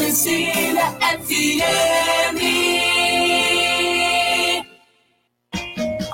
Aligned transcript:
Cecília 0.00 0.96
FM. 1.12 2.19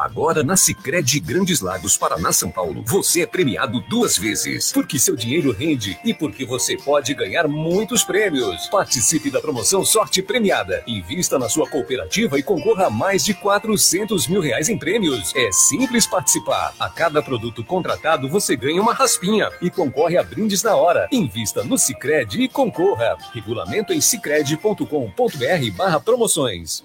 Agora 0.07 0.45
na 0.45 0.57
Sicredi 0.57 1.19
Grandes 1.19 1.61
Lagos, 1.61 1.97
Paraná, 1.97 2.33
São 2.33 2.49
Paulo, 2.49 2.85
você 2.87 3.23
é 3.23 3.27
premiado 3.27 3.81
duas 3.89 4.17
vezes, 4.17 4.71
porque 4.71 5.01
seu 5.01 5.17
dinheiro 5.17 5.51
rende 5.51 5.99
e 6.05 6.15
porque 6.15 6.47
você 6.47 6.77
pode 6.77 7.13
ganhar 7.13 7.49
muitos 7.49 8.05
prêmios. 8.05 8.69
Participe 8.69 9.33
da 9.33 9.41
promoção 9.41 9.85
Sorte 9.85 10.23
Premiada. 10.23 10.85
Invista 10.87 11.41
na 11.41 11.49
sua 11.49 11.69
cooperativa 11.69 12.39
e 12.39 12.43
concorra 12.43 12.87
a 12.87 12.91
mais 12.91 13.25
de 13.25 13.35
400 13.35 14.29
mil 14.29 14.41
reais 14.41 14.69
em 14.69 14.79
prêmios. 14.79 15.35
É 15.35 15.51
simples 15.51 16.07
participar. 16.07 16.73
A 16.79 16.89
cada 16.89 17.21
produto 17.21 17.65
contratado 17.65 18.29
você 18.29 18.55
ganha 18.55 18.81
uma 18.81 18.95
raspinha 18.95 19.51
e 19.61 19.69
concorre 19.71 20.17
a 20.17 20.23
brindes 20.23 20.63
na 20.63 20.77
hora. 20.77 21.09
Invista 21.11 21.65
no 21.65 21.77
Sicredi 21.77 22.43
e 22.43 22.49
concorra. 22.49 23.17
Regulamento 23.35 23.93
em 23.93 24.01
sicredi.com.br/barra 24.01 25.99
promoções. 25.99 26.85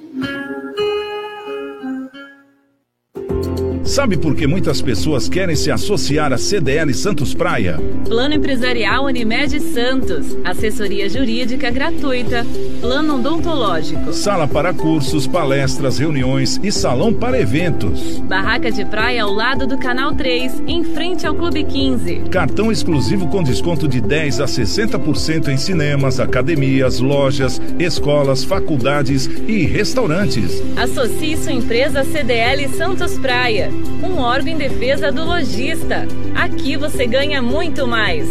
Sabe 3.91 4.15
por 4.15 4.37
que 4.37 4.47
muitas 4.47 4.81
pessoas 4.81 5.27
querem 5.27 5.53
se 5.53 5.69
associar 5.69 6.31
à 6.31 6.37
CDL 6.37 6.93
Santos 6.93 7.33
Praia? 7.33 7.77
Plano 8.07 8.35
Empresarial 8.35 9.03
Unimed 9.03 9.59
Santos. 9.59 10.37
Assessoria 10.45 11.09
Jurídica 11.09 11.69
gratuita. 11.69 12.47
Plano 12.79 13.15
odontológico. 13.15 14.13
Sala 14.13 14.47
para 14.47 14.73
cursos, 14.73 15.27
palestras, 15.27 15.99
reuniões 15.99 16.57
e 16.63 16.71
salão 16.71 17.13
para 17.13 17.37
eventos. 17.37 18.19
Barraca 18.19 18.71
de 18.71 18.85
praia 18.85 19.23
ao 19.23 19.33
lado 19.33 19.67
do 19.67 19.77
Canal 19.77 20.15
3, 20.15 20.63
em 20.67 20.85
frente 20.85 21.27
ao 21.27 21.35
Clube 21.35 21.65
15. 21.65 22.29
Cartão 22.31 22.71
exclusivo 22.71 23.27
com 23.27 23.43
desconto 23.43 23.89
de 23.89 23.99
10 23.99 24.39
a 24.39 24.45
60% 24.45 25.49
em 25.49 25.57
cinemas, 25.57 26.17
academias, 26.17 27.01
lojas, 27.01 27.61
escolas, 27.77 28.45
faculdades 28.45 29.29
e 29.49 29.65
restaurantes. 29.65 30.63
Associe 30.77 31.35
sua 31.35 31.51
empresa 31.51 32.05
CDL 32.05 32.69
Santos 32.69 33.17
Praia 33.17 33.80
um 34.03 34.19
órgão 34.19 34.53
em 34.53 34.57
defesa 34.57 35.11
do 35.11 35.23
lojista. 35.23 36.07
Aqui 36.35 36.77
você 36.77 37.05
ganha 37.05 37.41
muito 37.41 37.87
mais. 37.87 38.27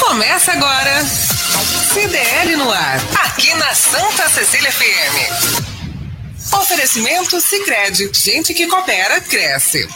Começa 0.00 0.52
agora. 0.52 1.04
CDL 1.92 2.56
no 2.56 2.70
ar, 2.70 3.00
aqui 3.24 3.52
na 3.54 3.74
Santa 3.74 4.28
Cecília 4.28 4.70
FM. 4.70 5.58
Oferecimento 6.52 7.40
Sicredi, 7.40 8.10
gente 8.14 8.54
que 8.54 8.66
coopera 8.66 9.20
cresce. 9.20 9.88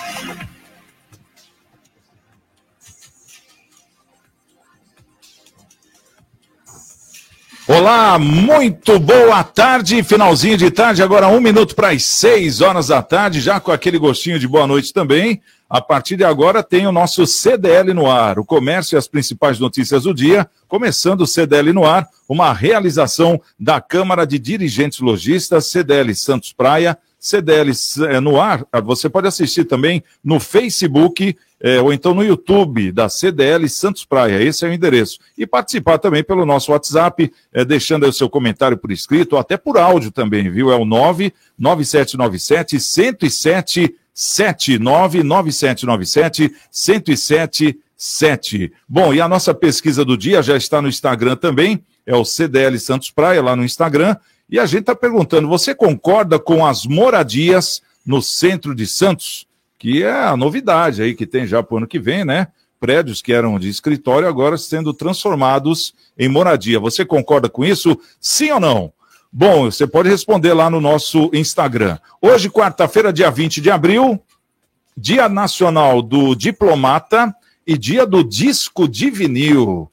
Olá, 7.74 8.18
muito 8.18 8.98
boa 8.98 9.42
tarde, 9.42 10.02
finalzinho 10.02 10.58
de 10.58 10.70
tarde, 10.70 11.02
agora 11.02 11.28
um 11.28 11.40
minuto 11.40 11.74
para 11.74 11.88
as 11.88 12.04
seis 12.04 12.60
horas 12.60 12.88
da 12.88 13.00
tarde, 13.00 13.40
já 13.40 13.58
com 13.58 13.72
aquele 13.72 13.98
gostinho 13.98 14.38
de 14.38 14.46
boa 14.46 14.66
noite 14.66 14.92
também. 14.92 15.40
A 15.70 15.80
partir 15.80 16.18
de 16.18 16.22
agora 16.22 16.62
tem 16.62 16.86
o 16.86 16.92
nosso 16.92 17.26
CDL 17.26 17.94
no 17.94 18.10
ar, 18.10 18.38
o 18.38 18.44
comércio 18.44 18.94
e 18.94 18.98
as 18.98 19.08
principais 19.08 19.58
notícias 19.58 20.02
do 20.02 20.12
dia, 20.12 20.46
começando 20.68 21.22
o 21.22 21.26
CDL 21.26 21.72
no 21.72 21.86
ar, 21.86 22.06
uma 22.28 22.52
realização 22.52 23.40
da 23.58 23.80
Câmara 23.80 24.26
de 24.26 24.38
Dirigentes 24.38 25.00
Logistas, 25.00 25.64
CDL 25.68 26.14
Santos 26.14 26.52
Praia, 26.52 26.98
CDL 27.22 27.70
eh, 28.08 28.20
no 28.20 28.40
ar, 28.40 28.66
você 28.82 29.08
pode 29.08 29.28
assistir 29.28 29.64
também 29.64 30.02
no 30.24 30.40
Facebook 30.40 31.36
é, 31.64 31.80
ou 31.80 31.92
então 31.92 32.12
no 32.12 32.24
YouTube 32.24 32.90
da 32.90 33.08
CDL 33.08 33.68
Santos 33.68 34.04
Praia, 34.04 34.42
esse 34.42 34.66
é 34.66 34.68
o 34.68 34.72
endereço. 34.72 35.20
E 35.38 35.46
participar 35.46 35.98
também 35.98 36.24
pelo 36.24 36.44
nosso 36.44 36.72
WhatsApp, 36.72 37.32
é, 37.52 37.64
deixando 37.64 38.02
aí 38.02 38.10
o 38.10 38.12
seu 38.12 38.28
comentário 38.28 38.76
por 38.76 38.90
escrito, 38.90 39.34
ou 39.34 39.38
até 39.38 39.56
por 39.56 39.78
áudio 39.78 40.10
também, 40.10 40.50
viu? 40.50 40.72
É 40.72 40.74
o 40.74 40.84
99797 40.84 42.80
107 42.80 43.94
799797 44.12 46.52
1077. 46.72 48.72
Bom, 48.88 49.14
e 49.14 49.20
a 49.20 49.28
nossa 49.28 49.54
pesquisa 49.54 50.04
do 50.04 50.18
dia 50.18 50.42
já 50.42 50.56
está 50.56 50.82
no 50.82 50.88
Instagram 50.88 51.36
também, 51.36 51.84
é 52.04 52.16
o 52.16 52.24
CDL 52.24 52.76
Santos 52.80 53.12
Praia, 53.12 53.40
lá 53.40 53.54
no 53.54 53.64
Instagram. 53.64 54.16
E 54.52 54.58
a 54.58 54.66
gente 54.66 54.80
está 54.80 54.94
perguntando: 54.94 55.48
você 55.48 55.74
concorda 55.74 56.38
com 56.38 56.66
as 56.66 56.84
moradias 56.84 57.80
no 58.04 58.20
centro 58.20 58.74
de 58.74 58.86
Santos? 58.86 59.46
Que 59.78 60.02
é 60.02 60.12
a 60.12 60.36
novidade 60.36 61.02
aí 61.02 61.14
que 61.14 61.26
tem 61.26 61.46
já 61.46 61.62
para 61.62 61.74
o 61.74 61.78
ano 61.78 61.86
que 61.86 61.98
vem, 61.98 62.22
né? 62.22 62.48
Prédios 62.78 63.22
que 63.22 63.32
eram 63.32 63.58
de 63.58 63.70
escritório 63.70 64.28
agora 64.28 64.58
sendo 64.58 64.92
transformados 64.92 65.94
em 66.18 66.28
moradia. 66.28 66.78
Você 66.78 67.04
concorda 67.04 67.48
com 67.48 67.64
isso? 67.64 67.98
Sim 68.20 68.50
ou 68.50 68.60
não? 68.60 68.92
Bom, 69.32 69.70
você 69.70 69.86
pode 69.86 70.10
responder 70.10 70.52
lá 70.52 70.68
no 70.68 70.80
nosso 70.80 71.30
Instagram. 71.32 71.98
Hoje, 72.20 72.50
quarta-feira, 72.50 73.10
dia 73.10 73.30
20 73.30 73.60
de 73.62 73.70
abril, 73.70 74.20
Dia 74.94 75.28
Nacional 75.28 76.02
do 76.02 76.34
Diplomata 76.34 77.34
e 77.66 77.78
Dia 77.78 78.04
do 78.04 78.22
Disco 78.22 78.86
de 78.86 79.10
Vinil. 79.10 79.90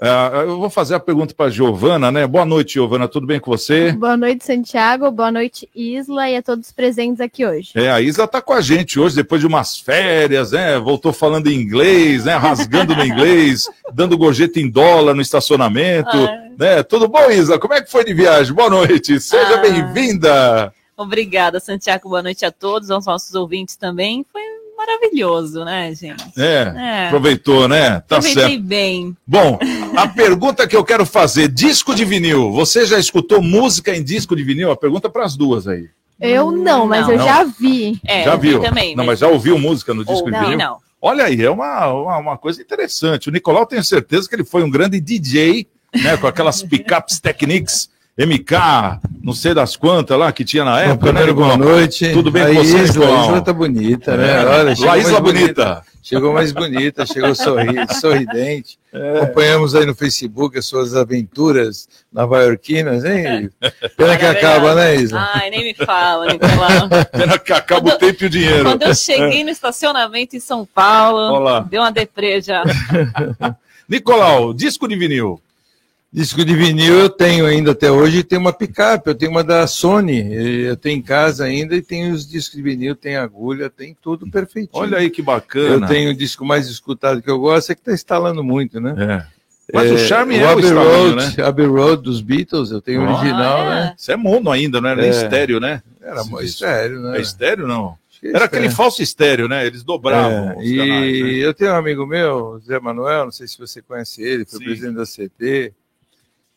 Uh, 0.00 0.36
eu 0.36 0.58
vou 0.58 0.70
fazer 0.70 0.94
a 0.94 1.00
pergunta 1.00 1.34
para 1.34 1.46
a 1.46 1.50
Giovana, 1.50 2.10
né? 2.10 2.26
Boa 2.26 2.46
noite, 2.46 2.74
Giovana, 2.74 3.06
tudo 3.06 3.26
bem 3.26 3.38
com 3.38 3.50
você? 3.50 3.92
Boa 3.92 4.16
noite, 4.16 4.46
Santiago, 4.46 5.10
boa 5.10 5.30
noite, 5.30 5.68
Isla, 5.76 6.30
e 6.30 6.36
a 6.36 6.42
todos 6.42 6.72
presentes 6.72 7.20
aqui 7.20 7.44
hoje. 7.44 7.72
É, 7.74 7.90
a 7.90 8.00
Isla 8.00 8.24
está 8.24 8.40
com 8.40 8.54
a 8.54 8.62
gente 8.62 8.98
hoje, 8.98 9.14
depois 9.14 9.42
de 9.42 9.46
umas 9.46 9.78
férias, 9.78 10.52
né? 10.52 10.78
Voltou 10.78 11.12
falando 11.12 11.48
em 11.48 11.60
inglês, 11.60 12.24
né? 12.24 12.34
Rasgando 12.36 12.96
no 12.96 13.04
inglês, 13.04 13.68
dando 13.92 14.16
gorjeta 14.16 14.58
em 14.58 14.70
dólar 14.70 15.12
no 15.12 15.20
estacionamento, 15.20 16.16
ah. 16.16 16.48
né? 16.58 16.82
Tudo 16.82 17.06
bom, 17.06 17.30
Isla? 17.30 17.58
Como 17.58 17.74
é 17.74 17.82
que 17.82 17.90
foi 17.90 18.02
de 18.02 18.14
viagem? 18.14 18.54
Boa 18.54 18.70
noite, 18.70 19.20
seja 19.20 19.56
ah. 19.56 19.58
bem-vinda! 19.58 20.72
Obrigada, 20.96 21.60
Santiago, 21.60 22.08
boa 22.08 22.22
noite 22.22 22.46
a 22.46 22.50
todos, 22.50 22.90
aos 22.90 23.04
nossos 23.04 23.34
ouvintes 23.34 23.76
também. 23.76 24.24
Foi 24.32 24.49
maravilhoso, 24.80 25.64
né, 25.64 25.94
gente? 25.94 26.24
É, 26.38 26.72
é. 26.76 27.06
aproveitou, 27.06 27.68
né? 27.68 28.00
Tá 28.00 28.16
Aproveitei 28.16 28.42
certo. 28.42 28.62
bem. 28.62 29.16
Bom, 29.26 29.58
a 29.96 30.08
pergunta 30.08 30.66
que 30.66 30.74
eu 30.74 30.84
quero 30.84 31.04
fazer, 31.04 31.48
disco 31.48 31.94
de 31.94 32.04
vinil, 32.04 32.50
você 32.50 32.86
já 32.86 32.98
escutou 32.98 33.42
música 33.42 33.94
em 33.94 34.02
disco 34.02 34.34
de 34.34 34.42
vinil? 34.42 34.70
A 34.70 34.76
pergunta 34.76 35.10
para 35.10 35.24
as 35.24 35.36
duas 35.36 35.68
aí. 35.68 35.88
Eu 36.18 36.50
não, 36.50 36.86
mas 36.86 37.06
não. 37.06 37.14
eu 37.14 37.18
já 37.18 37.44
vi. 37.44 38.00
É, 38.06 38.24
já 38.24 38.36
viu? 38.36 38.60
Também, 38.60 38.94
não, 38.94 39.04
mas... 39.04 39.18
já 39.18 39.28
ouviu 39.28 39.58
música 39.58 39.92
no 39.92 40.04
disco 40.04 40.24
Ou, 40.24 40.30
de 40.30 40.38
vinil? 40.38 40.58
Não, 40.58 40.70
não. 40.72 40.76
Olha 41.02 41.24
aí, 41.24 41.42
é 41.42 41.50
uma, 41.50 41.86
uma, 41.92 42.18
uma, 42.18 42.38
coisa 42.38 42.60
interessante. 42.60 43.28
O 43.28 43.32
Nicolau 43.32 43.64
tenho 43.64 43.82
certeza 43.82 44.28
que 44.28 44.34
ele 44.34 44.44
foi 44.44 44.62
um 44.62 44.70
grande 44.70 45.00
DJ, 45.00 45.66
né, 45.94 46.16
com 46.18 46.26
aquelas 46.26 46.62
pickups 46.62 47.18
Technics 47.20 47.88
MK, 48.26 49.00
não 49.22 49.32
sei 49.32 49.54
das 49.54 49.76
quantas 49.76 50.18
lá 50.18 50.30
que 50.30 50.44
tinha 50.44 50.62
na 50.62 50.78
época. 50.80 50.94
Bom, 50.94 51.00
primeiro, 51.00 51.28
né, 51.28 51.32
boa 51.42 51.56
noite. 51.56 52.12
Tudo 52.12 52.30
bem 52.30 52.42
a 52.42 52.46
com 52.48 52.54
você, 52.54 52.82
Isla, 52.82 53.06
A 53.06 53.24
Isla 53.24 53.40
tá 53.40 53.52
bonita, 53.52 54.16
né? 54.16 54.42
É. 54.42 54.46
Olha, 54.46 54.76
chegou 54.76 54.96
Isla 54.96 55.20
bonita. 55.20 55.64
bonita. 55.64 55.90
Chegou 56.02 56.32
mais 56.32 56.52
bonita, 56.52 57.06
chegou 57.06 57.34
sorri 57.34 57.76
sorridente. 58.00 58.78
É. 58.92 59.20
Acompanhamos 59.20 59.74
aí 59.74 59.86
no 59.86 59.94
Facebook 59.94 60.58
as 60.58 60.66
suas 60.66 60.94
aventuras 60.94 61.88
nova-iorquinas, 62.12 63.04
hein? 63.04 63.50
Pena 63.96 64.16
que 64.16 64.24
acaba, 64.26 64.74
né, 64.74 64.96
Isla? 64.96 65.30
Ai, 65.34 65.50
nem 65.50 65.64
me 65.64 65.74
fala, 65.74 66.26
Nicolau. 66.26 66.88
Pena 67.12 67.38
que 67.38 67.52
acaba 67.52 67.82
quando, 67.82 67.94
o 67.94 67.98
tempo 67.98 68.24
e 68.24 68.26
o 68.26 68.30
dinheiro. 68.30 68.64
Quando 68.64 68.82
eu 68.82 68.94
cheguei 68.94 69.44
no 69.44 69.50
estacionamento 69.50 70.36
em 70.36 70.40
São 70.40 70.66
Paulo, 70.66 71.36
Olá. 71.36 71.60
deu 71.60 71.80
uma 71.80 71.92
deprê 71.92 72.40
já. 72.42 72.64
Nicolau, 73.88 74.52
disco 74.52 74.86
de 74.88 74.96
vinil. 74.96 75.40
Disco 76.12 76.44
de 76.44 76.56
vinil 76.56 76.98
eu 76.98 77.08
tenho 77.08 77.46
ainda 77.46 77.70
até 77.70 77.88
hoje, 77.88 78.24
tem 78.24 78.36
uma 78.36 78.52
picape, 78.52 79.08
eu 79.08 79.14
tenho 79.14 79.30
uma 79.30 79.44
da 79.44 79.64
Sony, 79.68 80.34
eu 80.64 80.76
tenho 80.76 80.98
em 80.98 81.02
casa 81.02 81.44
ainda 81.44 81.76
e 81.76 81.82
tenho 81.82 82.12
os 82.12 82.28
discos 82.28 82.56
de 82.56 82.62
vinil, 82.62 82.96
tem 82.96 83.16
agulha, 83.16 83.70
tem 83.70 83.96
tudo 84.02 84.28
perfeitinho. 84.28 84.82
Olha 84.82 84.98
aí 84.98 85.08
que 85.08 85.22
bacana. 85.22 85.86
Eu 85.86 85.88
tenho 85.88 86.10
o 86.10 86.14
disco 86.14 86.44
mais 86.44 86.66
escutado 86.66 87.22
que 87.22 87.30
eu 87.30 87.38
gosto, 87.38 87.70
é 87.70 87.74
que 87.76 87.80
está 87.80 87.92
instalando 87.92 88.42
muito, 88.42 88.80
né? 88.80 88.94
É. 88.98 89.40
Mas 89.72 89.88
é, 89.88 89.94
o 89.94 89.98
charme 89.98 90.36
é 90.36 90.44
o, 90.44 90.48
Abbey 90.48 90.72
Road, 90.72 91.14
né? 91.14 91.44
Abbey 91.44 91.66
Road 91.66 92.02
dos 92.02 92.20
Beatles, 92.20 92.72
eu 92.72 92.80
tenho 92.80 93.02
o 93.02 93.04
original, 93.04 93.60
ah, 93.60 93.64
é. 93.64 93.68
né? 93.68 93.94
Isso 93.96 94.10
é 94.10 94.16
mono 94.16 94.50
ainda, 94.50 94.80
não 94.80 94.88
era 94.88 95.00
nem 95.00 95.10
é. 95.10 95.12
estéreo, 95.12 95.60
né? 95.60 95.80
Era 96.00 96.22
estéreo, 96.42 97.00
né? 97.02 97.18
É 97.18 97.20
estéreo, 97.20 97.68
não? 97.68 97.96
Era 98.22 98.46
aquele 98.46 98.68
falso 98.68 99.00
estéreo, 99.00 99.48
né? 99.48 99.66
Eles 99.66 99.82
dobravam. 99.82 100.60
É, 100.60 100.64
e 100.64 100.76
canais, 100.76 101.22
né? 101.22 101.28
eu 101.36 101.54
tenho 101.54 101.70
um 101.70 101.76
amigo 101.76 102.04
meu, 102.04 102.60
Zé 102.66 102.78
Manuel, 102.78 103.24
não 103.26 103.32
sei 103.32 103.46
se 103.46 103.56
você 103.56 103.80
conhece 103.80 104.22
ele, 104.22 104.44
foi 104.44 104.58
Sim. 104.58 104.64
presidente 104.64 104.96
da 104.96 105.04
CT. 105.04 105.72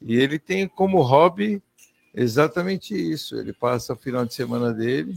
E 0.03 0.17
ele 0.17 0.37
tem 0.37 0.67
como 0.67 1.01
hobby 1.01 1.61
exatamente 2.13 2.93
isso. 2.93 3.35
Ele 3.37 3.53
passa 3.53 3.93
o 3.93 3.97
final 3.97 4.25
de 4.25 4.33
semana 4.33 4.73
dele 4.73 5.15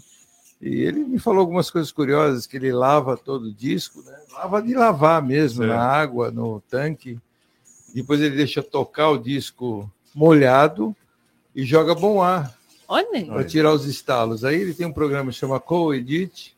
e 0.61 0.81
ele 0.81 1.01
me 1.01 1.19
falou 1.19 1.41
algumas 1.41 1.71
coisas 1.71 1.93
curiosas, 1.93 2.47
que 2.47 2.57
ele 2.57 2.73
lava 2.73 3.17
todo 3.17 3.45
o 3.45 3.53
disco, 3.53 4.03
né? 4.03 4.17
lava 4.33 4.63
de 4.63 4.75
lavar 4.75 5.23
mesmo, 5.23 5.67
na 5.67 5.81
água, 5.81 6.31
no 6.31 6.63
tanque. 6.63 7.21
Depois 7.95 8.21
ele 8.21 8.37
deixa 8.37 8.63
tocar 8.63 9.11
o 9.11 9.19
disco 9.19 9.91
molhado 10.15 10.97
e 11.55 11.63
joga 11.65 11.95
bom 11.95 12.23
ar. 12.23 12.57
Para 13.35 13.45
tirar 13.45 13.73
os 13.73 13.85
estalos. 13.85 14.45
Aí 14.45 14.61
ele 14.61 14.73
tem 14.73 14.87
um 14.87 14.93
programa 14.93 15.31
que 15.31 15.37
chama 15.37 15.61
Co-Edit. 15.61 16.56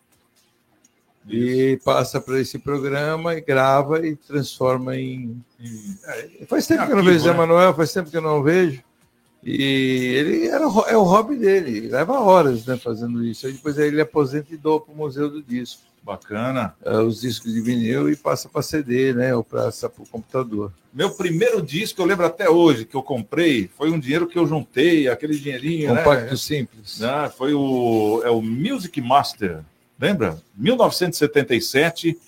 E 1.28 1.78
passa 1.84 2.20
para 2.20 2.40
esse 2.40 2.58
programa 2.58 3.34
e 3.34 3.40
grava 3.40 4.06
e 4.06 4.16
transforma 4.16 4.96
em. 4.96 5.42
em... 5.60 5.98
É, 6.04 6.46
faz 6.46 6.66
tempo 6.66 6.86
que 6.86 6.92
eu 6.92 6.96
não 6.96 7.04
vejo 7.04 7.20
Zé 7.20 7.30
né? 7.30 7.36
Manuel, 7.36 7.74
faz 7.74 7.92
tempo 7.92 8.10
que 8.10 8.16
eu 8.16 8.22
não 8.22 8.42
vejo. 8.42 8.82
E 9.42 10.14
ele 10.16 10.46
era, 10.48 10.64
é 10.64 10.96
o 10.96 11.04
hobby 11.04 11.36
dele, 11.36 11.88
leva 11.88 12.20
horas 12.20 12.66
né, 12.66 12.76
fazendo 12.76 13.24
isso. 13.24 13.46
Aí 13.46 13.52
depois 13.52 13.78
ele 13.78 14.00
aposenta 14.00 14.52
e 14.52 14.56
doa 14.56 14.80
para 14.80 14.92
o 14.92 14.96
Museu 14.96 15.30
do 15.30 15.42
Disco. 15.42 15.88
Bacana. 16.02 16.74
É, 16.82 16.96
os 16.98 17.20
discos 17.20 17.52
de 17.52 17.60
vinil 17.60 18.10
e 18.10 18.16
passa 18.16 18.48
para 18.48 18.62
CD, 18.62 19.12
né? 19.12 19.34
Ou 19.34 19.44
passa 19.44 19.90
para 19.90 20.02
o 20.02 20.08
computador. 20.08 20.72
Meu 20.92 21.10
primeiro 21.10 21.60
disco, 21.60 22.00
eu 22.00 22.06
lembro 22.06 22.24
até 22.24 22.48
hoje, 22.48 22.86
que 22.86 22.94
eu 22.94 23.02
comprei, 23.02 23.68
foi 23.76 23.90
um 23.90 23.98
dinheiro 23.98 24.26
que 24.26 24.38
eu 24.38 24.46
juntei, 24.46 25.06
aquele 25.06 25.38
dinheirinho. 25.38 25.94
Compacto 25.94 26.30
né? 26.30 26.36
simples. 26.36 27.02
Ah, 27.02 27.28
foi 27.28 27.52
o, 27.52 28.22
é 28.24 28.30
o 28.30 28.40
Music 28.40 28.98
Master, 29.02 29.60
lembra? 29.98 30.38
1977, 30.56 32.18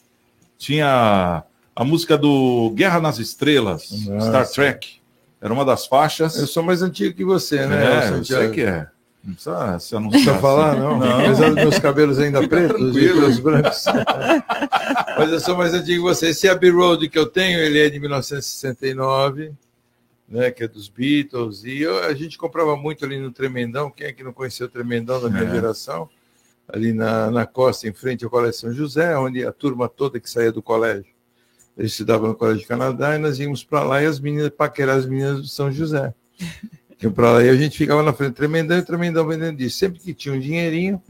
tinha 0.59 1.45
a 1.75 1.85
música 1.85 2.19
do 2.19 2.71
Guerra 2.75 3.01
nas 3.01 3.19
Estrelas, 3.19 3.91
Nossa. 4.07 4.29
Star 4.29 4.49
Trek. 4.49 5.01
Era 5.41 5.53
uma 5.53 5.65
das 5.65 5.87
faixas. 5.87 6.37
Eu 6.37 6.47
sou 6.47 6.63
mais 6.63 6.83
antigo 6.83 7.17
que 7.17 7.25
você, 7.25 7.67
né? 7.67 8.09
É, 8.09 8.11
eu 8.11 8.25
sei 8.25 8.51
que 8.51 8.61
é. 8.61 8.87
Não 9.25 9.35
precisa 9.35 9.79
se 9.79 9.97
anunciar. 9.97 10.35
Não 10.35 10.41
falar, 10.41 10.77
não. 10.77 10.99
não. 10.99 11.21
Apesar 11.21 11.49
dos 11.49 11.57
meus 11.57 11.79
cabelos 11.79 12.19
ainda 12.19 12.47
pretos, 12.47 12.97
os 12.97 13.39
brancos. 13.39 13.85
Mas 15.19 15.31
eu 15.31 15.41
sou 15.41 15.57
mais 15.57 15.75
antigo 15.75 16.07
que 16.07 16.15
você. 16.15 16.29
Esse 16.29 16.49
Abbey 16.49 16.71
Road 16.71 17.09
que 17.09 17.19
eu 17.19 17.27
tenho, 17.27 17.59
ele 17.61 17.79
é 17.79 17.89
de 17.89 18.01
1969, 18.01 19.53
né, 20.29 20.51
que 20.51 20.65
é 20.65 20.69
dos 20.69 20.89
Beatles. 20.89 21.65
E 21.65 21.81
eu, 21.81 22.03
a 22.05 22.15
gente 22.15 22.39
comprava 22.39 22.77
muito 22.77 23.05
ali 23.05 23.19
no 23.19 23.31
Tremendão. 23.31 23.91
Quem 23.91 24.07
é 24.07 24.13
que 24.13 24.25
não 24.25 24.33
conheceu 24.33 24.67
o 24.67 24.71
Tremendão 24.71 25.21
da 25.21 25.29
minha 25.29 25.45
é. 25.45 25.51
geração? 25.51 26.09
Ali 26.73 26.93
na, 26.93 27.31
na 27.31 27.47
costa, 27.47 27.89
em 27.89 27.93
frente 27.93 28.25
ao 28.25 28.31
Colégio 28.31 28.61
São 28.61 28.73
José, 28.73 29.17
onde 29.17 29.45
a 29.45 29.53
turma 29.53 29.89
toda 29.89 30.21
que 30.21 30.31
saía 30.31 30.53
do 30.53 30.63
colégio. 30.63 31.13
Eles 31.77 31.93
estudavam 31.93 32.29
no 32.29 32.35
Colégio 32.35 32.61
de 32.61 32.67
Canadá 32.67 33.15
e 33.15 33.19
nós 33.19 33.39
íamos 33.39 33.65
para 33.65 33.83
lá 33.83 34.03
e 34.03 34.07
as 34.07 34.21
meninas, 34.21 34.51
paquerar 34.51 34.97
as 34.97 35.07
meninas 35.07 35.41
do 35.41 35.49
São 35.49 35.71
José. 35.71 36.15
Iam 37.03 37.13
para 37.13 37.33
lá 37.33 37.43
e 37.43 37.49
a 37.49 37.57
gente 37.57 37.79
ficava 37.79 38.03
na 38.03 38.13
frente, 38.13 38.35
tremendão 38.35 38.77
e 38.77 38.83
tremendão 38.83 39.27
vendendo 39.27 39.59
isso. 39.61 39.79
Sempre 39.79 39.99
que 40.01 40.13
tinha 40.13 40.35
um 40.35 40.39
dinheirinho, 40.39 41.03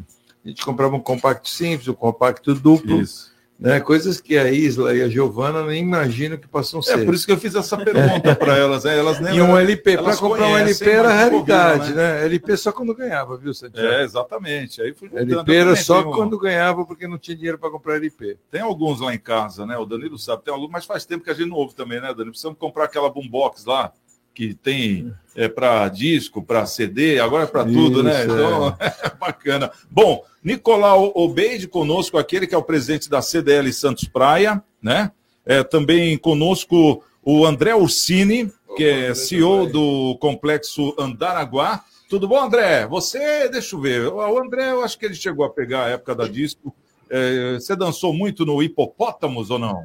a 0.44 0.48
gente 0.48 0.64
comprava 0.64 0.94
um 0.94 1.00
compacto 1.00 1.48
simples, 1.48 1.88
um 1.88 1.94
compacto 1.94 2.54
duplo. 2.54 3.00
Isso 3.00 3.29
né? 3.60 3.78
Coisas 3.78 4.20
que 4.20 4.38
a 4.38 4.50
Isla 4.50 4.94
e 4.96 5.02
a 5.02 5.08
Giovana 5.08 5.62
nem 5.66 5.82
imaginam 5.82 6.38
que 6.38 6.48
possam 6.48 6.80
ser. 6.80 7.00
É 7.00 7.04
por 7.04 7.14
isso 7.14 7.26
que 7.26 7.32
eu 7.32 7.36
fiz 7.36 7.54
essa 7.54 7.76
pergunta 7.76 8.34
para 8.34 8.56
elas. 8.56 8.84
Né? 8.84 8.98
Elas 8.98 9.20
nem, 9.20 9.36
e 9.36 9.42
um 9.42 9.56
LP, 9.56 9.98
para 9.98 10.16
comprar 10.16 10.48
um 10.48 10.56
LP 10.56 10.90
era 10.90 11.12
raridade, 11.12 11.92
né? 11.92 12.20
né? 12.20 12.24
LP 12.24 12.56
só 12.56 12.72
quando 12.72 12.94
ganhava, 12.94 13.36
viu, 13.36 13.52
Santiago? 13.52 13.86
É, 13.86 14.02
exatamente. 14.02 14.80
Aí 14.80 14.94
fui 14.94 15.10
LP 15.12 15.54
era 15.54 15.76
só 15.76 16.00
um... 16.00 16.12
quando 16.12 16.38
ganhava, 16.38 16.86
porque 16.86 17.06
não 17.06 17.18
tinha 17.18 17.36
dinheiro 17.36 17.58
para 17.58 17.70
comprar 17.70 17.96
LP. 17.96 18.38
Tem 18.50 18.62
alguns 18.62 19.00
lá 19.00 19.14
em 19.14 19.18
casa, 19.18 19.66
né? 19.66 19.76
O 19.76 19.84
Danilo 19.84 20.18
sabe, 20.18 20.42
tem 20.42 20.54
alguns, 20.54 20.70
mas 20.70 20.86
faz 20.86 21.04
tempo 21.04 21.22
que 21.22 21.30
a 21.30 21.34
gente 21.34 21.50
não 21.50 21.56
ouve 21.56 21.74
também, 21.74 22.00
né, 22.00 22.08
Danilo? 22.08 22.30
Precisamos 22.30 22.58
comprar 22.58 22.84
aquela 22.84 23.10
boombox 23.10 23.66
lá 23.66 23.92
que 24.34 24.54
tem 24.54 25.12
é, 25.34 25.48
para 25.48 25.88
disco, 25.88 26.42
para 26.42 26.66
CD, 26.66 27.20
agora 27.20 27.44
é 27.44 27.46
para 27.46 27.64
tudo, 27.64 28.02
né? 28.02 28.24
Então, 28.24 28.76
é. 28.78 28.86
é 29.06 29.10
bacana. 29.18 29.70
Bom, 29.90 30.24
Nicolau 30.42 31.12
Obeide 31.14 31.68
conosco, 31.68 32.18
aquele 32.18 32.46
que 32.46 32.54
é 32.54 32.58
o 32.58 32.62
presidente 32.62 33.08
da 33.08 33.22
CDL 33.22 33.72
Santos 33.72 34.08
Praia, 34.08 34.62
né? 34.82 35.12
É, 35.44 35.62
também 35.62 36.16
conosco 36.16 37.02
o 37.22 37.44
André 37.44 37.74
Ursini, 37.74 38.52
que 38.76 38.84
é 38.84 39.14
CEO 39.14 39.66
do 39.66 40.16
Complexo 40.20 40.94
Andaraguá. 40.98 41.84
Tudo 42.08 42.26
bom, 42.26 42.40
André? 42.40 42.86
Você, 42.86 43.48
deixa 43.48 43.76
eu 43.76 43.80
ver, 43.80 44.06
o 44.08 44.38
André, 44.38 44.72
eu 44.72 44.82
acho 44.82 44.98
que 44.98 45.06
ele 45.06 45.14
chegou 45.14 45.44
a 45.44 45.50
pegar 45.50 45.84
a 45.84 45.88
época 45.90 46.14
da 46.14 46.26
disco. 46.26 46.74
É, 47.08 47.54
você 47.54 47.74
dançou 47.74 48.12
muito 48.12 48.46
no 48.46 48.62
Hipopótamos 48.62 49.50
ou 49.50 49.58
não? 49.58 49.82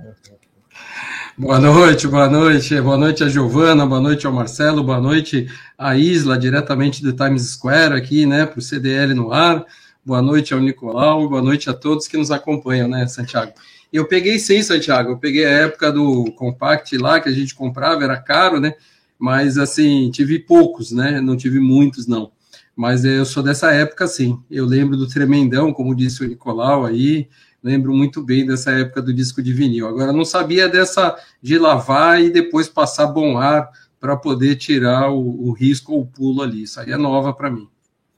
Boa 1.37 1.59
noite, 1.59 2.07
boa 2.07 2.29
noite. 2.29 2.79
Boa 2.79 2.97
noite 2.97 3.21
a 3.21 3.27
Giovana, 3.27 3.85
boa 3.85 3.99
noite 3.99 4.25
ao 4.25 4.31
Marcelo, 4.31 4.81
boa 4.81 5.01
noite 5.01 5.49
à 5.77 5.97
Isla, 5.97 6.37
diretamente 6.37 7.03
do 7.03 7.11
Times 7.11 7.41
Square 7.51 7.93
aqui, 7.93 8.25
né, 8.25 8.45
para 8.45 8.57
o 8.57 8.61
CDL 8.61 9.13
no 9.13 9.33
ar. 9.33 9.65
Boa 10.05 10.21
noite 10.21 10.53
ao 10.53 10.61
Nicolau, 10.61 11.27
boa 11.27 11.41
noite 11.41 11.69
a 11.69 11.73
todos 11.73 12.07
que 12.07 12.15
nos 12.15 12.31
acompanham, 12.31 12.87
né, 12.87 13.05
Santiago? 13.07 13.51
Eu 13.91 14.07
peguei 14.07 14.39
sim, 14.39 14.63
Santiago, 14.63 15.11
eu 15.11 15.17
peguei 15.17 15.43
a 15.45 15.49
época 15.49 15.91
do 15.91 16.31
Compact 16.37 16.97
lá, 16.97 17.19
que 17.19 17.27
a 17.27 17.33
gente 17.33 17.53
comprava, 17.53 18.05
era 18.05 18.15
caro, 18.15 18.61
né, 18.61 18.73
mas 19.19 19.57
assim, 19.57 20.09
tive 20.11 20.39
poucos, 20.39 20.93
né, 20.93 21.19
não 21.19 21.35
tive 21.35 21.59
muitos, 21.59 22.07
não. 22.07 22.31
Mas 22.73 23.03
eu 23.03 23.25
sou 23.25 23.43
dessa 23.43 23.73
época, 23.73 24.07
sim. 24.07 24.39
Eu 24.49 24.65
lembro 24.65 24.95
do 24.95 25.07
Tremendão, 25.07 25.73
como 25.73 25.95
disse 25.95 26.23
o 26.23 26.27
Nicolau 26.27 26.85
aí, 26.85 27.27
lembro 27.65 27.91
muito 27.91 28.21
bem 28.21 28.45
dessa 28.45 28.69
época 28.71 29.01
do 29.01 29.11
disco 29.11 29.41
de 29.41 29.51
vinil. 29.51 29.87
Agora, 29.87 30.13
não 30.13 30.23
sabia 30.23 30.69
dessa 30.69 31.17
de 31.41 31.57
lavar 31.57 32.21
e 32.21 32.29
depois 32.29 32.69
passar 32.69 33.07
bom 33.07 33.39
ar 33.39 33.71
para 33.99 34.15
poder 34.15 34.55
tirar 34.55 35.09
o, 35.09 35.47
o, 35.47 35.51
risco 35.51 35.93
ou 35.93 36.01
o 36.01 36.05
pulo 36.05 36.43
ali. 36.43 36.61
Isso 36.61 36.79
aí 36.79 36.91
é 36.91 36.97
nova 36.97 37.33
para 37.33 37.49
mim. 37.49 37.67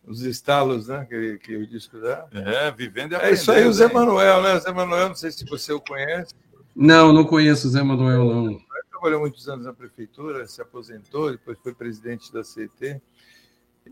Os 0.06 0.22
estalos, 0.22 0.90
né? 0.90 1.06
Que, 1.06 1.38
que 1.38 1.56
o 1.56 1.66
disco 1.66 1.98
dá. 1.98 2.28
É, 2.34 2.70
vivendo 2.72 3.14
e 3.14 3.16
É 3.16 3.32
isso 3.32 3.50
aí, 3.50 3.66
o 3.66 3.72
Zé 3.72 3.88
Manuel, 3.88 4.42
né? 4.42 4.56
O 4.56 4.60
Zé 4.60 4.74
Manuel, 4.74 5.08
não 5.08 5.16
sei 5.16 5.32
se 5.32 5.46
você 5.46 5.72
o 5.72 5.80
conhece. 5.80 6.34
Não, 6.76 7.14
não 7.14 7.24
conheço 7.24 7.68
o 7.68 7.72
Zé 7.72 7.82
Manuel, 7.82 8.26
não. 8.26 8.48
Ele 8.50 8.60
trabalhou 8.92 9.22
muitos 9.22 9.48
anos 9.48 9.66
na 9.66 9.74
prefeitura, 9.74 10.46
se 10.46 10.62
aposentou, 10.62 11.32
depois 11.32 11.58
foi 11.64 11.74
presidente 11.74 12.34
da 12.34 12.42
CT 12.42 13.02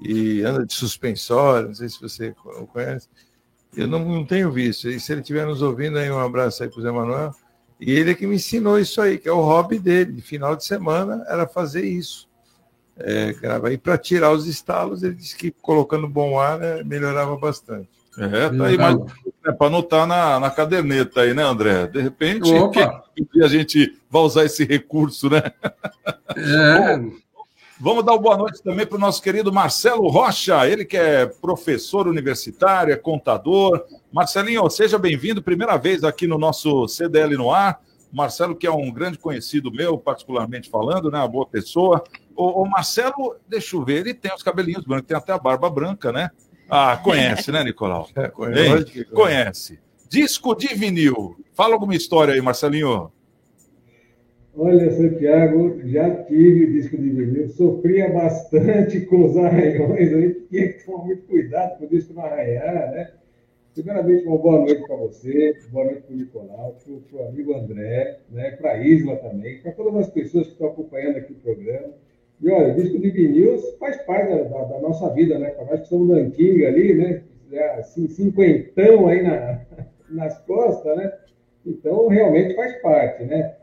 e 0.01 0.41
anda 0.41 0.65
de 0.65 0.73
suspensório, 0.73 1.69
não 1.69 1.75
sei 1.75 1.87
se 1.87 2.01
você 2.01 2.35
o 2.43 2.67
conhece. 2.67 3.07
Eu 3.75 3.87
não, 3.87 3.99
não 3.99 4.25
tenho 4.25 4.51
visto. 4.51 4.89
E 4.89 4.99
se 4.99 5.11
ele 5.11 5.21
estiver 5.21 5.45
nos 5.45 5.61
ouvindo, 5.61 5.97
aí 5.97 6.09
um 6.09 6.19
abraço 6.19 6.63
aí 6.63 6.69
para 6.69 6.79
o 6.79 6.81
Zé 6.81 6.91
Manuel. 6.91 7.31
E 7.79 7.91
ele 7.91 8.11
é 8.11 8.13
que 8.15 8.25
me 8.25 8.35
ensinou 8.35 8.79
isso 8.79 9.01
aí, 9.01 9.17
que 9.17 9.27
é 9.27 9.31
o 9.31 9.41
hobby 9.41 9.79
dele. 9.79 10.13
De 10.13 10.21
final 10.21 10.55
de 10.55 10.63
semana 10.63 11.23
era 11.27 11.47
fazer 11.47 11.85
isso. 11.85 12.27
É, 12.97 13.35
e 13.71 13.77
para 13.77 13.97
tirar 13.97 14.31
os 14.31 14.47
estalos, 14.47 15.03
ele 15.03 15.15
disse 15.15 15.35
que 15.35 15.51
colocando 15.51 16.07
bom 16.07 16.39
ar 16.39 16.57
né, 16.57 16.81
melhorava 16.83 17.35
bastante. 17.35 17.89
É, 18.17 18.49
tá 18.49 18.65
aí, 18.65 18.77
mas 18.77 18.97
é 19.45 19.51
para 19.51 19.67
anotar 19.67 20.07
na, 20.07 20.39
na 20.39 20.49
caderneta 20.49 21.21
aí, 21.21 21.33
né, 21.33 21.43
André? 21.43 21.87
De 21.87 22.01
repente, 22.01 22.49
que, 22.71 23.43
a 23.43 23.47
gente 23.47 23.99
vai 24.09 24.21
usar 24.21 24.45
esse 24.45 24.63
recurso, 24.63 25.29
né? 25.29 25.43
É. 26.37 26.97
Bom, 26.97 27.11
Vamos 27.77 28.05
dar 28.05 28.13
uma 28.13 28.21
boa 28.21 28.37
noite 28.37 28.63
também 28.63 28.85
para 28.85 28.95
o 28.95 28.99
nosso 28.99 29.21
querido 29.21 29.51
Marcelo 29.51 30.07
Rocha, 30.07 30.65
ele 30.65 30.85
que 30.85 30.95
é 30.95 31.25
professor 31.25 32.07
universitário, 32.07 32.93
é 32.93 32.95
contador. 32.95 33.83
Marcelinho, 34.13 34.69
seja 34.69 34.97
bem-vindo, 34.97 35.43
primeira 35.43 35.75
vez 35.75 36.05
aqui 36.05 36.25
no 36.25 36.37
nosso 36.37 36.87
CDL 36.87 37.35
no 37.35 37.51
ar. 37.51 37.81
Marcelo, 38.13 38.55
que 38.55 38.65
é 38.65 38.71
um 38.71 38.89
grande 38.89 39.17
conhecido 39.17 39.69
meu, 39.69 39.97
particularmente 39.97 40.69
falando, 40.69 41.11
né? 41.11 41.19
Uma 41.19 41.27
boa 41.27 41.45
pessoa. 41.45 42.01
O, 42.33 42.63
o 42.63 42.65
Marcelo, 42.65 43.35
deixa 43.45 43.75
eu 43.75 43.83
ver, 43.83 43.99
ele 43.99 44.13
tem 44.13 44.33
os 44.33 44.41
cabelinhos 44.41 44.85
brancos, 44.85 45.07
tem 45.07 45.17
até 45.17 45.33
a 45.33 45.37
barba 45.37 45.69
branca, 45.69 46.13
né? 46.13 46.29
Ah, 46.69 46.95
conhece, 46.95 47.51
né, 47.51 47.61
Nicolau? 47.61 48.07
É, 48.15 48.29
conhece. 48.29 49.05
conhece. 49.05 49.79
Disco 50.07 50.55
de 50.55 50.73
vinil. 50.73 51.35
Fala 51.53 51.73
alguma 51.73 51.93
história 51.93 52.33
aí, 52.33 52.41
Marcelinho. 52.41 53.11
Olha, 54.57 54.89
Santiago, 54.89 55.81
já 55.83 56.23
tive 56.23 56.71
disco 56.71 56.95
de 56.95 57.09
vinil, 57.09 57.49
sofria 57.49 58.09
bastante 58.09 59.01
com 59.01 59.25
os 59.25 59.35
arranhões, 59.35 60.13
a 60.13 60.21
gente 60.21 60.41
tinha 60.49 60.71
que 60.71 60.85
tomar 60.85 61.03
muito 61.03 61.27
cuidado 61.27 61.77
com 61.77 61.83
o 61.83 61.89
disco 61.89 62.13
não 62.13 62.23
arranhar, 62.23 62.91
né? 62.91 63.11
Primeiramente, 63.73 64.25
uma 64.25 64.37
boa 64.37 64.59
noite 64.59 64.81
para 64.87 64.95
você, 64.95 65.53
boa 65.73 65.83
noite 65.83 66.03
para 66.03 66.13
o 66.13 66.17
Nicolau, 66.17 66.77
para 67.11 67.19
o 67.19 67.27
amigo 67.27 67.53
André, 67.53 68.19
né? 68.31 68.51
para 68.51 68.71
a 68.71 68.77
Isla 68.77 69.17
também, 69.17 69.59
para 69.59 69.73
todas 69.73 69.93
as 69.95 70.09
pessoas 70.09 70.45
que 70.47 70.53
estão 70.53 70.67
acompanhando 70.67 71.17
aqui 71.17 71.33
o 71.33 71.35
programa. 71.35 71.93
E 72.39 72.49
olha, 72.49 72.71
o 72.71 72.75
disco 72.75 72.97
de 72.97 73.09
vinil 73.09 73.57
faz 73.77 73.97
parte 74.03 74.29
da, 74.29 74.43
da, 74.43 74.63
da 74.63 74.79
nossa 74.79 75.09
vida, 75.09 75.37
né? 75.37 75.49
Para 75.49 75.65
nós 75.65 75.81
que 75.81 75.87
somos 75.89 76.15
antiga 76.15 76.69
ali, 76.69 76.93
né? 76.93 77.23
Assim, 77.77 78.07
cinquentão 78.07 79.09
aí 79.09 79.21
na, 79.21 79.65
nas 80.09 80.37
costas, 80.45 80.95
né? 80.95 81.11
Então, 81.65 82.07
realmente 82.07 82.55
faz 82.55 82.81
parte, 82.81 83.25
né? 83.25 83.55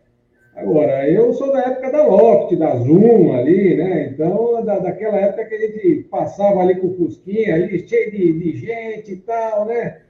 Agora, 0.54 1.08
eu 1.08 1.32
sou 1.32 1.50
da 1.50 1.60
época 1.60 1.90
da 1.90 2.06
Loft, 2.06 2.54
da 2.56 2.76
Zoom 2.76 3.34
ali, 3.34 3.74
né? 3.76 4.10
Então, 4.12 4.62
da, 4.64 4.78
daquela 4.78 5.16
época 5.16 5.46
que 5.46 5.54
a 5.54 5.60
gente 5.60 6.06
passava 6.10 6.60
ali 6.60 6.74
com 6.74 6.88
o 6.88 6.94
Fusquinha, 6.94 7.54
ali 7.54 7.88
cheio 7.88 8.10
de, 8.10 8.32
de 8.32 8.56
gente 8.58 9.12
e 9.12 9.16
tal, 9.16 9.64
né? 9.64 10.02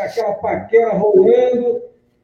Aquela 0.00 0.34
paquera 0.34 0.92
rolando. 0.94 1.80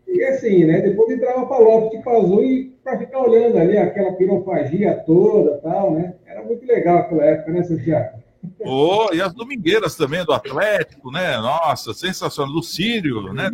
E 0.09 0.25
assim, 0.25 0.65
né? 0.65 0.81
Depois 0.81 1.11
entrava 1.11 1.47
para 1.47 1.59
Loft 1.59 1.97
para 2.03 2.21
Zoom 2.21 2.43
e 2.43 2.65
para 2.83 2.99
ficar 2.99 3.23
olhando 3.23 3.57
ali 3.57 3.79
aquela 3.79 4.13
pirofagia 4.13 4.95
toda 5.07 5.59
tal, 5.59 5.93
né? 5.93 6.15
Era 6.27 6.43
muito 6.43 6.67
legal 6.67 6.99
aquela 6.99 7.25
época, 7.25 7.53
né, 7.53 7.63
Santiago? 7.63 8.23
Oh, 8.59 9.09
e 9.13 9.23
as 9.23 9.33
domingueiras 9.33 9.95
também 9.95 10.25
do 10.25 10.33
Atlético, 10.33 11.13
né? 11.13 11.37
Nossa, 11.39 11.95
sensacional. 11.95 12.53
Do 12.53 12.63
Sírio, 12.63 13.33
né? 13.33 13.49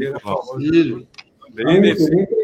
Sírio. 0.59 1.07
Também, 1.55 1.77
ah, 1.77 1.81
muito, 1.81 2.38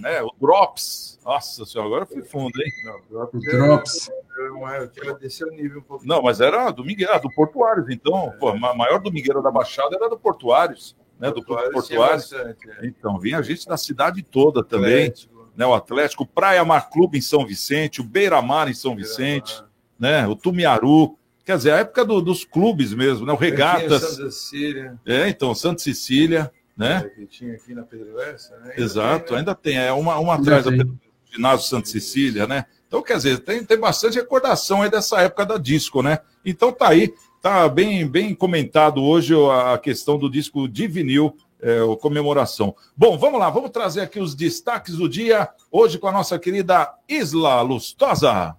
né? 0.00 0.22
O 0.22 0.30
Drops. 0.40 1.18
Nossa 1.24 1.64
senhora, 1.64 1.88
agora 1.88 2.06
foi 2.06 2.22
fundo, 2.22 2.52
hein? 2.60 2.70
Não, 2.84 3.26
o 3.32 3.38
Drops. 3.40 4.10
Eu 4.38 4.88
quero 4.90 5.18
descer 5.18 5.46
o 5.46 5.50
nível 5.50 5.78
um 5.80 5.82
pouco. 5.82 6.06
Não, 6.06 6.22
mas 6.22 6.40
era 6.40 6.70
domingueira, 6.70 7.18
do 7.18 7.30
Portuários. 7.34 7.86
Então, 7.90 8.28
é. 8.34 8.36
pô, 8.36 8.48
a 8.50 8.74
maior 8.74 9.00
domingueira 9.00 9.40
da 9.42 9.50
Baixada 9.50 9.96
era 9.96 10.08
do 10.08 10.18
Portuários. 10.18 10.94
né, 11.18 11.30
do 11.30 11.42
Clube 11.42 11.62
Portuário 11.72 11.82
tinha 11.86 11.98
Portuário. 11.98 12.16
bastante, 12.16 12.70
é. 12.70 12.86
Então, 12.86 13.18
vinha 13.18 13.42
gente 13.42 13.66
da 13.66 13.76
cidade 13.78 14.22
toda 14.22 14.62
também, 14.62 15.06
Atlético, 15.06 15.48
né? 15.56 15.64
O 15.64 15.72
Atlético, 15.74 16.22
o 16.24 16.26
Praia 16.26 16.62
Mar 16.64 16.90
Clube 16.90 17.16
em 17.16 17.22
São 17.22 17.46
Vicente, 17.46 18.02
o 18.02 18.04
Beira 18.04 18.42
Mar 18.42 18.68
em 18.68 18.74
São 18.74 18.94
Vicente, 18.94 19.64
né? 19.98 20.26
O 20.28 20.36
Tumiaru. 20.36 21.16
Quer 21.42 21.56
dizer, 21.56 21.72
a 21.72 21.78
época 21.78 22.04
do- 22.04 22.20
dos 22.20 22.44
clubes 22.44 22.92
mesmo, 22.92 23.24
né? 23.24 23.32
O 23.32 23.36
Regatas. 23.36 24.02
Santa 24.02 24.30
Cecília, 24.30 24.98
É, 25.06 25.28
então, 25.28 25.54
Santa 25.54 25.80
Cecília, 25.80 26.52
né? 26.76 27.10
que 27.14 27.26
tinha 27.26 27.54
aqui 27.54 27.74
na 27.74 27.82
Pedro 27.82 28.14
Lessa, 28.14 28.56
né? 28.58 28.74
Exato, 28.76 29.26
tem, 29.26 29.32
né? 29.32 29.38
ainda 29.38 29.54
tem. 29.54 29.78
É 29.78 29.92
uma, 29.92 30.18
uma 30.18 30.34
atrás 30.34 30.64
da 30.64 30.70
tem. 30.70 31.00
ginásio 31.32 31.66
Santa 31.66 31.88
Cecília, 31.88 32.46
né? 32.46 32.66
Então, 32.86 33.02
quer 33.02 33.16
dizer, 33.16 33.38
tem, 33.40 33.64
tem 33.64 33.78
bastante 33.78 34.16
recordação 34.16 34.82
aí 34.82 34.90
dessa 34.90 35.20
época 35.20 35.46
da 35.46 35.58
disco, 35.58 36.02
né? 36.02 36.20
Então 36.44 36.70
tá 36.70 36.88
aí, 36.88 37.12
tá 37.42 37.68
bem, 37.68 38.06
bem 38.06 38.34
comentado 38.34 39.02
hoje 39.02 39.34
a 39.34 39.76
questão 39.78 40.18
do 40.18 40.30
disco 40.30 40.68
de 40.68 40.86
vinil, 40.86 41.36
é, 41.60 41.82
o 41.82 41.96
comemoração. 41.96 42.74
Bom, 42.96 43.18
vamos 43.18 43.40
lá, 43.40 43.50
vamos 43.50 43.70
trazer 43.70 44.02
aqui 44.02 44.20
os 44.20 44.34
destaques 44.34 44.96
do 44.96 45.08
dia, 45.08 45.48
hoje 45.70 45.98
com 45.98 46.06
a 46.06 46.12
nossa 46.12 46.38
querida 46.38 46.94
Isla 47.08 47.60
Lustosa. 47.62 48.54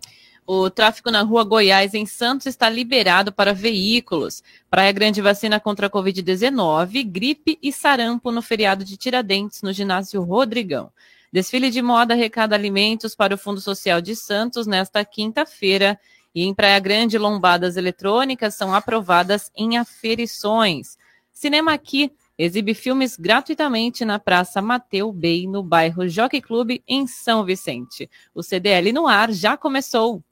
O 0.50 0.70
tráfego 0.70 1.12
na 1.12 1.24
rua 1.24 1.44
Goiás, 1.44 1.94
em 1.94 2.06
Santos, 2.06 2.48
está 2.48 2.70
liberado 2.70 3.34
para 3.34 3.54
veículos. 3.54 4.42
Praia 4.70 4.94
Grande 4.94 5.22
vacina 5.22 5.60
contra 5.60 5.88
a 5.88 5.90
Covid-19, 5.90 7.04
gripe 7.04 7.60
e 7.62 7.70
sarampo 7.74 8.32
no 8.32 8.42
feriado 8.42 8.86
de 8.86 8.96
Tiradentes, 8.96 9.62
no 9.62 9.74
ginásio 9.74 10.24
Rodrigão. 10.24 10.90
Desfile 11.34 11.70
de 11.70 11.82
moda 11.82 12.14
arrecada 12.14 12.56
alimentos 12.56 13.14
para 13.14 13.36
o 13.36 13.38
Fundo 13.38 13.60
Social 13.60 14.00
de 14.00 14.16
Santos 14.16 14.66
nesta 14.66 15.04
quinta-feira. 15.04 16.00
E 16.34 16.46
em 16.46 16.54
Praia 16.54 16.80
Grande, 16.80 17.18
lombadas 17.18 17.76
eletrônicas 17.76 18.56
são 18.56 18.74
aprovadas 18.74 19.52
em 19.54 19.78
aferições. 19.78 20.98
Cinema 21.34 21.74
Aqui 21.74 22.10
exibe 22.38 22.74
filmes 22.74 23.18
gratuitamente 23.18 24.06
na 24.06 24.18
Praça 24.18 24.62
Mateu 24.62 25.12
Bey, 25.12 25.46
no 25.46 25.62
bairro 25.62 26.08
Jockey 26.08 26.40
Clube, 26.40 26.82
em 26.88 27.06
São 27.06 27.44
Vicente. 27.44 28.10
O 28.34 28.42
CDL 28.42 28.94
no 28.94 29.08
ar 29.08 29.30
já 29.34 29.58
começou. 29.58 30.24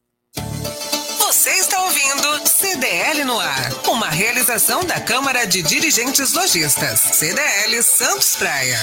Você 1.46 1.60
está 1.60 1.80
ouvindo 1.84 2.48
CDL 2.48 3.24
no 3.24 3.40
ar, 3.40 3.72
uma 3.88 4.10
realização 4.10 4.84
da 4.84 5.00
Câmara 5.00 5.46
de 5.46 5.62
Dirigentes 5.62 6.34
Lojistas, 6.34 7.00
CDL 7.00 7.84
Santos 7.84 8.36
Praia. 8.36 8.80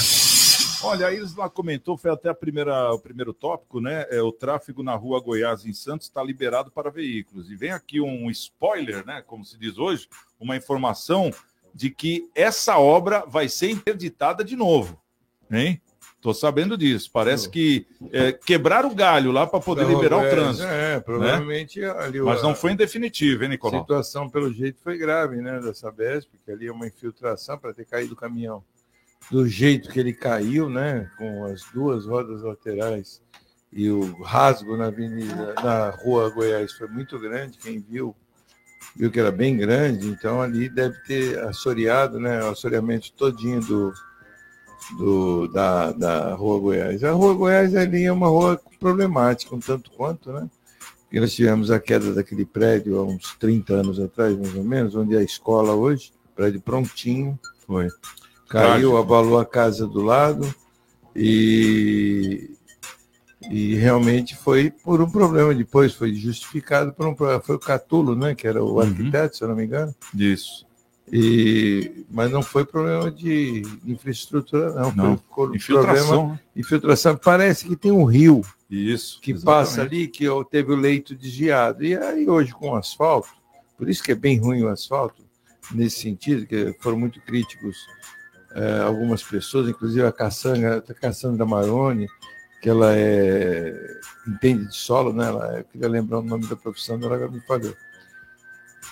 Olha, 0.85 1.09
a 1.09 1.13
Isla 1.13 1.51
comentou, 1.51 1.99
foi 1.99 2.13
até 2.13 2.29
a 2.29 2.35
primeira, 2.35 2.93
o 2.93 3.01
primeiro 3.01 3.35
tópico, 3.35 3.81
né? 3.81 4.07
É, 4.11 4.23
o 4.23 4.31
tráfego 4.31 4.81
na 4.81 4.95
rua 4.95 5.21
Goiás, 5.21 5.67
em 5.67 5.73
Santos, 5.73 6.07
está 6.07 6.23
liberado 6.23 6.71
para 6.71 6.89
veículos. 6.89 7.51
E 7.51 7.57
vem 7.57 7.73
aqui 7.73 8.01
um 8.01 8.31
spoiler, 8.31 9.05
né? 9.05 9.25
Como 9.27 9.45
se 9.45 9.59
diz 9.59 9.77
hoje, 9.77 10.09
uma 10.39 10.57
informação 10.57 11.33
de 11.75 11.91
que 11.91 12.31
essa 12.33 12.79
obra 12.79 13.25
vai 13.27 13.49
ser 13.49 13.71
interditada 13.71 14.45
de 14.45 14.55
novo. 14.55 15.03
Hein? 15.51 15.83
Tô 16.23 16.33
sabendo 16.33 16.79
disso. 16.79 17.11
Parece 17.13 17.51
que 17.51 17.85
é, 18.13 18.31
quebraram 18.33 18.91
o 18.91 18.95
galho 18.95 19.33
lá 19.33 19.45
para 19.45 19.59
poder 19.59 19.85
liberar 19.89 20.19
o 20.19 20.21
Goiás, 20.21 20.35
trânsito. 20.37 20.65
É, 20.69 21.01
provavelmente 21.01 21.85
ali 21.85 22.21
o- 22.21 22.27
Mas 22.27 22.41
não 22.41 22.55
foi 22.55 22.71
em 22.73 22.77
definitivo, 22.77 23.43
hein, 23.43 23.49
A 23.49 23.51
Nicolau? 23.51 23.81
situação, 23.81 24.31
pelo 24.31 24.53
jeito, 24.53 24.79
foi 24.85 24.97
grave, 24.97 25.43
né, 25.43 25.59
da 25.59 25.75
Sabesp, 25.75 26.31
porque 26.31 26.53
ali 26.53 26.69
é 26.69 26.73
uma 26.73 26.87
infiltração 26.87 27.59
para 27.59 27.75
ter 27.75 27.85
caído 27.85 28.15
o 28.15 28.17
caminhão. 28.17 28.63
Do 29.33 29.49
jeito 29.49 29.91
que 29.91 29.99
ele 29.99 30.13
caiu, 30.13 30.71
né, 30.71 31.11
com 31.19 31.45
as 31.45 31.65
duas 31.75 32.07
rodas 32.07 32.43
laterais 32.43 33.21
e 33.73 33.91
o 33.91 34.23
rasgo 34.23 34.77
na 34.77 34.87
avenida, 34.87 35.55
na 35.55 35.91
rua 35.91 36.31
Goiás 36.31 36.73
foi 36.73 36.87
muito 36.87 37.19
grande, 37.19 37.59
quem 37.59 37.81
viu, 37.81 38.15
viu 38.95 39.11
que 39.11 39.19
era 39.19 39.33
bem 39.33 39.57
grande, 39.57 40.07
então 40.07 40.41
ali 40.41 40.69
deve 40.69 40.97
ter 41.03 41.37
assoreado, 41.41 42.21
né, 42.21 42.45
o 42.45 42.51
assoreamento 42.51 43.13
todinho 43.13 43.61
do, 43.61 43.93
do, 44.97 45.47
da, 45.49 45.93
da 45.93 46.35
rua 46.35 46.59
Goiás. 46.59 47.03
A 47.05 47.13
rua 47.13 47.35
Goiás 47.35 47.75
ali 47.75 48.05
é 48.05 48.13
uma 48.13 48.29
rua 48.29 48.61
problemática, 48.81 49.55
um 49.55 49.61
tanto 49.61 49.91
quanto, 49.93 50.33
né, 50.33 50.49
porque 51.05 51.21
nós 51.21 51.33
tivemos 51.35 51.71
a 51.71 51.79
queda 51.79 52.13
daquele 52.15 52.45
prédio 52.45 52.99
há 52.99 53.05
uns 53.05 53.35
30 53.39 53.75
anos 53.75 54.01
atrás, 54.01 54.37
mais 54.39 54.55
ou 54.55 54.65
menos, 54.65 54.95
onde 54.95 55.15
é 55.15 55.19
a 55.19 55.23
escola 55.23 55.75
hoje, 55.75 56.13
prédio 56.35 56.61
prontinho. 56.61 57.39
Foi. 57.67 57.89
Caiu, 58.49 58.97
abalou 58.97 59.39
a 59.39 59.45
casa 59.47 59.87
do 59.87 60.03
lado 60.03 60.55
e, 61.15 62.51
e 63.51 63.75
realmente 63.75 64.37
foi 64.37 64.71
por 64.71 65.01
um 65.01 65.11
problema. 65.11 65.55
Depois 65.55 65.95
foi 65.95 66.15
justificado 66.15 66.93
por 66.93 67.07
um 67.07 67.15
problema. 67.15 67.41
Foi 67.41 67.57
o 67.57 67.61
Catulo, 67.61 68.15
né, 68.15 68.35
que 68.35 68.47
era 68.47 68.63
o 68.63 68.73
Uhum. 68.75 68.81
arquiteto, 68.81 69.37
se 69.37 69.45
eu 69.45 69.49
não 69.49 69.57
me 69.57 69.65
engano. 69.65 69.95
Isso. 70.15 70.67
E, 71.15 72.07
mas 72.11 72.31
não 72.31 72.43
foi 72.43 72.65
problema 72.65 73.11
de 73.11 73.63
infraestrutura, 73.85 74.73
não. 74.73 74.93
Não. 74.93 75.23
Foi 75.35 75.55
Infiltração. 75.55 76.07
problema 76.09 76.41
infiltração. 76.57 77.17
Parece 77.19 77.67
que 77.67 77.77
tem 77.77 77.93
um 77.93 78.05
rio 78.05 78.41
Isso. 78.71 79.21
que 79.21 79.33
exatamente. 79.33 79.67
passa 79.67 79.83
ali, 79.83 80.09
que 80.09 80.27
ó, 80.27 80.43
teve 80.43 80.73
o 80.73 80.77
leito 80.77 81.15
desviado. 81.15 81.85
E 81.85 81.95
aí 81.95 82.27
hoje 82.27 82.53
com 82.53 82.71
o 82.71 82.77
asfalto, 82.77 83.29
por 83.77 83.91
isso 83.91 84.03
que 84.03 84.13
é 84.13 84.15
bem 84.15 84.39
ruim 84.39 84.63
o 84.63 84.69
asfalto, 84.69 85.23
nesse 85.75 86.01
sentido, 86.01 86.47
que 86.47 86.75
foram 86.81 86.99
muito 86.99 87.21
críticos 87.21 87.77
eh, 88.55 88.81
algumas 88.81 89.23
pessoas, 89.23 89.69
inclusive 89.69 90.07
a 90.07 90.13
Cassandra, 90.13 90.79
a 90.79 90.95
Cassandra 90.95 91.45
Maroni, 91.45 92.07
que 92.63 92.71
ela 92.71 92.97
é, 92.97 93.75
entende 94.27 94.69
de 94.69 94.77
solo, 94.77 95.13
né? 95.13 95.27
Ela, 95.27 95.59
eu 95.59 95.65
queria 95.65 95.89
lembrar 95.89 96.21
o 96.21 96.23
nome 96.23 96.47
da 96.47 96.57
profissão 96.57 96.99
dela, 96.99 97.17
agora 97.17 97.31
me 97.31 97.41
falhou. 97.41 97.75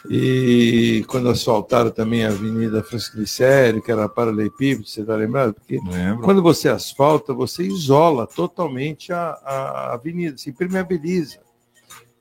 E 0.09 1.05
quando 1.09 1.29
asfaltaram 1.29 1.91
também 1.91 2.25
a 2.25 2.29
Avenida 2.29 2.83
Francisco 2.83 3.17
Glicério, 3.17 3.83
que 3.83 3.93
era 3.93 4.09
paralelepípedo, 4.09 4.89
você 4.89 5.03
está 5.03 5.15
lembrado? 5.15 5.53
Porque 5.53 5.79
Lembro. 5.85 6.25
quando 6.25 6.43
você 6.43 6.69
asfalta, 6.69 7.35
você 7.35 7.65
isola 7.65 8.27
totalmente 8.27 9.13
a, 9.13 9.33
a 9.45 9.95
avenida, 9.95 10.39
se 10.39 10.51
impermeabiliza. 10.51 11.41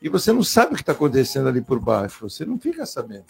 E 0.01 0.09
você 0.09 0.31
não 0.31 0.43
sabe 0.43 0.73
o 0.73 0.75
que 0.75 0.81
está 0.81 0.91
acontecendo 0.91 1.47
ali 1.47 1.61
por 1.61 1.79
baixo, 1.79 2.29
você 2.29 2.45
não 2.45 2.59
fica 2.59 2.85
sabendo. 2.85 3.25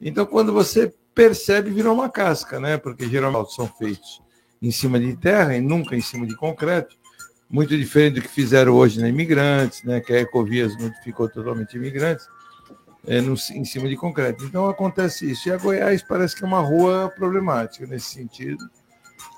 Então, 0.00 0.24
quando 0.24 0.52
você 0.52 0.92
percebe, 1.14 1.70
virou 1.70 1.94
uma 1.94 2.08
casca, 2.08 2.58
né? 2.58 2.76
Porque 2.76 3.08
geralmente 3.08 3.54
são 3.54 3.66
feitos 3.66 4.20
em 4.62 4.70
cima 4.70 4.98
de 4.98 5.16
terra 5.16 5.56
e 5.56 5.60
nunca 5.60 5.96
em 5.96 6.00
cima 6.00 6.26
de 6.26 6.36
concreto. 6.36 6.96
Muito 7.48 7.76
diferente 7.76 8.14
do 8.14 8.22
que 8.22 8.28
fizeram 8.28 8.72
hoje 8.72 9.00
na 9.00 9.08
Imigrantes, 9.08 9.82
né? 9.82 10.00
Que 10.00 10.12
a 10.12 10.20
Ecovias 10.20 10.76
modificou 10.76 11.28
totalmente 11.28 11.76
Imigrantes, 11.76 12.26
é, 13.06 13.20
no, 13.20 13.32
em 13.32 13.64
cima 13.64 13.88
de 13.88 13.96
concreto. 13.96 14.44
Então, 14.44 14.68
acontece 14.68 15.30
isso. 15.30 15.48
E 15.48 15.52
a 15.52 15.56
Goiás 15.56 16.02
parece 16.02 16.36
que 16.36 16.44
é 16.44 16.46
uma 16.46 16.60
rua 16.60 17.12
problemática 17.14 17.86
nesse 17.86 18.10
sentido. 18.10 18.68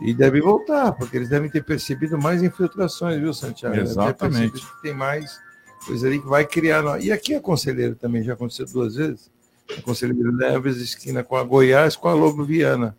E 0.01 0.15
deve 0.15 0.41
voltar, 0.41 0.93
porque 0.93 1.17
eles 1.17 1.29
devem 1.29 1.51
ter 1.51 1.65
percebido 1.65 2.19
mais 2.19 2.43
infiltrações, 2.43 3.21
viu, 3.21 3.33
Santiago? 3.33 3.77
Exatamente. 3.77 4.63
tem 4.83 4.95
mais 4.95 5.39
coisa 5.87 6.07
ali 6.07 6.21
que 6.21 6.27
vai 6.27 6.45
criar. 6.45 7.01
E 7.01 7.13
aqui 7.13 7.35
a 7.35 7.41
Conselheiro 7.41 7.95
também 7.95 8.23
já 8.23 8.33
aconteceu 8.33 8.67
duas 8.67 8.97
vezes. 8.97 9.31
A 9.77 9.83
Conselheiro 9.83 10.33
Neves, 10.33 10.77
esquina 10.79 11.23
com 11.23 11.37
a 11.37 11.45
Goiás, 11.45 11.97
com 11.97 12.09
a 12.09 12.15
Lobo 12.15 12.45
Viana. 12.45 12.97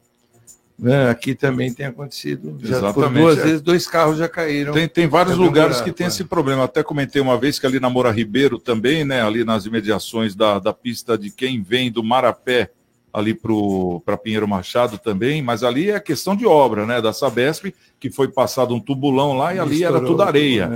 Né? 0.77 1.09
Aqui 1.09 1.35
também 1.35 1.71
tem 1.73 1.85
acontecido. 1.85 2.57
Já 2.61 2.77
Exatamente, 2.77 3.21
duas 3.21 3.37
é. 3.37 3.43
vezes, 3.43 3.61
dois 3.61 3.87
carros 3.87 4.17
já 4.17 4.27
caíram. 4.27 4.73
Tem, 4.73 4.87
tem 4.87 5.07
vários 5.07 5.33
Quebrou 5.33 5.47
lugares 5.47 5.77
buraco, 5.77 5.91
que 5.91 5.95
tem 5.95 6.05
é. 6.05 6.07
esse 6.07 6.23
problema. 6.23 6.63
Até 6.63 6.83
comentei 6.83 7.21
uma 7.21 7.37
vez 7.37 7.59
que 7.59 7.65
ali 7.65 7.79
na 7.79 7.89
Moura 7.89 8.11
Ribeiro 8.11 8.59
também, 8.59 9.05
né? 9.05 9.21
Ali 9.21 9.43
nas 9.43 9.65
imediações 9.65 10.35
da, 10.35 10.59
da 10.59 10.73
pista 10.73 11.17
de 11.17 11.29
quem 11.29 11.61
vem 11.61 11.91
do 11.91 12.03
Marapé 12.03 12.71
ali 13.13 13.37
para 14.03 14.17
Pinheiro 14.17 14.47
Machado 14.47 14.97
também, 14.97 15.39
mas 15.39 15.63
ali 15.63 15.91
é 15.91 15.99
questão 15.99 16.35
de 16.35 16.47
obra, 16.47 16.83
né? 16.83 16.99
Da 16.99 17.13
Sabesp, 17.13 17.71
que 17.99 18.09
foi 18.09 18.27
passado 18.27 18.73
um 18.73 18.79
tubulão 18.79 19.33
lá 19.33 19.53
e 19.53 19.59
ali 19.59 19.83
era 19.83 20.01
tudo 20.01 20.23
areia. 20.23 20.67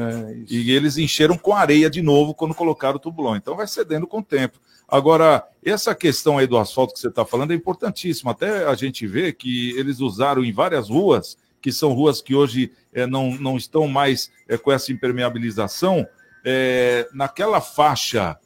Isso. 0.44 0.54
E 0.54 0.72
eles 0.72 1.00
encheram 1.00 1.36
com 1.36 1.56
areia 1.56 1.90
de 1.90 2.04
novo 2.04 2.36
quando 2.36 2.54
colocaram 2.54 2.98
o 2.98 3.00
tubulão. 3.00 3.36
Então 3.36 3.56
vai 3.56 3.66
cedendo 3.66 4.06
com 4.06 4.20
o 4.20 4.24
tempo. 4.24 4.60
Agora, 4.88 5.44
essa 5.64 5.94
questão 5.94 6.38
aí 6.38 6.48
do 6.48 6.58
asfalto 6.58 6.94
que 6.94 7.00
você 7.00 7.10
está 7.10 7.26
falando 7.26 7.52
é 7.52 7.56
importantíssima. 7.56 8.32
Até 8.32 8.66
a 8.66 8.74
gente 8.74 9.06
vê 9.06 9.34
que 9.34 9.78
eles 9.78 10.00
usaram 10.00 10.44
em 10.46 10.52
várias 10.54 10.90
ruas, 10.90 11.38
que 11.62 11.72
são 11.72 11.92
ruas 11.94 12.22
que 12.22 12.34
hoje 12.34 12.72
eh, 12.94 13.06
não, 13.06 13.32
não 13.32 13.58
estão 13.58 13.88
mais 13.88 14.32
eh, 14.48 14.58
com 14.58 14.72
essa 14.72 14.92
impermeabilização, 14.92 16.08
eh, 16.46 17.08
naquela 17.14 17.60
faixa 17.60 18.38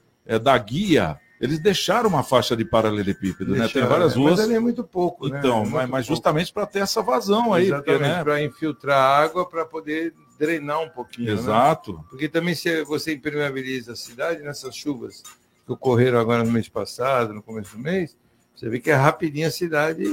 da 0.44 0.56
guia, 0.58 1.20
eles 1.42 1.60
deixaram 1.60 2.08
uma 2.08 2.24
faixa 2.24 2.56
de 2.56 2.64
paralelepípedo, 2.64 3.52
né? 3.52 3.62
Tem 3.62 3.68
Deixaram, 3.74 3.90
várias 3.90 4.16
né? 4.16 4.22
ruas. 4.22 4.32
Mas 4.38 4.46
ali 4.46 4.54
é 4.54 4.60
muito 4.60 4.84
pouco, 4.84 5.28
né? 5.28 5.40
Então, 5.40 5.58
É 5.58 5.60
mas, 5.62 5.72
muito 5.72 5.76
mas 5.92 6.06
pouco. 6.08 6.16
justamente 6.16 6.54
para 6.54 6.66
ter 6.68 6.80
essa 6.80 7.02
vazão 7.02 7.52
aí, 7.54 7.70
porque, 7.72 7.90
Exatamente, 7.92 8.18
né? 8.18 8.24
para 8.24 8.44
infiltrar 8.44 9.24
água, 9.24 9.50
para 9.50 9.66
poder 9.66 10.14
drenar 10.40 10.80
um 10.82 10.90
pouquinho. 10.90 11.28
né? 11.28 11.34
Exato. 11.34 12.06
Porque 12.10 12.30
também 12.30 12.54
se 12.56 12.84
você 12.84 13.14
impermeabiliza 13.14 13.94
a 13.94 13.96
cidade 13.96 14.42
nessas 14.44 14.76
chuvas 14.76 15.24
que 15.72 15.74
ocorreram 15.74 16.20
agora 16.20 16.44
no 16.44 16.52
mês 16.52 16.68
passado, 16.68 17.34
no 17.34 17.42
começo 17.42 17.76
do 17.76 17.82
mês, 17.82 18.18
você 18.56 18.70
vê 18.70 18.80
que 18.80 18.92
é 18.92 18.96
rapidinho 18.96 19.48
a 19.48 19.52
cidade 19.52 20.04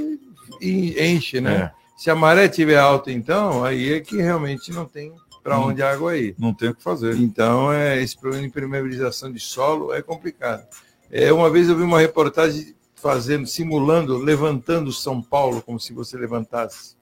enche, 0.60 1.40
né? 1.40 1.54
É. 1.54 1.78
Se 1.96 2.10
a 2.10 2.14
maré 2.14 2.46
estiver 2.46 2.78
alta, 2.78 3.10
então, 3.10 3.64
aí 3.64 3.94
é 3.94 4.00
que 4.00 4.16
realmente 4.16 4.72
não 4.72 4.86
tem 4.86 5.12
para 5.42 5.58
onde 5.58 5.82
a 5.82 5.90
água 5.90 6.16
ir. 6.16 6.34
Não 6.38 6.54
tem 6.54 6.68
o 6.68 6.74
que 6.74 6.82
fazer. 6.82 7.16
Então, 7.16 7.72
é, 7.72 8.00
esse 8.00 8.16
problema 8.16 8.42
de 8.42 8.48
impermeabilização 8.48 9.32
de 9.32 9.40
solo 9.40 9.92
é 9.92 10.00
complicado. 10.00 10.64
É, 11.10 11.32
uma 11.32 11.50
vez 11.50 11.68
eu 11.68 11.76
vi 11.76 11.82
uma 11.82 12.00
reportagem 12.00 12.74
fazendo, 12.94 13.46
simulando, 13.46 14.16
levantando 14.18 14.92
São 14.92 15.22
Paulo 15.22 15.62
como 15.62 15.80
se 15.80 15.92
você 15.92 16.16
levantasse 16.16 16.96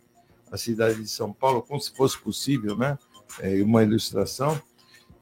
a 0.51 0.57
cidade 0.57 1.03
de 1.03 1.09
São 1.09 1.33
Paulo, 1.33 1.63
como 1.63 1.81
se 1.81 1.95
fosse 1.95 2.19
possível, 2.19 2.77
né? 2.77 2.99
É 3.41 3.63
uma 3.63 3.83
ilustração. 3.83 4.61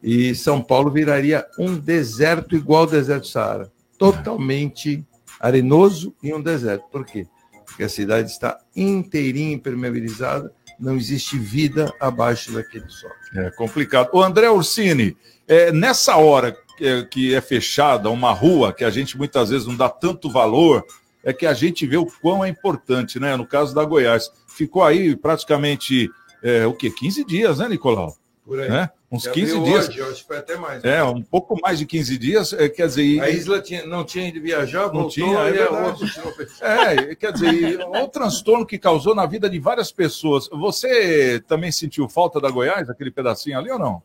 E 0.05 0.35
São 0.35 0.61
Paulo 0.61 0.91
viraria 0.91 1.47
um 1.59 1.79
deserto 1.79 2.55
igual 2.55 2.83
ao 2.83 2.87
deserto 2.87 3.23
do 3.23 3.29
Saara, 3.29 3.73
totalmente 3.99 5.03
arenoso 5.41 6.15
e 6.23 6.33
um 6.35 6.43
deserto. 6.43 6.85
Por 6.93 7.07
quê? 7.07 7.27
Porque 7.65 7.83
a 7.83 7.89
cidade 7.89 8.31
está 8.31 8.59
inteirinha 8.77 9.55
impermeabilizada, 9.55 10.53
não 10.79 10.95
existe 10.95 11.39
vida 11.39 11.91
abaixo 11.99 12.53
daquele 12.53 12.87
sol. 12.91 13.11
É 13.35 13.51
complicado. 13.53 14.11
O 14.13 14.23
André 14.23 14.51
Ursini, 14.51 15.17
é, 15.49 15.73
nessa 15.73 16.17
hora 16.17 16.53
que 16.77 16.87
é, 16.87 17.03
que 17.05 17.41
fechada 17.41 18.11
uma 18.11 18.33
rua, 18.33 18.75
que 18.75 18.85
a 18.85 18.91
gente 18.91 19.17
muitas 19.17 19.49
vezes 19.49 19.67
não 19.67 19.75
dá 19.75 19.89
tanto 19.89 20.31
valor, 20.31 20.85
é 21.23 21.33
que 21.33 21.47
a 21.47 21.55
gente 21.55 21.87
vê 21.87 21.97
o 21.97 22.07
quão 22.21 22.45
é 22.45 22.49
importante, 22.51 23.19
né? 23.19 23.37
No 23.37 23.47
caso 23.47 23.75
da 23.75 23.83
Goiás. 23.85 24.31
Ficou 24.47 24.85
aí 24.85 25.17
praticamente, 25.17 26.11
é, 26.43 26.67
o 26.67 26.75
quê? 26.75 26.91
15 26.91 27.25
dias, 27.25 27.59
né, 27.59 27.71
Nicolau? 27.71 28.15
Por 28.45 28.61
aí. 28.61 28.69
Né? 28.69 28.91
Uns 29.15 29.23
Já 29.23 29.31
15 29.31 29.53
abriu 29.57 29.65
dias. 29.65 29.89
Hoje, 29.89 30.21
que 30.23 30.27
foi 30.27 30.39
até 30.39 30.57
mais. 30.57 30.83
É, 30.85 31.03
um 31.05 31.23
pouco 31.23 31.57
mais 31.63 31.79
de 31.79 31.87
15 31.87 32.19
dias, 32.19 32.53
é, 32.53 32.69
quer 32.69 32.89
dizer. 32.89 33.21
A 33.21 33.31
Isla 33.31 33.61
tinha- 33.61 33.87
não 33.87 34.05
tinha 34.05 34.29
ido 34.29 34.41
viajar, 34.41 34.87
Não 34.87 34.93
voltou, 34.93 35.11
tinha, 35.11 35.39
é 35.39 35.63
a. 36.65 36.93
É, 36.93 37.15
quer 37.15 37.33
dizer, 37.33 37.81
olha 37.83 38.05
o 38.05 38.09
transtorno 38.09 38.67
que 38.67 38.79
causou 38.79 39.15
na 39.15 39.25
vida 39.25 39.49
de 39.49 39.59
várias 39.61 39.93
pessoas. 39.93 40.49
Você 40.51 41.41
também 41.47 41.71
sentiu 41.71 42.09
falta 42.09 42.41
da 42.41 42.51
Goiás, 42.51 42.91
aquele 42.91 43.11
pedacinho 43.11 43.59
ali 43.59 43.71
ou 43.71 43.79
não? 43.79 44.03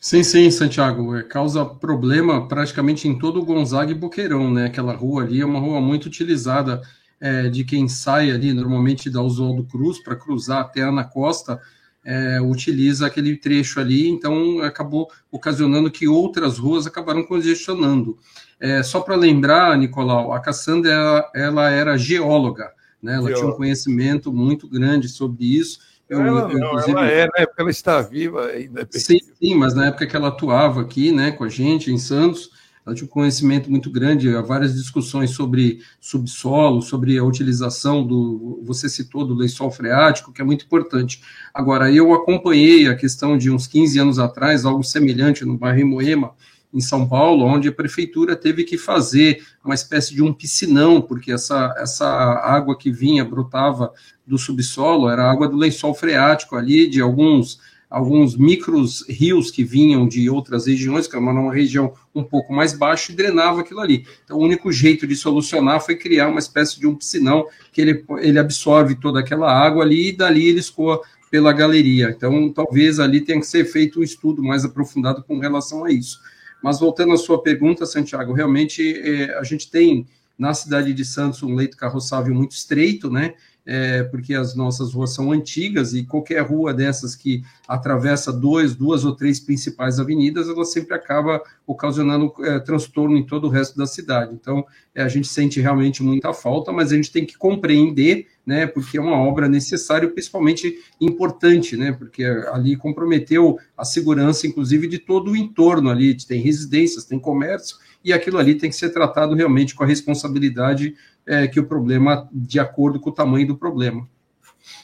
Sim, 0.00 0.22
sim, 0.22 0.50
Santiago. 0.50 1.14
É, 1.14 1.22
causa 1.22 1.62
problema 1.64 2.48
praticamente 2.48 3.06
em 3.06 3.18
todo 3.18 3.38
o 3.40 3.44
Gonzaga 3.44 3.90
e 3.92 3.94
Boqueirão, 3.94 4.50
né? 4.50 4.64
Aquela 4.66 4.94
rua 4.94 5.24
ali 5.24 5.42
é 5.42 5.44
uma 5.44 5.60
rua 5.60 5.78
muito 5.80 6.06
utilizada 6.06 6.80
é, 7.20 7.50
de 7.50 7.64
quem 7.64 7.86
sai 7.86 8.30
ali, 8.30 8.54
normalmente 8.54 9.10
da 9.10 9.20
Oswaldo 9.20 9.62
Cruz, 9.64 9.98
para 10.02 10.16
cruzar 10.16 10.62
até 10.62 10.80
Ana 10.80 11.04
Costa, 11.04 11.60
é, 12.04 12.40
utiliza 12.40 13.06
aquele 13.06 13.36
trecho 13.36 13.78
ali, 13.80 14.08
então 14.08 14.60
acabou 14.62 15.10
ocasionando 15.30 15.90
que 15.90 16.08
outras 16.08 16.58
ruas 16.58 16.86
acabaram 16.86 17.22
congestionando. 17.22 18.18
É, 18.58 18.82
só 18.82 19.00
para 19.00 19.14
lembrar, 19.16 19.76
Nicolau, 19.78 20.32
a 20.32 20.40
Cassandra 20.40 20.90
ela, 20.92 21.30
ela 21.34 21.70
era 21.70 21.96
geóloga, 21.96 22.70
né? 23.02 23.14
Ela 23.14 23.24
tinha 23.24 23.32
um 23.32 23.38
Geóloga. 23.38 23.56
conhecimento 23.56 24.32
muito 24.32 24.68
grande 24.68 25.08
sobre 25.08 25.44
isso. 25.58 25.78
Eu- 26.08 26.20
Ela, 26.20 26.50
eu, 26.52 26.58
não, 26.58 26.78
ela 26.78 27.06
é, 27.06 27.24
né? 27.26 27.46
Porque 27.46 27.60
ela 27.60 27.70
está 27.70 28.02
viva 28.02 28.46
ainda. 28.46 28.86
Sim, 28.90 29.18
sim, 29.40 29.54
mas 29.54 29.74
na 29.74 29.86
época 29.86 30.06
que 30.06 30.16
ela 30.16 30.28
atuava 30.28 30.80
aqui, 30.80 31.12
né, 31.12 31.30
com 31.30 31.44
a 31.44 31.48
gente 31.48 31.90
em 31.92 31.98
Santos, 31.98 32.50
ela 32.90 32.94
tinha 32.94 33.06
um 33.06 33.10
conhecimento 33.10 33.70
muito 33.70 33.88
grande, 33.88 34.34
há 34.34 34.42
várias 34.42 34.74
discussões 34.74 35.30
sobre 35.30 35.80
subsolo, 36.00 36.82
sobre 36.82 37.16
a 37.16 37.24
utilização 37.24 38.04
do, 38.04 38.60
você 38.64 38.88
citou, 38.88 39.24
do 39.24 39.34
lençol 39.34 39.70
freático, 39.70 40.32
que 40.32 40.42
é 40.42 40.44
muito 40.44 40.64
importante. 40.64 41.22
Agora, 41.54 41.90
eu 41.90 42.12
acompanhei 42.12 42.88
a 42.88 42.96
questão 42.96 43.38
de 43.38 43.48
uns 43.48 43.68
15 43.68 43.98
anos 44.00 44.18
atrás, 44.18 44.64
algo 44.64 44.82
semelhante 44.82 45.44
no 45.44 45.56
bairro 45.56 45.86
Moema, 45.86 46.32
em 46.74 46.80
São 46.80 47.08
Paulo, 47.08 47.44
onde 47.44 47.68
a 47.68 47.72
prefeitura 47.72 48.34
teve 48.34 48.64
que 48.64 48.76
fazer 48.76 49.40
uma 49.64 49.74
espécie 49.74 50.14
de 50.14 50.22
um 50.22 50.32
piscinão, 50.32 51.00
porque 51.00 51.32
essa, 51.32 51.72
essa 51.78 52.06
água 52.06 52.76
que 52.76 52.90
vinha, 52.90 53.24
brotava 53.24 53.92
do 54.26 54.36
subsolo, 54.36 55.08
era 55.08 55.30
água 55.30 55.48
do 55.48 55.56
lençol 55.56 55.94
freático 55.94 56.56
ali, 56.56 56.88
de 56.88 57.00
alguns 57.00 57.58
alguns 57.90 58.36
micros 58.36 59.04
rios 59.08 59.50
que 59.50 59.64
vinham 59.64 60.06
de 60.06 60.30
outras 60.30 60.66
regiões, 60.66 61.08
que 61.08 61.16
era 61.16 61.24
uma 61.24 61.52
região 61.52 61.92
um 62.14 62.24
pouco 62.24 62.52
mais 62.52 62.72
baixa, 62.72 63.12
e 63.12 63.14
drenava 63.14 63.60
aquilo 63.60 63.80
ali. 63.80 64.04
Então, 64.24 64.38
o 64.38 64.42
único 64.42 64.72
jeito 64.72 65.06
de 65.06 65.14
solucionar 65.14 65.80
foi 65.80 65.94
criar 65.94 66.28
uma 66.28 66.40
espécie 66.40 66.78
de 66.78 66.86
um 66.86 66.94
piscinão 66.94 67.46
que 67.72 67.80
ele, 67.80 68.04
ele 68.18 68.38
absorve 68.38 68.96
toda 68.96 69.20
aquela 69.20 69.52
água 69.52 69.84
ali 69.84 70.08
e 70.08 70.16
dali 70.16 70.48
ele 70.48 70.60
escoa 70.60 71.00
pela 71.30 71.52
galeria. 71.52 72.10
Então, 72.10 72.52
talvez 72.52 72.98
ali 72.98 73.20
tenha 73.20 73.38
que 73.38 73.46
ser 73.46 73.64
feito 73.64 74.00
um 74.00 74.02
estudo 74.02 74.42
mais 74.42 74.64
aprofundado 74.64 75.22
com 75.22 75.38
relação 75.38 75.84
a 75.84 75.92
isso. 75.92 76.20
Mas 76.62 76.80
voltando 76.80 77.12
à 77.12 77.16
sua 77.16 77.40
pergunta, 77.42 77.86
Santiago, 77.86 78.32
realmente 78.32 78.82
eh, 78.82 79.38
a 79.38 79.44
gente 79.44 79.70
tem 79.70 80.06
na 80.36 80.52
cidade 80.52 80.92
de 80.92 81.04
Santos 81.04 81.42
um 81.42 81.54
leito 81.54 81.76
carroçável 81.76 82.34
muito 82.34 82.52
estreito, 82.52 83.10
né? 83.10 83.34
É, 83.66 84.02
porque 84.04 84.34
as 84.34 84.54
nossas 84.54 84.94
ruas 84.94 85.12
são 85.14 85.32
antigas 85.32 85.92
e 85.92 86.04
qualquer 86.04 86.40
rua 86.40 86.72
dessas 86.72 87.14
que 87.14 87.42
atravessa 87.68 88.32
dois, 88.32 88.74
duas 88.74 89.04
ou 89.04 89.14
três 89.14 89.38
principais 89.38 90.00
avenidas, 90.00 90.48
ela 90.48 90.64
sempre 90.64 90.94
acaba 90.94 91.42
ocasionando 91.66 92.32
é, 92.40 92.58
transtorno 92.58 93.16
em 93.16 93.24
todo 93.24 93.46
o 93.46 93.50
resto 93.50 93.76
da 93.76 93.86
cidade. 93.86 94.34
Então, 94.34 94.64
é, 94.94 95.02
a 95.02 95.08
gente 95.08 95.28
sente 95.28 95.60
realmente 95.60 96.02
muita 96.02 96.32
falta, 96.32 96.72
mas 96.72 96.90
a 96.90 96.96
gente 96.96 97.12
tem 97.12 97.24
que 97.24 97.36
compreender, 97.36 98.26
né, 98.50 98.66
porque 98.66 98.98
é 98.98 99.00
uma 99.00 99.16
obra 99.16 99.48
necessária, 99.48 100.06
e 100.06 100.10
principalmente 100.10 100.76
importante, 101.00 101.76
né, 101.76 101.92
porque 101.92 102.24
ali 102.52 102.74
comprometeu 102.74 103.56
a 103.78 103.84
segurança, 103.84 104.44
inclusive, 104.44 104.88
de 104.88 104.98
todo 104.98 105.30
o 105.30 105.36
entorno 105.36 105.88
ali, 105.88 106.16
tem 106.16 106.42
residências, 106.42 107.04
tem 107.04 107.16
comércio, 107.16 107.76
e 108.04 108.12
aquilo 108.12 108.38
ali 108.38 108.56
tem 108.56 108.68
que 108.68 108.74
ser 108.74 108.90
tratado 108.90 109.36
realmente 109.36 109.72
com 109.72 109.84
a 109.84 109.86
responsabilidade 109.86 110.96
é, 111.24 111.46
que 111.46 111.60
o 111.60 111.64
problema, 111.64 112.28
de 112.32 112.58
acordo 112.58 112.98
com 112.98 113.10
o 113.10 113.14
tamanho 113.14 113.46
do 113.46 113.56
problema. 113.56 114.08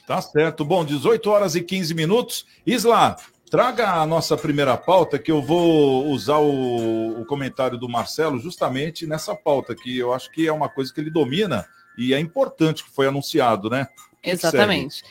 Tá 0.07 0.21
certo. 0.21 0.65
Bom, 0.65 0.85
18 0.85 1.29
horas 1.29 1.57
e 1.57 1.61
15 1.61 1.93
minutos. 1.93 2.47
Isla, 2.65 3.17
traga 3.51 3.95
a 3.95 4.07
nossa 4.07 4.37
primeira 4.37 4.77
pauta, 4.77 5.19
que 5.19 5.33
eu 5.33 5.43
vou 5.43 6.07
usar 6.07 6.39
o, 6.39 7.21
o 7.21 7.25
comentário 7.25 7.77
do 7.77 7.89
Marcelo 7.89 8.39
justamente 8.39 9.09
nessa 9.09 9.35
pauta, 9.35 9.75
que 9.75 9.99
eu 9.99 10.15
acho 10.15 10.31
que 10.31 10.47
é 10.47 10.53
uma 10.53 10.69
coisa 10.69 10.95
que 10.95 11.01
ele 11.01 11.11
domina 11.11 11.67
e 11.97 12.15
é 12.15 12.21
importante 12.21 12.85
que 12.85 12.91
foi 12.91 13.07
anunciado, 13.07 13.71
né? 13.71 13.87
Exatamente. 14.23 15.03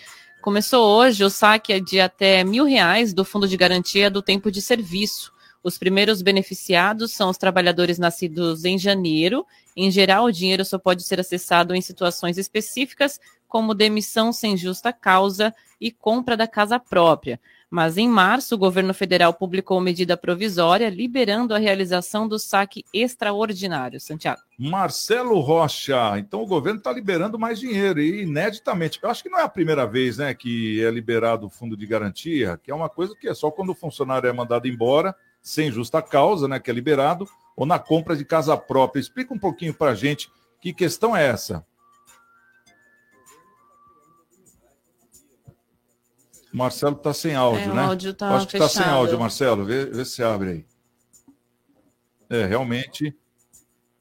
Começou 0.41 0.85
hoje 0.97 1.23
o 1.23 1.29
saque 1.29 1.79
de 1.81 1.99
até 1.99 2.43
mil 2.43 2.65
reais 2.65 3.13
do 3.13 3.25
Fundo 3.25 3.47
de 3.47 3.57
Garantia 3.57 4.11
do 4.11 4.21
Tempo 4.21 4.51
de 4.51 4.61
Serviço. 4.61 5.33
Os 5.63 5.77
primeiros 5.77 6.21
beneficiados 6.21 7.13
são 7.13 7.31
os 7.31 7.37
trabalhadores 7.37 7.97
nascidos 7.97 8.63
em 8.63 8.77
janeiro. 8.77 9.43
Em 9.75 9.89
geral, 9.89 10.25
o 10.25 10.31
dinheiro 10.31 10.63
só 10.63 10.77
pode 10.77 11.03
ser 11.03 11.19
acessado 11.19 11.73
em 11.73 11.81
situações 11.81 12.37
específicas, 12.37 13.19
como 13.47 13.73
demissão 13.73 14.31
sem 14.31 14.55
justa 14.55 14.93
causa 14.93 15.51
e 15.81 15.91
compra 15.91 16.37
da 16.37 16.47
casa 16.47 16.77
própria. 16.77 17.39
Mas 17.69 17.97
em 17.97 18.07
março, 18.07 18.55
o 18.55 18.57
governo 18.57 18.93
federal 18.93 19.33
publicou 19.33 19.81
medida 19.81 20.15
provisória 20.15 20.89
liberando 20.89 21.53
a 21.53 21.57
realização 21.57 22.27
do 22.27 22.37
saque 22.37 22.85
extraordinário. 22.93 23.99
Santiago. 23.99 24.41
Marcelo 24.57 25.39
Rocha, 25.39 26.17
então 26.17 26.41
o 26.41 26.47
governo 26.47 26.77
está 26.77 26.91
liberando 26.91 27.37
mais 27.37 27.59
dinheiro, 27.59 27.99
e 27.99 28.23
ineditamente. 28.23 28.99
Eu 29.01 29.09
acho 29.09 29.23
que 29.23 29.29
não 29.29 29.39
é 29.39 29.43
a 29.43 29.49
primeira 29.49 29.85
vez 29.85 30.17
né, 30.17 30.33
que 30.33 30.83
é 30.83 30.89
liberado 30.89 31.47
o 31.47 31.49
fundo 31.49 31.75
de 31.75 31.85
garantia, 31.85 32.59
que 32.63 32.71
é 32.71 32.75
uma 32.75 32.89
coisa 32.89 33.15
que 33.19 33.27
é 33.27 33.33
só 33.33 33.51
quando 33.51 33.71
o 33.71 33.75
funcionário 33.75 34.29
é 34.29 34.33
mandado 34.33 34.67
embora, 34.67 35.15
sem 35.41 35.71
justa 35.71 36.01
causa, 36.01 36.47
né, 36.47 36.59
que 36.59 36.71
é 36.71 36.73
liberado, 36.73 37.27
ou 37.55 37.65
na 37.65 37.79
compra 37.79 38.15
de 38.15 38.23
casa 38.23 38.55
própria. 38.55 38.99
Explica 38.99 39.33
um 39.33 39.39
pouquinho 39.39 39.73
para 39.73 39.91
a 39.91 39.95
gente 39.95 40.29
que 40.61 40.73
questão 40.73 41.15
é 41.15 41.27
essa. 41.27 41.65
Marcelo 46.55 46.95
está 46.95 47.13
sem 47.13 47.35
áudio, 47.35 47.69
É, 47.69 47.71
o 47.71 47.75
né? 47.75 47.81
áudio 47.83 48.13
tá 48.13 48.29
Eu 48.29 48.35
Acho 48.37 48.47
que 48.47 48.57
está 48.57 48.69
sem 48.69 48.83
áudio, 48.85 49.19
Marcelo. 49.19 49.65
Vê, 49.65 49.85
vê 49.85 50.05
se 50.05 50.23
abre 50.23 50.49
aí. 50.49 50.65
É, 52.29 52.45
realmente. 52.45 53.15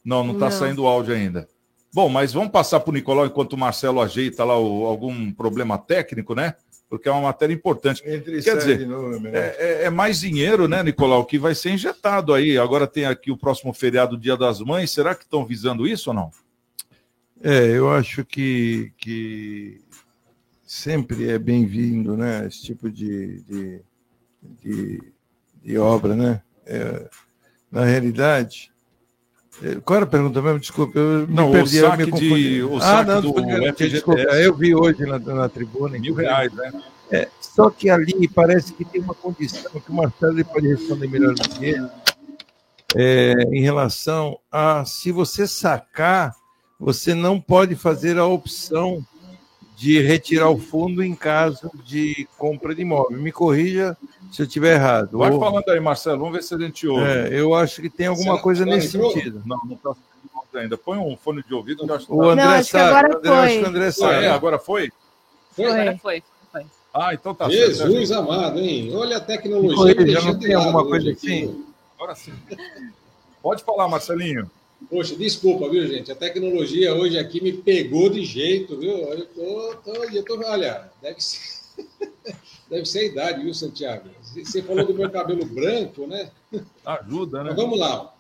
Não, 0.05 0.23
não 0.23 0.35
está 0.35 0.51
saindo 0.51 0.83
o 0.83 0.87
áudio 0.87 1.15
ainda. 1.15 1.49
Bom, 1.93 2.09
mas 2.09 2.33
vamos 2.33 2.51
passar 2.51 2.81
para 2.81 2.91
o 2.91 2.93
Nicolau 2.95 3.25
enquanto 3.27 3.55
o 3.55 3.59
Marcelo 3.59 4.01
ajeita 4.01 4.45
lá 4.45 4.59
o- 4.59 4.85
algum 4.85 5.33
problema 5.33 5.79
técnico, 5.79 6.35
né? 6.35 6.55
Porque 6.89 7.09
é 7.09 7.13
uma 7.13 7.23
matéria 7.23 7.55
importante. 7.55 8.03
Entre 8.05 8.39
e 8.39 8.43
Quer 8.43 8.57
dizer, 8.59 8.83
é 8.83 8.87
melhor. 8.87 9.35
É, 9.35 9.57
é- 9.59 9.85
é 9.85 9.91
mais 9.91 10.21
dinheiro, 10.21 10.69
né, 10.69 10.83
Nicolau, 10.83 11.25
que 11.25 11.39
vai 11.39 11.55
ser 11.55 11.71
injetado 11.71 12.35
aí. 12.35 12.59
Agora 12.59 12.87
tem 12.87 13.05
aqui 13.07 13.31
o 13.31 13.37
próximo 13.37 13.73
feriado, 13.73 14.19
Dia 14.19 14.37
das 14.37 14.61
Mães. 14.61 14.91
Será 14.91 15.15
que 15.15 15.25
estão 15.25 15.45
visando 15.45 15.87
isso 15.87 16.11
ou 16.11 16.15
não? 16.15 16.31
É, 17.43 17.67
eu 17.77 17.91
acho 17.91 18.25
que, 18.25 18.93
que 18.99 19.81
sempre 20.75 21.31
é 21.31 21.39
bem-vindo, 21.39 22.17
né? 22.17 22.47
Esse 22.49 22.63
tipo 22.65 22.91
de, 22.91 23.41
de, 23.43 23.81
de, 24.61 25.03
de 25.63 25.79
obra, 25.79 26.17
né? 26.17 26.43
É, 26.67 27.09
na 27.71 27.85
realidade, 27.85 28.73
é, 29.63 29.77
qual 29.77 29.99
era 29.99 30.05
a 30.05 30.09
pergunta 30.09 30.43
mesmo? 30.43 30.59
Desculpa, 30.59 30.99
eu 30.99 31.29
me 31.29 31.35
Não, 31.35 31.51
o 31.51 31.53
perdi, 31.53 31.77
eu 31.77 31.89
saque 31.89 32.11
me 32.13 32.19
de- 32.19 32.63
o 32.65 32.77
ah, 32.79 32.81
saque 32.81 33.09
não, 33.09 33.21
do 33.21 33.33
desculpa, 33.33 33.53
FGTS. 33.53 33.91
desculpa, 33.91 34.21
eu 34.21 34.55
vi 34.57 34.75
hoje 34.75 35.07
na, 35.07 35.19
na 35.21 35.49
tribuna. 35.49 35.97
Mil 35.97 36.15
reais, 36.15 36.53
né? 36.53 36.73
É, 37.13 37.29
só 37.41 37.71
que 37.71 37.89
ali 37.89 38.27
parece 38.27 38.73
que 38.73 38.85
tem 38.85 39.01
uma 39.01 39.15
condição 39.15 39.71
que 39.81 39.91
o 39.91 39.95
Marcelo 39.95 40.45
pode 40.47 40.67
responder 40.67 41.07
melhor 41.07 41.35
do 41.35 41.49
que 41.51 41.67
ele, 41.67 41.89
é, 42.97 43.33
em 43.53 43.61
relação 43.61 44.39
a 44.51 44.85
se 44.85 45.13
você 45.13 45.47
sacar, 45.47 46.35
você 46.81 47.15
não 47.15 47.41
pode 47.41 47.77
fazer 47.77 48.19
a 48.19 48.27
opção 48.27 49.07
de 49.77 50.01
retirar 50.01 50.49
o 50.51 50.59
fundo 50.59 51.03
em 51.03 51.15
caso 51.15 51.71
de 51.85 52.29
compra 52.39 52.75
de 52.75 52.83
imóvel. 52.83 53.19
Me 53.19 53.33
corrija 53.33 53.97
se 54.33 54.43
eu 54.43 54.47
estiver 54.47 54.75
errado. 54.75 55.19
Vai 55.19 55.31
Ou- 55.33 55.41
falando 55.41 55.69
aí, 55.69 55.81
Marcelo. 55.81 56.19
Vamos 56.19 56.35
ver 56.35 56.43
se 56.43 56.55
a 56.55 56.59
gente 56.59 56.87
ouve. 56.87 57.05
é, 57.05 57.29
eu 57.33 57.55
acho 57.55 57.83
que 57.83 57.91
tem 57.91 58.07
alguma 58.07 58.33
Será- 58.33 58.43
coisa 58.43 58.65
nesse 58.65 58.97
entrou? 58.97 59.11
sentido. 59.13 59.43
Não, 59.45 59.59
não 59.65 59.75
está 59.75 59.95
ainda. 60.55 60.79
Põe 60.79 60.99
um 60.99 61.17
fone 61.17 61.43
de 61.43 61.53
ouvido 61.53 61.85
que 61.85 61.91
eu 61.91 61.97
acho 61.97 62.07
que 62.07 62.13
O 62.13 62.23
André 62.23 62.45
Não, 62.45 62.53
acho 62.53 62.65
que 62.67 62.71
sabe. 62.71 62.89
agora 62.95 63.15
o 63.15 63.19
André, 63.19 63.31
acho 63.33 63.49
que 63.49 63.57
o 63.57 63.61
foi. 63.61 63.69
André 63.69 63.91
sabe. 63.91 64.25
é? 64.25 64.31
Agora 64.31 64.59
foi? 64.59 64.93
Foi. 65.51 65.65
Agora 65.67 65.99
foi. 65.99 66.23
foi. 66.53 66.67
Ah, 66.95 67.13
então 67.13 67.35
tá 67.35 67.51
certo. 67.51 67.75
Jesus 67.75 68.13
amado, 68.13 68.61
hein? 68.61 68.95
Olha 68.95 69.17
a 69.17 69.21
tecnologia. 69.21 69.95
Corrija, 69.97 70.21
não 70.23 70.39
tem 70.39 70.55
alguma 70.55 70.85
coisa 70.85 71.11
aqui. 71.11 71.45
assim? 71.47 71.65
Agora 71.99 72.15
sim. 72.15 72.33
Pode 73.43 73.65
falar, 73.65 73.89
Marcelinho. 73.89 74.49
Poxa, 74.89 75.17
desculpa, 75.17 75.69
viu, 75.69 75.87
gente? 75.87 76.13
A 76.13 76.15
tecnologia 76.15 76.95
hoje 76.95 77.19
aqui 77.19 77.41
me 77.41 77.53
pegou 77.53 78.09
de 78.11 78.25
jeito, 78.25 78.79
viu? 78.79 78.93
Eu 78.93 79.27
tô, 79.27 79.75
tô, 79.77 80.05
eu 80.05 80.23
tô 80.25 80.41
olha, 80.45 80.91
deve 81.01 81.21
ser, 81.21 81.41
deve 82.69 82.85
ser 82.85 82.99
a 83.01 83.05
idade, 83.05 83.43
viu, 83.43 83.55
Santiago? 83.55 84.11
Você 84.23 84.63
falou 84.63 84.85
do 84.85 84.95
meu 84.95 85.11
cabelo 85.11 85.45
branco, 85.47 86.07
né? 86.07 86.31
Ajuda, 86.85 87.39
né? 87.39 87.51
Mas 87.51 87.57
vamos 87.57 87.79
lá. 87.79 88.15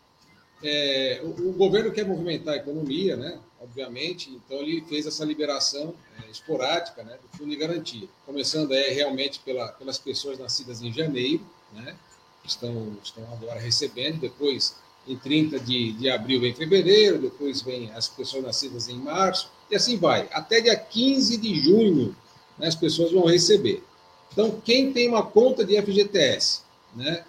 É, 0.62 1.20
o, 1.22 1.50
o 1.50 1.52
governo 1.52 1.92
quer 1.92 2.06
movimentar 2.06 2.54
a 2.54 2.56
economia, 2.56 3.16
né? 3.16 3.38
Obviamente, 3.60 4.30
então 4.30 4.58
ele 4.58 4.82
fez 4.82 5.06
essa 5.06 5.24
liberação 5.24 5.94
é, 6.22 6.30
esporádica 6.30 7.02
né, 7.02 7.18
do 7.22 7.38
fundo 7.38 7.50
de 7.50 7.56
garantia, 7.56 8.06
começando 8.26 8.72
é, 8.72 8.90
realmente 8.90 9.40
pela, 9.40 9.68
pelas 9.68 9.98
pessoas 9.98 10.38
nascidas 10.38 10.82
em 10.82 10.92
janeiro, 10.92 11.44
né? 11.72 11.96
que 12.42 12.48
Estão, 12.48 12.94
estão 13.02 13.24
agora 13.32 13.58
recebendo, 13.58 14.20
depois 14.20 14.76
em 15.06 15.16
30 15.16 15.60
de, 15.60 15.92
de 15.92 16.08
abril 16.08 16.40
vem 16.40 16.54
fevereiro, 16.54 17.18
depois 17.18 17.60
vem 17.62 17.90
as 17.92 18.08
pessoas 18.08 18.44
nascidas 18.44 18.88
em 18.88 18.96
março, 18.96 19.50
e 19.70 19.76
assim 19.76 19.96
vai. 19.96 20.28
Até 20.32 20.60
dia 20.60 20.76
15 20.76 21.36
de 21.36 21.60
junho 21.60 22.16
né, 22.58 22.66
as 22.66 22.74
pessoas 22.74 23.12
vão 23.12 23.26
receber. 23.26 23.82
Então, 24.32 24.60
quem 24.64 24.92
tem 24.92 25.08
uma 25.08 25.22
conta 25.22 25.64
de 25.64 25.80
FGTS, 25.80 26.62
né, 26.94 27.24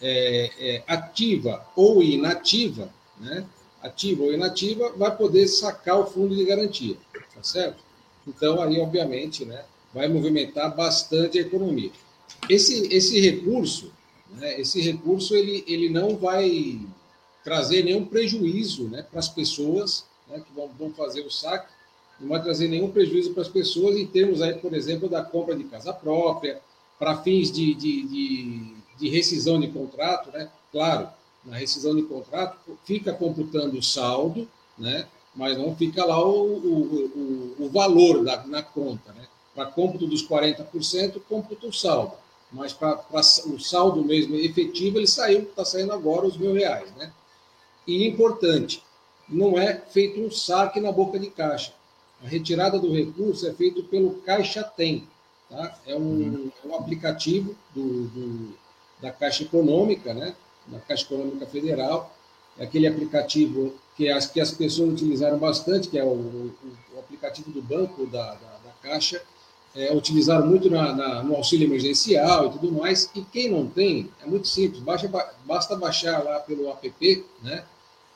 é, 0.00 0.50
é, 0.58 0.84
ativa 0.86 1.66
ou 1.76 2.02
inativa, 2.02 2.92
né, 3.18 3.44
ativa 3.82 4.24
ou 4.24 4.32
inativa, 4.32 4.92
vai 4.96 5.14
poder 5.16 5.46
sacar 5.48 5.98
o 5.98 6.06
fundo 6.06 6.34
de 6.34 6.44
garantia, 6.44 6.96
tá 7.34 7.42
certo? 7.42 7.82
Então, 8.26 8.60
aí, 8.60 8.78
obviamente, 8.78 9.44
né, 9.44 9.64
vai 9.92 10.08
movimentar 10.08 10.74
bastante 10.74 11.38
a 11.38 11.42
economia. 11.42 11.90
Esse, 12.48 12.86
esse 12.94 13.20
recurso, 13.20 13.92
né, 14.32 14.60
esse 14.60 14.80
recurso, 14.80 15.34
ele, 15.34 15.64
ele 15.66 15.88
não 15.88 16.16
vai 16.16 16.80
trazer 17.44 17.84
nenhum 17.84 18.04
prejuízo 18.04 18.84
né, 18.84 19.02
para 19.02 19.18
as 19.18 19.28
pessoas 19.28 20.04
né, 20.28 20.40
que 20.40 20.52
vão, 20.54 20.68
vão 20.78 20.90
fazer 20.90 21.22
o 21.22 21.30
saque, 21.30 21.72
não 22.20 22.28
vai 22.28 22.42
trazer 22.42 22.68
nenhum 22.68 22.90
prejuízo 22.90 23.32
para 23.32 23.42
as 23.42 23.48
pessoas 23.48 23.96
em 23.96 24.06
termos, 24.06 24.42
aí, 24.42 24.54
por 24.54 24.74
exemplo, 24.74 25.08
da 25.08 25.22
compra 25.22 25.56
de 25.56 25.64
casa 25.64 25.92
própria, 25.92 26.60
para 26.98 27.16
fins 27.22 27.50
de, 27.50 27.74
de, 27.74 28.02
de, 28.06 28.74
de 28.98 29.08
rescisão 29.08 29.58
de 29.58 29.68
contrato, 29.68 30.30
né? 30.30 30.50
Claro, 30.70 31.08
na 31.44 31.56
rescisão 31.56 31.96
de 31.96 32.02
contrato 32.02 32.58
fica 32.84 33.12
computando 33.14 33.78
o 33.78 33.82
saldo, 33.82 34.46
né? 34.78 35.06
Mas 35.34 35.56
não 35.56 35.74
fica 35.74 36.04
lá 36.04 36.22
o, 36.22 36.58
o, 36.58 37.56
o, 37.58 37.64
o 37.64 37.70
valor 37.70 38.22
da, 38.22 38.46
na 38.46 38.62
conta, 38.62 39.12
né? 39.14 39.26
Para 39.54 39.66
cômputo 39.66 40.06
dos 40.06 40.26
40%, 40.26 41.20
cômputo 41.26 41.68
o 41.68 41.72
saldo. 41.72 42.12
Mas 42.52 42.72
para 42.72 43.00
o 43.46 43.58
saldo 43.58 44.04
mesmo 44.04 44.36
efetivo, 44.36 44.98
ele 44.98 45.06
saiu, 45.06 45.42
está 45.42 45.64
saindo 45.64 45.92
agora 45.92 46.26
os 46.26 46.36
mil 46.36 46.52
reais, 46.52 46.90
né? 46.96 47.12
E 47.86 48.06
importante, 48.06 48.82
não 49.28 49.58
é 49.58 49.74
feito 49.74 50.20
um 50.20 50.30
saque 50.30 50.80
na 50.80 50.90
boca 50.90 51.18
de 51.18 51.30
caixa. 51.30 51.72
A 52.22 52.28
retirada 52.28 52.78
do 52.78 52.92
recurso 52.92 53.46
é 53.46 53.52
feito 53.52 53.82
pelo 53.84 54.16
Caixa 54.22 54.62
Tem. 54.62 55.08
Tá? 55.48 55.78
É, 55.86 55.96
um, 55.96 56.50
é 56.62 56.68
um 56.68 56.74
aplicativo 56.74 57.56
do, 57.74 58.04
do, 58.08 58.54
da 59.00 59.10
Caixa 59.10 59.42
Econômica, 59.44 60.12
né? 60.12 60.34
da 60.66 60.78
Caixa 60.80 61.04
Econômica 61.04 61.46
Federal. 61.46 62.14
É 62.58 62.64
aquele 62.64 62.86
aplicativo 62.86 63.74
que 63.96 64.08
as, 64.08 64.26
que 64.26 64.40
as 64.40 64.50
pessoas 64.50 64.92
utilizaram 64.92 65.38
bastante, 65.38 65.88
que 65.88 65.98
é 65.98 66.04
o, 66.04 66.08
o, 66.08 66.54
o 66.94 66.98
aplicativo 66.98 67.50
do 67.50 67.62
banco 67.62 68.06
da, 68.06 68.34
da, 68.34 68.58
da 68.64 68.72
Caixa. 68.82 69.22
É, 69.74 69.94
utilizaram 69.94 70.46
muito 70.46 70.68
na, 70.68 70.92
na, 70.92 71.22
no 71.22 71.36
auxílio 71.36 71.66
emergencial 71.66 72.46
e 72.46 72.50
tudo 72.50 72.72
mais. 72.72 73.08
E 73.14 73.22
quem 73.22 73.50
não 73.50 73.66
tem, 73.66 74.10
é 74.22 74.26
muito 74.26 74.48
simples. 74.48 74.82
Baixa, 74.82 75.08
basta 75.44 75.76
baixar 75.76 76.24
lá 76.24 76.40
pelo 76.40 76.68
app, 76.68 77.24
né? 77.42 77.64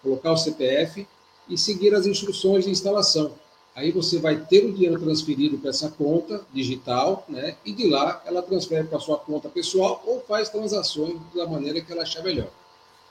colocar 0.05 0.33
o 0.33 0.37
CPF 0.37 1.07
e 1.49 1.57
seguir 1.57 1.95
as 1.95 2.07
instruções 2.07 2.65
de 2.65 2.71
instalação. 2.71 3.33
Aí 3.75 3.91
você 3.91 4.19
vai 4.19 4.37
ter 4.37 4.65
o 4.65 4.73
dinheiro 4.73 5.01
transferido 5.01 5.59
para 5.59 5.71
essa 5.71 5.91
conta 5.91 6.43
digital, 6.53 7.25
né? 7.29 7.57
E 7.65 7.73
de 7.73 7.89
lá 7.89 8.23
ela 8.25 8.41
transfere 8.41 8.87
para 8.87 9.01
sua 9.01 9.19
conta 9.19 9.49
pessoal 9.49 10.01
ou 10.07 10.21
faz 10.21 10.49
transações 10.49 11.17
da 11.35 11.45
maneira 11.47 11.81
que 11.81 11.91
ela 11.91 12.03
achar 12.03 12.23
melhor. 12.23 12.49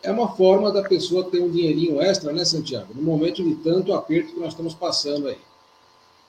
É 0.02 0.10
uma 0.10 0.36
forma 0.36 0.72
da 0.72 0.82
pessoa 0.84 1.30
ter 1.30 1.42
um 1.42 1.50
dinheirinho 1.50 2.02
extra, 2.02 2.32
né, 2.32 2.46
Santiago? 2.46 2.94
No 2.94 3.02
momento 3.02 3.44
de 3.44 3.56
tanto 3.56 3.94
aperto 3.94 4.34
que 4.34 4.40
nós 4.40 4.50
estamos 4.50 4.74
passando 4.74 5.28
aí. 5.28 5.38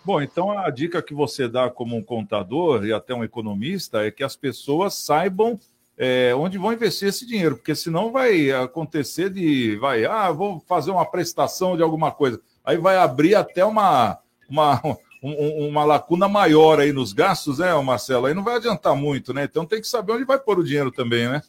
Bom, 0.04 0.20
então 0.20 0.56
a 0.58 0.68
dica 0.68 1.02
que 1.02 1.14
você 1.14 1.48
dá 1.48 1.70
como 1.70 1.96
um 1.96 2.02
contador 2.02 2.84
e 2.84 2.92
até 2.92 3.14
um 3.14 3.24
economista 3.24 4.04
é 4.04 4.10
que 4.10 4.22
as 4.22 4.36
pessoas 4.36 4.94
saibam 4.94 5.58
é, 5.96 6.34
onde 6.34 6.58
vão 6.58 6.72
investir 6.72 7.08
esse 7.08 7.26
dinheiro, 7.26 7.56
porque 7.56 7.74
senão 7.74 8.12
vai 8.12 8.50
acontecer 8.50 9.30
de, 9.30 9.76
vai, 9.76 10.04
ah, 10.04 10.30
vou 10.30 10.60
fazer 10.66 10.90
uma 10.90 11.06
prestação 11.06 11.76
de 11.76 11.82
alguma 11.82 12.10
coisa, 12.10 12.40
aí 12.64 12.76
vai 12.76 12.96
abrir 12.96 13.34
até 13.34 13.64
uma, 13.64 14.18
uma, 14.48 14.80
um, 15.22 15.68
uma 15.68 15.84
lacuna 15.84 16.28
maior 16.28 16.80
aí 16.80 16.92
nos 16.92 17.12
gastos, 17.12 17.58
né, 17.58 17.72
Marcelo? 17.80 18.26
Aí 18.26 18.34
não 18.34 18.44
vai 18.44 18.56
adiantar 18.56 18.94
muito, 18.94 19.32
né? 19.32 19.44
Então 19.44 19.64
tem 19.64 19.80
que 19.80 19.88
saber 19.88 20.12
onde 20.12 20.24
vai 20.24 20.38
pôr 20.38 20.58
o 20.58 20.64
dinheiro 20.64 20.90
também, 20.90 21.28
né? 21.28 21.42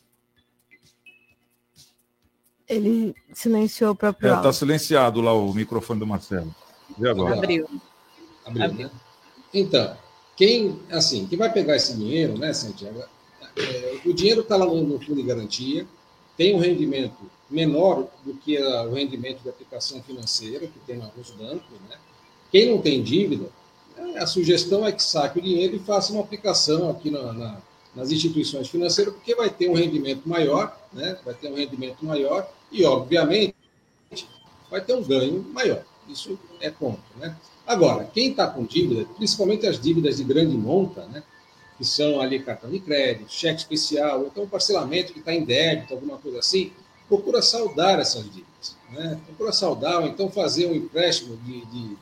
Ele 2.68 3.14
silenciou 3.34 3.92
o 3.92 3.96
próprio 3.96 4.28
Está 4.28 4.38
áudio. 4.38 4.54
silenciado 4.54 5.22
lá 5.22 5.34
o 5.34 5.54
microfone 5.54 6.00
do 6.00 6.08
Marcelo. 6.08 6.56
E 6.98 7.08
agora? 7.08 7.36
Abriu. 7.36 7.68
Abriu, 8.46 8.66
Abriu. 8.66 8.86
né? 8.88 8.92
Então, 9.54 9.98
quem, 10.36 10.80
assim, 10.92 11.26
quem 11.28 11.38
vai 11.38 11.52
pegar 11.52 11.76
esse 11.76 11.96
dinheiro, 11.96 12.38
né, 12.38 12.54
Santiago? 12.54 13.04
É, 13.58 14.00
o 14.06 14.14
dinheiro 14.14 14.42
está 14.42 14.58
lá 14.58 14.66
no, 14.66 15.00
fundo 15.00 15.16
de 15.16 15.24
garantia, 15.24 15.88
tem 16.38 16.54
um 16.54 16.60
rendimento 16.60 17.16
menor 17.50 18.08
do 18.24 18.34
que 18.34 18.58
a, 18.58 18.84
o 18.84 18.94
rendimento 18.94 19.42
de 19.42 19.50
aplicação 19.50 20.02
financeira 20.04 20.68
que 20.68 20.80
tem 20.80 20.98
nos 20.98 21.32
bancos, 21.32 21.80
né? 21.90 21.98
Quem 22.52 22.70
não 22.70 22.82
tem 22.82 23.02
dívida, 23.02 23.50
é, 23.98 24.20
a 24.20 24.28
sugestão 24.28 24.86
é 24.86 24.92
que 24.92 25.02
saque 25.02 25.40
o 25.40 25.42
dinheiro 25.42 25.76
e 25.76 25.80
faça 25.80 26.12
uma 26.12 26.22
aplicação 26.22 26.90
aqui 26.90 27.10
na, 27.10 27.32
na, 27.32 27.62
nas 27.96 28.12
instituições 28.12 28.68
financeiras, 28.68 29.14
porque 29.14 29.34
vai 29.36 29.50
ter 29.50 29.70
um 29.70 29.74
rendimento 29.74 30.28
maior, 30.28 30.78
né? 30.92 31.18
Vai 31.24 31.34
ter 31.34 31.50
um 31.50 31.56
rendimento 31.56 32.04
maior 32.06 32.50
e, 32.70 32.84
obviamente, 32.84 33.56
vai 34.70 34.82
ter 34.82 34.94
um 34.94 35.04
ganho 35.04 35.42
maior. 35.54 35.82
Isso 36.10 36.38
é 36.60 36.70
ponto, 36.70 37.02
né? 37.18 37.36
Agora, 37.68 38.04
quem 38.14 38.30
está 38.30 38.48
com 38.48 38.64
dívida, 38.64 39.06
principalmente 39.18 39.66
as 39.66 39.80
dívidas 39.80 40.18
de 40.18 40.24
grande 40.24 40.56
monta, 40.56 41.06
né? 41.08 41.24
Que 41.78 41.84
são 41.84 42.22
ali 42.22 42.40
cartão 42.40 42.70
de 42.70 42.80
crédito, 42.80 43.32
cheque 43.32 43.60
especial, 43.60 44.22
ou 44.22 44.28
então 44.28 44.48
parcelamento 44.48 45.12
que 45.12 45.20
está 45.20 45.34
em 45.34 45.44
débito, 45.44 45.94
alguma 45.94 46.18
coisa 46.18 46.40
assim, 46.40 46.72
procura 47.08 47.42
saldar 47.42 48.00
essas 48.00 48.24
dívidas, 48.24 48.76
né? 48.92 49.20
Procura 49.26 49.52
saldar, 49.52 50.02
ou 50.02 50.08
então 50.08 50.30
fazer 50.30 50.68
um 50.68 50.76
empréstimo 50.76 51.36
de, 51.38 51.66
de 51.66 51.98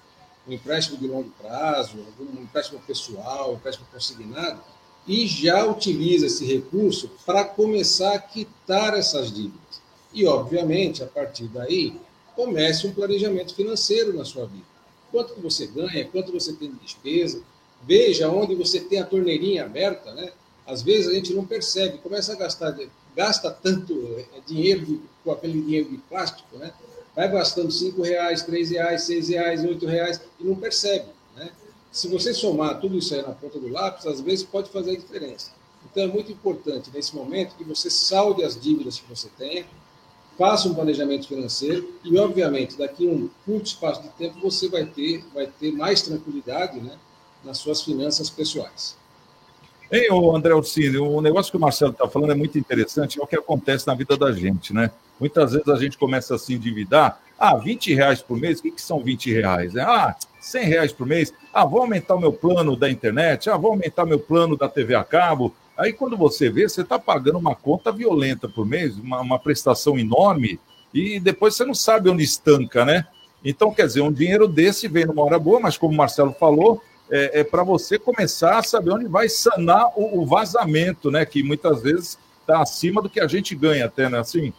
um 0.48 0.52
empréstimo 0.52 0.98
de 0.98 1.08
longo 1.08 1.30
prazo, 1.42 1.98
um 2.20 2.42
empréstimo 2.44 2.80
pessoal, 2.86 3.52
um 3.52 3.56
empréstimo 3.56 3.88
consignado, 3.92 4.62
e 5.08 5.26
já 5.28 5.66
utiliza 5.66 6.28
esse 6.28 6.46
recurso 6.46 7.10
para 7.26 7.44
começar 7.44 8.14
a 8.14 8.20
quitar 8.20 8.94
essas 8.94 9.32
dívidas. 9.32 9.82
E, 10.14 10.26
obviamente, 10.26 11.04
a 11.04 11.08
partir 11.08 11.48
daí, 11.48 12.00
comece 12.36 12.86
um 12.86 12.94
planejamento 12.94 13.56
financeiro 13.56 14.14
na 14.14 14.24
sua 14.24 14.46
vida. 14.46 14.73
Quanto 15.14 15.36
que 15.36 15.42
você 15.42 15.68
ganha, 15.68 16.06
quanto 16.06 16.32
você 16.32 16.54
tem 16.54 16.72
de 16.72 16.80
despesa, 16.80 17.40
veja 17.84 18.28
onde 18.30 18.56
você 18.56 18.80
tem 18.80 19.00
a 19.00 19.06
torneirinha 19.06 19.64
aberta, 19.64 20.12
né? 20.16 20.32
Às 20.66 20.82
vezes 20.82 21.08
a 21.08 21.14
gente 21.14 21.32
não 21.36 21.46
percebe, 21.46 22.00
começa 22.00 22.34
a 22.34 22.36
gastar, 22.36 22.76
gasta 23.16 23.52
tanto 23.52 24.26
dinheiro 24.48 24.84
de, 24.84 25.00
com 25.24 25.32
aquele 25.32 25.62
dinheiro 25.62 25.92
de 25.92 25.98
plástico, 25.98 26.58
né? 26.58 26.74
Vai 27.16 27.32
gastando 27.32 27.72
cinco 27.72 28.02
reais, 28.02 28.42
três 28.42 28.72
reais, 28.72 29.04
seis 29.04 29.30
reais, 29.30 29.64
oito 29.64 29.86
reais 29.86 30.20
e 30.40 30.44
não 30.44 30.56
percebe, 30.56 31.06
né? 31.36 31.52
Se 31.92 32.08
você 32.08 32.34
somar 32.34 32.82
tudo 32.82 32.98
isso 32.98 33.14
aí 33.14 33.22
na 33.22 33.34
ponta 33.34 33.60
do 33.60 33.70
lápis, 33.70 34.08
às 34.08 34.20
vezes 34.20 34.44
pode 34.44 34.72
fazer 34.72 34.94
a 34.94 34.98
diferença. 34.98 35.52
Então 35.86 36.02
é 36.02 36.08
muito 36.08 36.32
importante 36.32 36.90
nesse 36.92 37.16
momento 37.16 37.56
que 37.56 37.64
você 37.64 37.88
salde 37.88 38.44
as 38.44 38.60
dívidas 38.60 39.00
que 39.00 39.08
você 39.08 39.30
tenha, 39.38 39.64
faça 40.38 40.68
um 40.68 40.74
planejamento 40.74 41.28
financeiro 41.28 41.94
e, 42.04 42.18
obviamente, 42.18 42.78
daqui 42.78 43.08
a 43.08 43.12
um 43.12 43.30
curto 43.46 43.68
espaço 43.68 44.02
de 44.02 44.10
tempo 44.10 44.40
você 44.42 44.68
vai 44.70 44.86
ter, 44.86 45.24
vai 45.34 45.48
ter 45.48 45.72
mais 45.72 46.02
tranquilidade, 46.02 46.80
né? 46.80 46.98
nas 47.44 47.58
suas 47.58 47.82
finanças 47.82 48.30
pessoais. 48.30 48.98
Ei, 49.92 50.08
André 50.34 50.54
Orsini, 50.56 50.98
o 50.98 51.22
negócio 51.22 51.52
que 51.52 51.58
o 51.58 51.60
Marcelo 51.60 51.92
está 51.92 52.08
falando 52.08 52.32
é 52.32 52.36
muito 52.36 52.58
interessante, 52.58 53.20
é 53.20 53.24
o 53.24 53.28
que 53.28 53.36
acontece 53.36 53.86
na 53.86 53.94
vida 53.94 54.18
da 54.18 54.32
gente, 54.32 54.74
né? 54.74 54.90
Muitas 55.20 55.52
vezes 55.52 55.68
a 55.68 55.76
gente 55.76 55.98
começa 55.98 56.34
a 56.34 56.40
se 56.40 56.54
endividar. 56.54 57.22
Ah, 57.38 57.56
20 57.56 57.94
reais 57.94 58.22
por 58.22 58.38
mês, 58.38 58.60
o 58.60 58.64
que, 58.64 58.72
que 58.72 58.82
são 58.82 59.04
20 59.04 59.32
reais? 59.32 59.74
Né? 59.74 59.84
Ah, 59.84 60.16
100 60.40 60.66
reais 60.66 60.92
por 60.92 61.06
mês. 61.06 61.32
Ah, 61.54 61.66
vou 61.66 61.82
aumentar 61.82 62.16
o 62.16 62.20
meu 62.20 62.34
plano 62.34 62.76
da 62.76 62.90
internet. 62.90 63.50
Ah, 63.50 63.58
vou 63.58 63.72
aumentar 63.72 64.06
meu 64.06 64.20
plano 64.20 64.58
da 64.58 64.68
TV 64.68 64.96
a 64.96 65.04
cabo. 65.04 65.54
Aí 65.78 65.92
quando 65.92 66.16
você 66.16 66.50
vê, 66.50 66.68
você 66.68 66.82
está 66.82 67.00
pagando 67.00 67.40
uma 67.40 67.56
conta 67.56 67.92
violenta 67.92 68.48
por 68.48 68.66
mês, 68.66 68.96
uma, 68.98 69.22
uma 69.22 69.40
prestação 69.40 69.98
enorme, 69.98 70.60
e 70.94 71.20
depois 71.20 71.56
você 71.56 71.66
não 71.66 71.74
sabe 71.74 72.10
onde 72.10 72.24
estanca, 72.24 72.86
né? 72.86 73.08
Então, 73.44 73.74
quer 73.74 73.88
dizer, 73.88 74.02
um 74.02 74.12
dinheiro 74.12 74.48
desse 74.48 74.88
vem 74.88 75.06
numa 75.06 75.24
hora 75.24 75.40
boa, 75.40 75.60
mas 75.60 75.78
como 75.78 75.94
o 75.94 75.98
Marcelo 75.98 76.34
falou, 76.40 76.82
é, 77.10 77.42
é 77.42 77.44
para 77.44 77.64
você 77.64 78.00
começar 78.00 78.60
a 78.60 78.64
saber 78.64 78.92
onde 78.92 79.06
vai 79.06 79.28
sanar 79.28 79.88
o, 79.96 80.22
o 80.22 80.26
vazamento, 80.26 81.12
né? 81.12 81.26
Que 81.26 81.44
muitas 81.44 81.82
vezes 81.82 82.18
está 82.40 82.62
acima 82.62 83.02
do 83.02 83.10
que 83.10 83.20
a 83.20 83.28
gente 83.28 83.54
ganha, 83.56 83.86
até, 83.86 84.08
né? 84.08 84.20
Assim. 84.20 84.54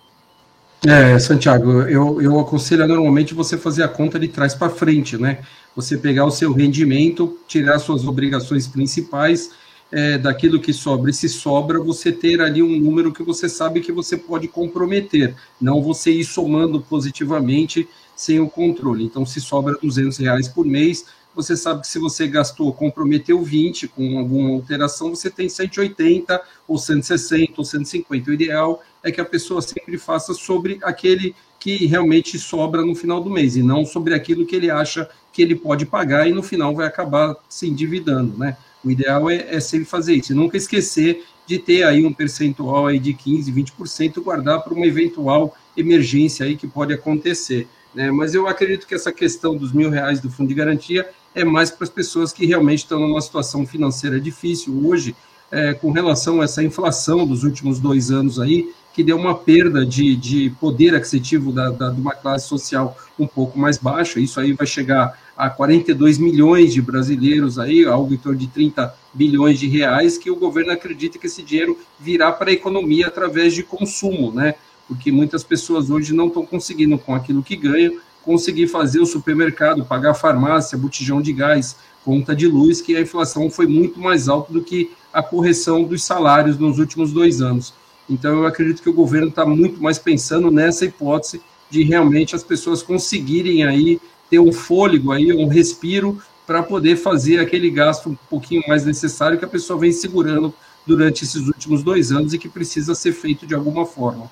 É, 0.86 1.18
Santiago, 1.18 1.82
eu, 1.82 2.20
eu 2.20 2.38
aconselho 2.38 2.86
normalmente 2.86 3.32
você 3.32 3.56
fazer 3.56 3.82
a 3.82 3.88
conta 3.88 4.18
de 4.18 4.28
trás 4.28 4.54
para 4.54 4.68
frente, 4.68 5.16
né? 5.16 5.38
Você 5.74 5.96
pegar 5.96 6.26
o 6.26 6.30
seu 6.30 6.52
rendimento, 6.52 7.38
tirar 7.48 7.78
suas 7.78 8.06
obrigações 8.06 8.66
principais 8.66 9.50
é, 9.94 10.18
daquilo 10.18 10.60
que 10.60 10.72
sobra. 10.72 11.08
E 11.08 11.14
se 11.14 11.28
sobra, 11.28 11.78
você 11.78 12.10
ter 12.10 12.40
ali 12.40 12.60
um 12.60 12.76
número 12.80 13.12
que 13.12 13.22
você 13.22 13.48
sabe 13.48 13.80
que 13.80 13.92
você 13.92 14.16
pode 14.16 14.48
comprometer, 14.48 15.36
não 15.60 15.80
você 15.80 16.10
ir 16.10 16.24
somando 16.24 16.80
positivamente 16.80 17.88
sem 18.16 18.40
o 18.40 18.50
controle. 18.50 19.04
Então, 19.04 19.24
se 19.24 19.40
sobra 19.40 19.78
200 19.80 20.18
reais 20.18 20.48
por 20.48 20.66
mês, 20.66 21.06
você 21.32 21.56
sabe 21.56 21.82
que 21.82 21.86
se 21.86 22.00
você 22.00 22.26
gastou, 22.26 22.72
comprometeu 22.72 23.40
20 23.40 23.86
com 23.86 24.18
alguma 24.18 24.50
alteração, 24.50 25.10
você 25.10 25.30
tem 25.30 25.48
180 25.48 26.42
ou 26.66 26.76
160 26.76 27.52
ou 27.56 27.64
150. 27.64 28.30
O 28.30 28.34
ideal 28.34 28.82
é 29.00 29.12
que 29.12 29.20
a 29.20 29.24
pessoa 29.24 29.62
sempre 29.62 29.96
faça 29.96 30.34
sobre 30.34 30.80
aquele 30.82 31.36
que 31.60 31.86
realmente 31.86 32.36
sobra 32.36 32.84
no 32.84 32.96
final 32.96 33.20
do 33.22 33.30
mês 33.30 33.56
e 33.56 33.62
não 33.62 33.86
sobre 33.86 34.12
aquilo 34.12 34.44
que 34.44 34.56
ele 34.56 34.70
acha 34.70 35.08
que 35.32 35.40
ele 35.40 35.54
pode 35.54 35.86
pagar 35.86 36.28
e 36.28 36.32
no 36.32 36.42
final 36.42 36.74
vai 36.74 36.86
acabar 36.86 37.36
se 37.48 37.68
endividando, 37.68 38.36
né? 38.36 38.56
O 38.84 38.90
ideal 38.90 39.30
é, 39.30 39.54
é 39.54 39.60
sempre 39.60 39.86
fazer 39.86 40.14
isso 40.14 40.32
e 40.32 40.36
nunca 40.36 40.56
esquecer 40.56 41.24
de 41.46 41.58
ter 41.58 41.84
aí 41.84 42.04
um 42.04 42.12
percentual 42.12 42.86
aí 42.86 42.98
de 42.98 43.14
15, 43.14 43.52
20% 43.52 44.22
guardar 44.22 44.62
para 44.62 44.72
uma 44.72 44.86
eventual 44.86 45.54
emergência 45.76 46.46
aí 46.46 46.56
que 46.56 46.66
pode 46.66 46.92
acontecer. 46.92 47.68
Né? 47.94 48.10
Mas 48.10 48.34
eu 48.34 48.46
acredito 48.46 48.86
que 48.86 48.94
essa 48.94 49.12
questão 49.12 49.56
dos 49.56 49.72
mil 49.72 49.90
reais 49.90 50.20
do 50.20 50.30
fundo 50.30 50.48
de 50.48 50.54
garantia 50.54 51.08
é 51.34 51.44
mais 51.44 51.70
para 51.70 51.84
as 51.84 51.90
pessoas 51.90 52.32
que 52.32 52.46
realmente 52.46 52.80
estão 52.80 53.00
numa 53.00 53.20
situação 53.20 53.66
financeira 53.66 54.20
difícil 54.20 54.86
hoje, 54.86 55.14
é, 55.50 55.74
com 55.74 55.90
relação 55.90 56.40
a 56.40 56.44
essa 56.44 56.62
inflação 56.62 57.26
dos 57.26 57.44
últimos 57.44 57.78
dois 57.78 58.10
anos 58.10 58.40
aí, 58.40 58.72
que 58.92 59.02
deu 59.02 59.16
uma 59.16 59.34
perda 59.34 59.84
de, 59.84 60.14
de 60.16 60.50
poder 60.60 60.94
aquisitivo 60.94 61.52
da, 61.52 61.70
da, 61.70 61.90
de 61.90 62.00
uma 62.00 62.14
classe 62.14 62.46
social 62.46 62.96
um 63.18 63.26
pouco 63.26 63.58
mais 63.58 63.76
baixa. 63.76 64.20
Isso 64.20 64.38
aí 64.38 64.52
vai 64.52 64.66
chegar 64.66 65.18
a 65.36 65.50
42 65.50 66.18
milhões 66.18 66.72
de 66.72 66.80
brasileiros 66.80 67.58
aí, 67.58 67.84
algo 67.84 68.14
em 68.14 68.16
torno 68.16 68.38
de 68.38 68.46
30 68.46 68.94
bilhões 69.12 69.58
de 69.58 69.66
reais, 69.66 70.16
que 70.16 70.30
o 70.30 70.36
governo 70.36 70.72
acredita 70.72 71.18
que 71.18 71.26
esse 71.26 71.42
dinheiro 71.42 71.78
virá 71.98 72.30
para 72.30 72.50
a 72.50 72.52
economia 72.52 73.08
através 73.08 73.52
de 73.52 73.62
consumo, 73.62 74.32
né? 74.32 74.54
Porque 74.86 75.10
muitas 75.10 75.42
pessoas 75.42 75.90
hoje 75.90 76.14
não 76.14 76.28
estão 76.28 76.44
conseguindo, 76.44 76.98
com 76.98 77.14
aquilo 77.14 77.42
que 77.42 77.56
ganham, 77.56 77.94
conseguir 78.24 78.68
fazer 78.68 79.00
o 79.00 79.06
supermercado, 79.06 79.84
pagar 79.84 80.12
a 80.12 80.14
farmácia, 80.14 80.78
botijão 80.78 81.20
de 81.20 81.32
gás, 81.32 81.76
conta 82.04 82.34
de 82.34 82.46
luz, 82.46 82.80
que 82.80 82.96
a 82.96 83.00
inflação 83.00 83.50
foi 83.50 83.66
muito 83.66 83.98
mais 83.98 84.28
alta 84.28 84.52
do 84.52 84.62
que 84.62 84.90
a 85.12 85.22
correção 85.22 85.84
dos 85.84 86.04
salários 86.04 86.58
nos 86.58 86.78
últimos 86.78 87.12
dois 87.12 87.40
anos. 87.40 87.74
Então, 88.08 88.38
eu 88.38 88.46
acredito 88.46 88.82
que 88.82 88.88
o 88.88 88.94
governo 88.94 89.28
está 89.28 89.46
muito 89.46 89.82
mais 89.82 89.98
pensando 89.98 90.50
nessa 90.50 90.84
hipótese 90.84 91.40
de 91.70 91.82
realmente 91.82 92.34
as 92.36 92.42
pessoas 92.42 92.82
conseguirem 92.82 93.64
aí 93.64 94.00
ter 94.34 94.40
um 94.40 94.52
fôlego 94.52 95.12
aí, 95.12 95.32
um 95.32 95.46
respiro 95.46 96.20
para 96.44 96.60
poder 96.60 96.96
fazer 96.96 97.38
aquele 97.38 97.70
gasto 97.70 98.10
um 98.10 98.16
pouquinho 98.28 98.62
mais 98.66 98.84
necessário 98.84 99.38
que 99.38 99.44
a 99.44 99.48
pessoa 99.48 99.78
vem 99.78 99.92
segurando 99.92 100.52
durante 100.84 101.22
esses 101.22 101.46
últimos 101.46 101.84
dois 101.84 102.10
anos 102.10 102.34
e 102.34 102.38
que 102.38 102.48
precisa 102.48 102.96
ser 102.96 103.12
feito 103.12 103.46
de 103.46 103.54
alguma 103.54 103.86
forma. 103.86 104.28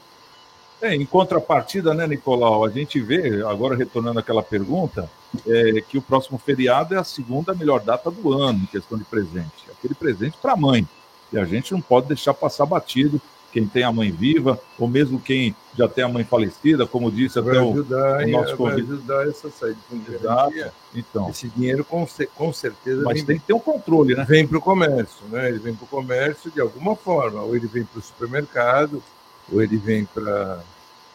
É, 0.81 0.93
em 0.97 1.07
contrapartida, 1.07 1.95
né, 1.95 2.05
Nicolau, 2.09 2.65
a 2.65 2.69
gente 2.69 3.01
vê, 3.01 3.45
agora 3.45 3.77
retornando 3.77 4.19
àquela 4.19 4.43
pergunta, 4.43 5.09
é, 5.47 5.81
que 5.81 5.97
o 5.97 6.03
próximo 6.03 6.37
feriado 6.37 6.97
é 6.97 6.99
a 6.99 7.05
segunda 7.05 7.55
melhor 7.55 7.81
data 7.81 8.11
do 8.11 8.33
ano 8.33 8.59
em 8.59 8.67
questão 8.67 8.99
de 8.99 9.05
presente. 9.05 9.71
Aquele 9.71 9.95
presente 9.95 10.37
para 10.43 10.55
a 10.55 10.57
mãe. 10.57 10.87
E 11.33 11.39
a 11.39 11.45
gente 11.45 11.71
não 11.73 11.81
pode 11.81 12.09
deixar 12.09 12.35
passar 12.35 12.67
batido 12.67 13.23
quem 13.53 13.67
tem 13.67 13.85
a 13.85 13.93
mãe 13.93 14.11
viva, 14.11 14.59
ou 14.79 14.89
mesmo 14.89 15.21
quem 15.21 15.55
já 15.77 15.87
tem 15.87 16.03
a 16.03 16.09
mãe 16.09 16.25
falecida, 16.25 16.87
como 16.87 17.13
disse 17.13 17.41
vai 17.41 17.57
até 17.57 17.69
ajudar, 17.69 18.23
o, 18.23 18.25
o 18.25 18.31
nosso 18.31 18.57
convite. 18.57 18.91
ajudar 18.91 19.29
essa 19.29 19.51
saída 19.51 19.79
de 19.91 20.15
Exato. 20.15 20.73
Então, 20.95 21.29
Esse 21.31 21.49
dinheiro 21.49 21.85
com, 21.85 22.07
com 22.35 22.53
certeza 22.53 23.03
mas 23.03 23.19
vem, 23.19 23.27
tem 23.27 23.39
que 23.39 23.47
ter 23.47 23.53
um 23.53 23.59
controle, 23.59 24.15
né? 24.15 24.25
vem 24.27 24.47
para 24.47 24.59
o 24.59 24.61
comércio, 24.61 25.27
né? 25.29 25.49
Ele 25.49 25.59
vem 25.59 25.75
para 25.75 25.85
o 25.85 25.89
comércio 25.89 26.51
de 26.51 26.61
alguma 26.61 26.97
forma, 26.97 27.43
ou 27.43 27.55
ele 27.55 27.67
vem 27.67 27.85
para 27.85 27.99
o 27.99 28.03
supermercado, 28.03 29.03
ou 29.51 29.63
ele 29.63 29.77
vem 29.77 30.05
para 30.05 30.63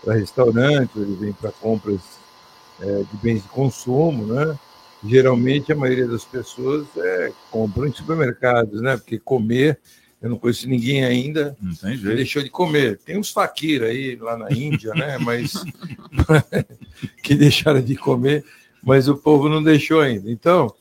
restaurante, 0.07 0.91
ou 0.95 1.01
ele 1.01 1.15
vem 1.15 1.33
para 1.33 1.51
compras 1.51 2.01
é, 2.79 3.03
de 3.11 3.17
bens 3.21 3.41
de 3.41 3.49
consumo, 3.49 4.25
né? 4.25 4.57
Geralmente 5.03 5.71
a 5.71 5.75
maioria 5.75 6.07
das 6.07 6.23
pessoas 6.23 6.87
é, 6.97 7.31
compram 7.51 7.87
em 7.87 7.93
supermercados, 7.93 8.81
né? 8.81 8.97
Porque 8.97 9.19
comer, 9.19 9.79
eu 10.21 10.29
não 10.31 10.37
conheço 10.37 10.67
ninguém 10.67 11.03
ainda 11.05 11.55
Não 11.61 11.73
tem 11.75 11.91
que 11.91 11.97
jeito. 11.97 12.15
deixou 12.15 12.43
de 12.43 12.49
comer. 12.49 12.97
Tem 13.05 13.17
uns 13.17 13.31
fakir 13.31 13.83
aí 13.83 14.15
lá 14.15 14.35
na 14.35 14.51
Índia, 14.51 14.93
né? 14.93 15.17
Mas 15.19 15.53
que 17.21 17.35
deixaram 17.35 17.81
de 17.81 17.95
comer, 17.95 18.43
mas 18.83 19.07
o 19.07 19.15
povo 19.15 19.47
não 19.47 19.63
deixou 19.63 20.01
ainda. 20.01 20.31
Então, 20.31 20.73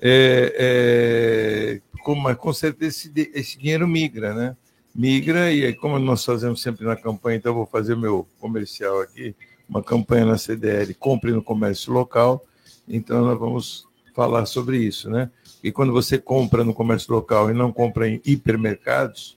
é, 0.00 1.80
é, 1.86 2.00
com, 2.02 2.34
com 2.34 2.52
certeza 2.52 2.96
esse, 2.96 3.30
esse 3.34 3.58
dinheiro 3.58 3.86
migra, 3.86 4.34
né? 4.34 4.56
Migra, 4.94 5.52
e 5.52 5.66
aí, 5.66 5.74
como 5.74 5.98
nós 5.98 6.24
fazemos 6.24 6.62
sempre 6.62 6.84
na 6.84 6.96
campanha, 6.96 7.36
então 7.36 7.52
eu 7.52 7.56
vou 7.56 7.66
fazer 7.66 7.96
meu 7.96 8.26
comercial 8.40 9.00
aqui, 9.00 9.34
uma 9.68 9.82
campanha 9.82 10.24
na 10.24 10.36
CDL, 10.36 10.92
compre 10.94 11.30
no 11.30 11.42
comércio 11.42 11.92
local, 11.92 12.44
então 12.88 13.24
nós 13.24 13.38
vamos 13.38 13.86
falar 14.14 14.46
sobre 14.46 14.78
isso, 14.78 15.08
né? 15.08 15.30
E 15.62 15.70
quando 15.70 15.92
você 15.92 16.18
compra 16.18 16.64
no 16.64 16.72
comércio 16.72 17.12
local 17.12 17.50
e 17.50 17.54
não 17.54 17.72
compra 17.72 18.08
em 18.08 18.20
hipermercados, 18.24 19.36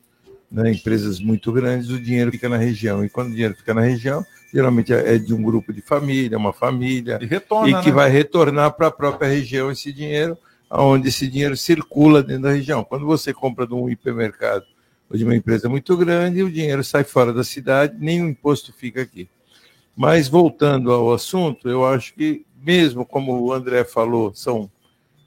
né, 0.49 0.71
empresas 0.71 1.19
muito 1.19 1.51
grandes, 1.51 1.89
o 1.89 1.99
dinheiro 1.99 2.31
fica 2.31 2.47
na 2.47 2.57
região. 2.57 3.03
E 3.03 3.09
quando 3.09 3.29
o 3.29 3.31
dinheiro 3.31 3.55
fica 3.55 3.73
na 3.73 3.81
região, 3.81 4.23
geralmente 4.53 4.93
é 4.93 5.17
de 5.17 5.33
um 5.33 5.41
grupo 5.41 5.73
de 5.73 5.81
família, 5.81 6.38
uma 6.38 6.53
família, 6.53 7.17
E 7.21 7.25
retorna, 7.25 7.79
e 7.79 7.81
que 7.81 7.89
né? 7.89 7.95
vai 7.95 8.09
retornar 8.09 8.71
para 8.73 8.88
a 8.88 8.91
própria 8.91 9.27
região 9.27 9.71
esse 9.71 9.91
dinheiro, 9.91 10.38
onde 10.69 11.09
esse 11.09 11.27
dinheiro 11.27 11.57
circula 11.57 12.21
dentro 12.21 12.43
da 12.43 12.51
região. 12.51 12.83
Quando 12.83 13.05
você 13.05 13.33
compra 13.33 13.65
de 13.65 13.73
um 13.73 13.89
hipermercado 13.89 14.65
ou 15.09 15.17
de 15.17 15.23
uma 15.23 15.36
empresa 15.36 15.67
muito 15.67 15.97
grande, 15.97 16.43
o 16.43 16.51
dinheiro 16.51 16.83
sai 16.83 17.03
fora 17.03 17.33
da 17.33 17.43
cidade, 17.43 17.95
nem 17.99 18.23
o 18.23 18.29
imposto 18.29 18.71
fica 18.71 19.01
aqui. 19.01 19.27
Mas 19.95 20.27
voltando 20.27 20.91
ao 20.91 21.13
assunto, 21.13 21.69
eu 21.69 21.86
acho 21.86 22.13
que, 22.13 22.45
mesmo 22.63 23.05
como 23.05 23.39
o 23.39 23.51
André 23.51 23.83
falou, 23.83 24.33
são. 24.33 24.69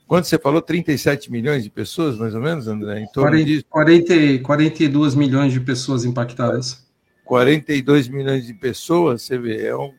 Quanto 0.07 0.27
você 0.27 0.38
falou? 0.38 0.62
37 0.62 1.31
milhões 1.33 1.64
de 1.64 1.71
pessoas, 1.71 2.16
mais 2.16 2.35
ou 2.35 2.40
menos, 2.40 2.69
André? 2.69 3.01
Em 3.01 3.07
torno 3.07 3.31
40, 3.31 3.45
disso. 3.45 3.64
40, 3.69 4.14
e 4.14 4.38
42 4.38 5.14
milhões 5.14 5.53
de 5.53 5.61
pessoas 5.61 6.05
impactadas. 6.05 6.87
42 7.25 8.09
milhões 8.09 8.47
de 8.47 8.55
pessoas, 8.55 9.23
você 9.23 9.37
vê, 9.37 9.66
é 9.66 9.77
um, 9.77 9.90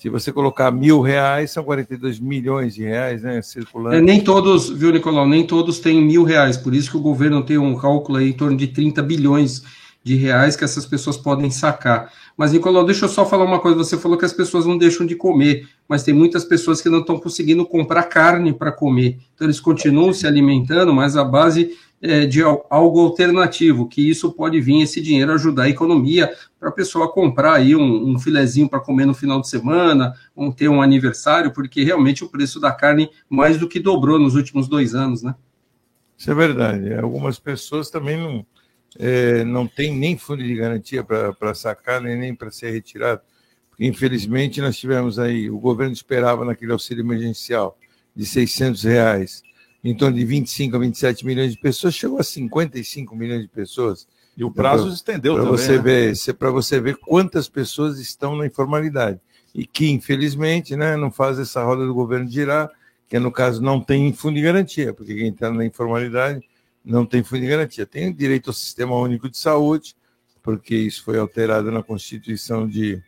se 0.00 0.08
você 0.08 0.32
colocar 0.32 0.70
mil 0.70 1.00
reais, 1.00 1.50
são 1.50 1.64
42 1.64 2.20
milhões 2.20 2.74
de 2.76 2.84
reais, 2.84 3.22
né, 3.22 3.42
circulando. 3.42 3.96
É, 3.96 4.00
nem 4.00 4.22
todos, 4.22 4.70
viu, 4.70 4.92
Nicolau, 4.92 5.28
nem 5.28 5.44
todos 5.44 5.80
têm 5.80 6.00
mil 6.00 6.22
reais, 6.22 6.56
por 6.56 6.72
isso 6.72 6.90
que 6.90 6.96
o 6.96 7.02
governo 7.02 7.42
tem 7.42 7.58
um 7.58 7.76
cálculo 7.76 8.18
aí 8.18 8.30
em 8.30 8.32
torno 8.32 8.56
de 8.56 8.68
30 8.68 9.02
bilhões 9.02 9.62
de 10.02 10.16
reais 10.16 10.56
que 10.56 10.64
essas 10.64 10.86
pessoas 10.86 11.16
podem 11.16 11.50
sacar. 11.50 12.12
Mas, 12.36 12.52
Nicolau, 12.52 12.84
deixa 12.84 13.04
eu 13.04 13.08
só 13.08 13.26
falar 13.26 13.44
uma 13.44 13.60
coisa. 13.60 13.76
Você 13.76 13.98
falou 13.98 14.16
que 14.16 14.24
as 14.24 14.32
pessoas 14.32 14.64
não 14.64 14.78
deixam 14.78 15.04
de 15.04 15.14
comer, 15.14 15.68
mas 15.88 16.02
tem 16.02 16.14
muitas 16.14 16.44
pessoas 16.44 16.80
que 16.80 16.88
não 16.88 17.00
estão 17.00 17.18
conseguindo 17.18 17.66
comprar 17.66 18.04
carne 18.04 18.52
para 18.52 18.72
comer. 18.72 19.18
Então, 19.34 19.46
eles 19.46 19.60
continuam 19.60 20.12
se 20.12 20.26
alimentando, 20.26 20.94
mas 20.94 21.16
a 21.16 21.24
base 21.24 21.76
é, 22.00 22.24
de 22.24 22.42
al- 22.42 22.66
algo 22.70 23.00
alternativo, 23.00 23.86
que 23.86 24.08
isso 24.08 24.32
pode 24.32 24.58
vir, 24.58 24.80
esse 24.80 25.02
dinheiro 25.02 25.32
ajudar 25.32 25.64
a 25.64 25.68
economia 25.68 26.32
para 26.58 26.70
a 26.70 26.72
pessoa 26.72 27.12
comprar 27.12 27.54
aí 27.54 27.76
um, 27.76 28.08
um 28.10 28.18
filezinho 28.18 28.70
para 28.70 28.80
comer 28.80 29.04
no 29.04 29.12
final 29.12 29.38
de 29.38 29.48
semana, 29.48 30.14
ou 30.34 30.50
ter 30.50 30.68
um 30.70 30.80
aniversário, 30.80 31.52
porque 31.52 31.84
realmente 31.84 32.24
o 32.24 32.28
preço 32.28 32.58
da 32.58 32.72
carne 32.72 33.10
mais 33.28 33.58
do 33.58 33.68
que 33.68 33.78
dobrou 33.78 34.18
nos 34.18 34.34
últimos 34.34 34.66
dois 34.66 34.94
anos, 34.94 35.22
né? 35.22 35.34
Isso 36.16 36.30
é 36.30 36.34
verdade. 36.34 36.94
Algumas 36.94 37.38
pessoas 37.38 37.90
também 37.90 38.16
não, 38.16 38.46
é, 38.98 39.44
não 39.44 39.66
têm 39.66 39.94
nem 39.94 40.16
fundo 40.16 40.42
de 40.42 40.54
garantia 40.54 41.04
para 41.04 41.54
sacar, 41.54 42.00
nem, 42.00 42.16
nem 42.16 42.34
para 42.34 42.50
ser 42.50 42.70
retirado. 42.70 43.20
Infelizmente, 43.78 44.60
nós 44.60 44.76
tivemos 44.76 45.18
aí, 45.18 45.50
o 45.50 45.58
governo 45.58 45.92
esperava 45.92 46.44
naquele 46.44 46.72
auxílio 46.72 47.02
emergencial 47.02 47.78
de 48.14 48.26
600 48.26 48.82
reais, 48.82 49.42
em 49.82 49.96
torno 49.96 50.16
de 50.16 50.24
25 50.24 50.76
a 50.76 50.78
27 50.78 51.24
milhões 51.24 51.52
de 51.52 51.58
pessoas, 51.58 51.94
chegou 51.94 52.18
a 52.18 52.22
55 52.22 53.16
milhões 53.16 53.42
de 53.42 53.48
pessoas. 53.48 54.06
E 54.36 54.44
o 54.44 54.50
prazo 54.50 54.88
se 54.88 54.96
estendeu 54.96 55.34
Para 55.34 55.44
também. 55.44 55.58
você, 55.58 55.72
né? 55.72 55.78
ver, 55.78 56.34
para 56.34 56.50
você 56.50 56.80
ver 56.80 56.96
quantas 56.96 57.48
pessoas 57.48 57.98
estão 57.98 58.36
na 58.36 58.46
informalidade. 58.46 59.18
E 59.54 59.66
que, 59.66 59.90
infelizmente, 59.90 60.76
né, 60.76 60.96
não 60.96 61.10
faz 61.10 61.38
essa 61.38 61.64
roda 61.64 61.86
do 61.86 61.94
governo 61.94 62.30
girar, 62.30 62.70
que 63.08 63.18
no 63.18 63.32
caso 63.32 63.60
não 63.62 63.80
tem 63.80 64.12
fundo 64.12 64.36
de 64.36 64.42
garantia, 64.42 64.92
porque 64.92 65.14
quem 65.14 65.28
está 65.30 65.50
na 65.50 65.64
informalidade 65.64 66.40
não 66.84 67.04
tem 67.04 67.22
fundo 67.22 67.42
de 67.42 67.48
garantia. 67.48 67.86
Tem 67.86 68.12
direito 68.12 68.50
ao 68.50 68.54
Sistema 68.54 68.96
Único 68.96 69.28
de 69.28 69.36
Saúde, 69.36 69.94
porque 70.42 70.74
isso 70.74 71.04
foi 71.04 71.18
alterado 71.18 71.70
na 71.70 71.82
Constituição 71.82 72.68
de, 72.68 73.02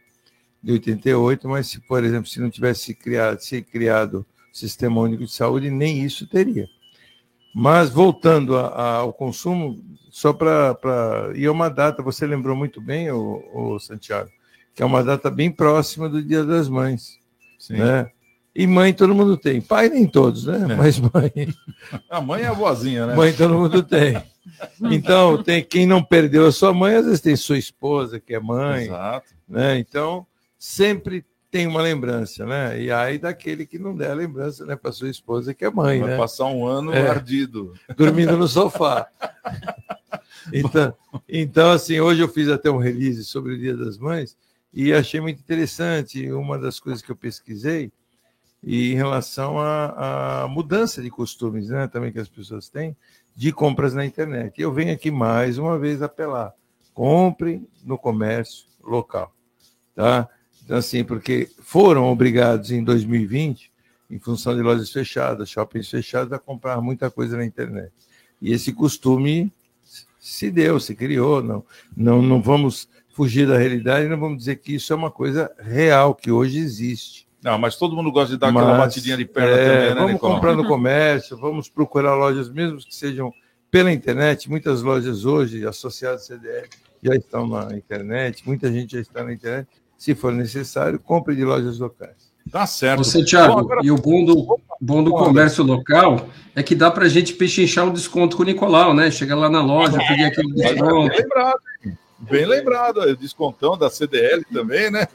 de 0.62 0.72
88, 0.72 1.48
mas 1.48 1.68
se, 1.68 1.80
por 1.80 2.04
exemplo, 2.04 2.28
se 2.28 2.40
não 2.40 2.50
tivesse 2.50 2.94
criado, 2.94 3.40
se 3.40 3.62
criado 3.62 4.26
o 4.52 4.56
Sistema 4.56 5.00
Único 5.00 5.24
de 5.24 5.32
Saúde, 5.32 5.70
nem 5.70 6.04
isso 6.04 6.26
teria. 6.26 6.68
Mas 7.54 7.90
voltando 7.90 8.56
a, 8.56 8.68
a, 8.68 8.94
ao 8.96 9.12
consumo, 9.12 9.82
só 10.10 10.32
para. 10.32 10.76
E 11.34 11.44
é 11.44 11.50
uma 11.50 11.68
data, 11.68 12.02
você 12.02 12.26
lembrou 12.26 12.56
muito 12.56 12.80
bem, 12.80 13.10
o, 13.10 13.42
o, 13.52 13.78
Santiago, 13.78 14.30
que 14.74 14.82
é 14.82 14.86
uma 14.86 15.02
data 15.02 15.30
bem 15.30 15.50
próxima 15.50 16.08
do 16.08 16.22
Dia 16.22 16.44
das 16.44 16.68
Mães. 16.68 17.18
Sim. 17.58 17.74
Né? 17.74 18.10
E 18.54 18.66
mãe 18.66 18.92
todo 18.92 19.14
mundo 19.14 19.36
tem. 19.36 19.60
Pai 19.60 19.88
nem 19.88 20.06
todos, 20.06 20.46
né? 20.46 20.66
É. 20.70 20.76
Mas 20.76 20.98
mãe. 20.98 21.54
A 22.10 22.20
mãe 22.20 22.42
é 22.42 22.46
a 22.46 22.52
vozinha, 22.52 23.06
né? 23.06 23.14
Mãe 23.14 23.32
todo 23.32 23.54
mundo 23.54 23.82
tem. 23.82 24.22
Então, 24.82 25.42
tem 25.42 25.62
quem 25.62 25.86
não 25.86 26.02
perdeu 26.02 26.46
a 26.46 26.52
sua 26.52 26.72
mãe, 26.74 26.96
às 26.96 27.04
vezes 27.04 27.20
tem 27.20 27.34
sua 27.36 27.56
esposa, 27.56 28.20
que 28.20 28.34
é 28.34 28.40
mãe. 28.40 28.84
Exato. 28.84 29.34
Né? 29.48 29.78
Então, 29.78 30.26
sempre 30.58 31.24
tem 31.50 31.66
uma 31.66 31.82
lembrança, 31.82 32.46
né? 32.46 32.80
E 32.80 32.90
aí 32.90 33.18
daquele 33.18 33.66
que 33.66 33.78
não 33.78 33.94
der 33.94 34.10
a 34.10 34.14
lembrança, 34.14 34.64
né, 34.64 34.74
para 34.74 34.90
sua 34.90 35.10
esposa 35.10 35.52
que 35.52 35.64
é 35.64 35.70
mãe, 35.70 36.00
Vai 36.00 36.10
né? 36.10 36.16
passar 36.16 36.46
um 36.46 36.66
ano 36.66 36.94
é, 36.94 37.10
ardido, 37.10 37.74
dormindo 37.94 38.38
no 38.38 38.48
sofá. 38.48 39.06
então, 40.50 40.94
então, 41.28 41.70
assim, 41.70 42.00
hoje 42.00 42.22
eu 42.22 42.28
fiz 42.28 42.48
até 42.48 42.70
um 42.70 42.78
release 42.78 43.22
sobre 43.24 43.52
o 43.52 43.58
Dia 43.58 43.76
das 43.76 43.98
Mães 43.98 44.34
e 44.72 44.94
achei 44.94 45.20
muito 45.20 45.40
interessante 45.40 46.32
uma 46.32 46.58
das 46.58 46.80
coisas 46.80 47.02
que 47.02 47.12
eu 47.12 47.16
pesquisei 47.16 47.92
e 48.62 48.92
em 48.92 48.94
relação 48.94 49.58
à, 49.58 50.46
mudança 50.48 51.02
de 51.02 51.10
costumes, 51.10 51.68
né, 51.68 51.88
também 51.88 52.12
que 52.12 52.18
as 52.18 52.28
pessoas 52.28 52.68
têm 52.68 52.96
de 53.34 53.52
compras 53.52 53.94
na 53.94 54.04
internet. 54.04 54.60
Eu 54.60 54.72
venho 54.72 54.92
aqui 54.92 55.10
mais 55.10 55.58
uma 55.58 55.78
vez 55.78 56.02
apelar: 56.02 56.52
comprem 56.94 57.66
no 57.84 57.98
comércio 57.98 58.66
local, 58.82 59.34
tá? 59.94 60.28
Então, 60.64 60.76
assim, 60.76 61.02
porque 61.02 61.50
foram 61.58 62.04
obrigados 62.04 62.70
em 62.70 62.84
2020, 62.84 63.72
em 64.08 64.18
função 64.18 64.54
de 64.54 64.62
lojas 64.62 64.90
fechadas, 64.90 65.50
shoppings 65.50 65.88
fechados, 65.88 66.32
a 66.32 66.38
comprar 66.38 66.80
muita 66.80 67.10
coisa 67.10 67.36
na 67.36 67.44
internet. 67.44 67.92
E 68.40 68.52
esse 68.52 68.72
costume 68.72 69.52
se 70.20 70.50
deu, 70.50 70.78
se 70.78 70.94
criou. 70.94 71.42
Não, 71.42 71.64
não, 71.96 72.22
não 72.22 72.40
vamos 72.40 72.88
fugir 73.12 73.46
da 73.46 73.58
realidade, 73.58 74.08
não 74.08 74.18
vamos 74.18 74.38
dizer 74.38 74.56
que 74.56 74.74
isso 74.74 74.92
é 74.92 74.96
uma 74.96 75.10
coisa 75.10 75.50
real, 75.58 76.14
que 76.14 76.30
hoje 76.30 76.58
existe. 76.58 77.21
Não, 77.42 77.58
mas 77.58 77.76
todo 77.76 77.96
mundo 77.96 78.12
gosta 78.12 78.34
de 78.34 78.38
dar 78.38 78.52
mas, 78.52 78.62
aquela 78.62 78.78
batidinha 78.78 79.16
de 79.16 79.24
perna 79.24 79.50
é, 79.50 79.66
também, 79.66 79.88
né, 79.88 79.94
Vamos 79.94 80.12
Nicolau? 80.12 80.34
comprar 80.36 80.54
no 80.54 80.64
comércio, 80.68 81.36
vamos 81.36 81.68
procurar 81.68 82.14
lojas, 82.14 82.48
mesmo 82.48 82.78
que 82.78 82.94
sejam 82.94 83.32
pela 83.70 83.90
internet. 83.90 84.48
Muitas 84.48 84.82
lojas 84.82 85.24
hoje, 85.24 85.66
associadas 85.66 86.30
ao 86.30 86.38
CDF, 86.38 86.68
já 87.02 87.14
estão 87.14 87.48
na 87.48 87.76
internet, 87.76 88.46
muita 88.46 88.70
gente 88.72 88.92
já 88.92 89.00
está 89.00 89.24
na 89.24 89.32
internet 89.32 89.68
se 90.02 90.16
for 90.16 90.32
necessário, 90.32 90.98
compre 90.98 91.36
de 91.36 91.44
lojas 91.44 91.78
locais. 91.78 92.32
Tá 92.50 92.66
certo. 92.66 93.04
Você, 93.04 93.24
Thiago, 93.24 93.54
bom, 93.54 93.60
agora... 93.60 93.80
e 93.84 93.90
o 93.92 93.96
bom 93.96 94.24
do, 94.24 94.58
bom 94.80 95.04
do 95.04 95.12
comércio 95.12 95.62
local 95.62 96.26
é 96.56 96.62
que 96.62 96.74
dá 96.74 96.90
para 96.90 97.04
a 97.04 97.08
gente 97.08 97.34
pechinchar 97.34 97.86
um 97.86 97.92
desconto 97.92 98.36
com 98.36 98.42
o 98.42 98.46
Nicolau, 98.46 98.92
né? 98.92 99.12
Chega 99.12 99.36
lá 99.36 99.48
na 99.48 99.62
loja, 99.62 99.96
pedir 99.98 100.24
aquele 100.24 100.52
desconto. 100.54 101.08
Bem 101.08 101.20
lembrado, 101.20 101.60
bem 102.22 102.46
lembrado. 102.46 103.16
Descontão 103.16 103.76
da 103.76 103.90
CDL 103.90 104.44
também, 104.52 104.90
né? 104.90 105.06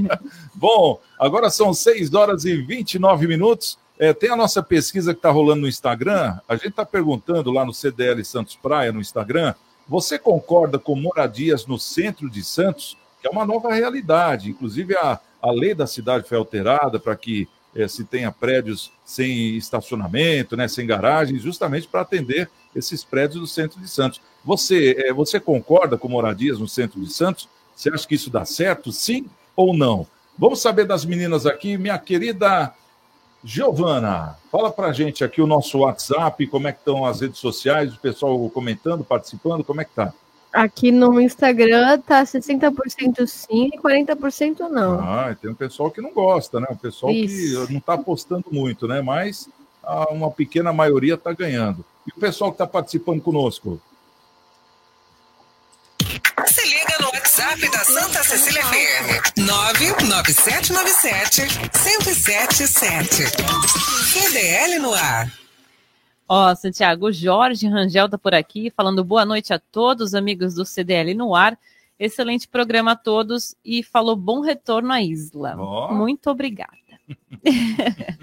bom, 0.54 1.00
agora 1.18 1.50
são 1.50 1.74
6 1.74 2.14
horas 2.14 2.44
e 2.44 2.56
29 2.56 3.26
minutos. 3.26 3.78
É, 3.98 4.12
tem 4.12 4.30
a 4.30 4.36
nossa 4.36 4.62
pesquisa 4.62 5.12
que 5.12 5.18
está 5.18 5.30
rolando 5.30 5.62
no 5.62 5.68
Instagram. 5.68 6.38
A 6.48 6.54
gente 6.54 6.68
está 6.68 6.86
perguntando 6.86 7.50
lá 7.50 7.64
no 7.64 7.74
CDL 7.74 8.24
Santos 8.24 8.56
Praia, 8.56 8.92
no 8.92 9.00
Instagram. 9.00 9.54
Você 9.88 10.18
concorda 10.18 10.78
com 10.78 10.94
moradias 10.94 11.66
no 11.66 11.78
centro 11.78 12.30
de 12.30 12.42
Santos? 12.42 12.96
que 13.20 13.28
é 13.28 13.30
uma 13.30 13.44
nova 13.44 13.72
realidade. 13.72 14.50
Inclusive, 14.50 14.96
a, 14.96 15.20
a 15.40 15.50
lei 15.50 15.74
da 15.74 15.86
cidade 15.86 16.28
foi 16.28 16.38
alterada 16.38 16.98
para 16.98 17.14
que 17.14 17.48
é, 17.74 17.86
se 17.86 18.04
tenha 18.04 18.32
prédios 18.32 18.90
sem 19.04 19.56
estacionamento, 19.56 20.56
né, 20.56 20.66
sem 20.66 20.86
garagens, 20.86 21.42
justamente 21.42 21.86
para 21.86 22.00
atender 22.00 22.50
esses 22.74 23.04
prédios 23.04 23.40
do 23.40 23.46
centro 23.46 23.80
de 23.80 23.88
Santos. 23.88 24.20
Você, 24.44 24.96
é, 24.98 25.12
você 25.12 25.38
concorda 25.38 25.96
com 25.96 26.08
moradias 26.08 26.58
no 26.58 26.68
centro 26.68 27.00
de 27.00 27.12
Santos? 27.12 27.48
Você 27.74 27.90
acha 27.90 28.06
que 28.06 28.14
isso 28.14 28.30
dá 28.30 28.44
certo, 28.44 28.92
sim 28.92 29.26
ou 29.56 29.76
não? 29.76 30.06
Vamos 30.38 30.60
saber 30.60 30.86
das 30.86 31.04
meninas 31.04 31.46
aqui, 31.46 31.76
minha 31.76 31.98
querida 31.98 32.72
Giovana, 33.42 34.36
fala 34.50 34.70
para 34.70 34.92
gente 34.92 35.24
aqui 35.24 35.40
o 35.40 35.46
nosso 35.46 35.78
WhatsApp, 35.78 36.46
como 36.46 36.68
é 36.68 36.72
que 36.72 36.78
estão 36.78 37.06
as 37.06 37.20
redes 37.20 37.38
sociais, 37.38 37.94
o 37.94 37.98
pessoal 37.98 38.50
comentando, 38.50 39.02
participando, 39.02 39.64
como 39.64 39.80
é 39.80 39.84
que 39.84 39.92
tá? 39.94 40.12
Aqui 40.52 40.90
no 40.90 41.20
Instagram 41.20 42.00
tá 42.00 42.22
60% 42.24 43.26
sim 43.26 43.70
e 43.72 43.78
40% 43.78 44.68
não. 44.68 45.00
Ah, 45.00 45.34
tem 45.40 45.50
um 45.50 45.54
pessoal 45.54 45.90
que 45.90 46.00
não 46.00 46.12
gosta, 46.12 46.58
né? 46.58 46.66
Um 46.70 46.76
pessoal 46.76 47.12
Isso. 47.12 47.66
que 47.66 47.72
não 47.72 47.78
está 47.78 47.94
apostando 47.94 48.46
muito, 48.50 48.88
né? 48.88 49.00
Mas 49.00 49.48
uma 50.10 50.30
pequena 50.30 50.72
maioria 50.72 51.14
está 51.14 51.32
ganhando. 51.32 51.84
E 52.06 52.10
o 52.16 52.20
pessoal 52.20 52.50
que 52.50 52.54
está 52.54 52.66
participando 52.66 53.22
conosco? 53.22 53.80
Se 56.46 56.66
liga 56.66 56.96
no 57.00 57.08
WhatsApp 57.08 57.60
da 57.70 57.84
Santa 57.84 58.24
Cecília 58.24 58.62
FM. 58.64 59.38
99797 59.38 61.42
1077. 61.42 63.24
CDL 64.12 64.78
no 64.80 64.94
ar. 64.94 65.30
Ó, 66.28 66.54
Santiago, 66.54 67.06
o 67.06 67.12
Jorge 67.12 67.66
Rangel 67.66 68.08
tá 68.08 68.16
por 68.16 68.34
aqui, 68.34 68.70
falando 68.70 69.04
boa 69.04 69.24
noite 69.24 69.52
a 69.52 69.58
todos, 69.58 70.14
amigos 70.14 70.54
do 70.54 70.64
CDL 70.64 71.12
no 71.12 71.34
ar. 71.34 71.58
Excelente 71.98 72.48
programa 72.48 72.92
a 72.92 72.96
todos 72.96 73.54
e 73.64 73.82
falou 73.82 74.16
bom 74.16 74.40
retorno 74.40 74.92
à 74.92 75.02
Isla. 75.02 75.56
Oh. 75.58 75.92
Muito 75.92 76.30
obrigada. 76.30 76.70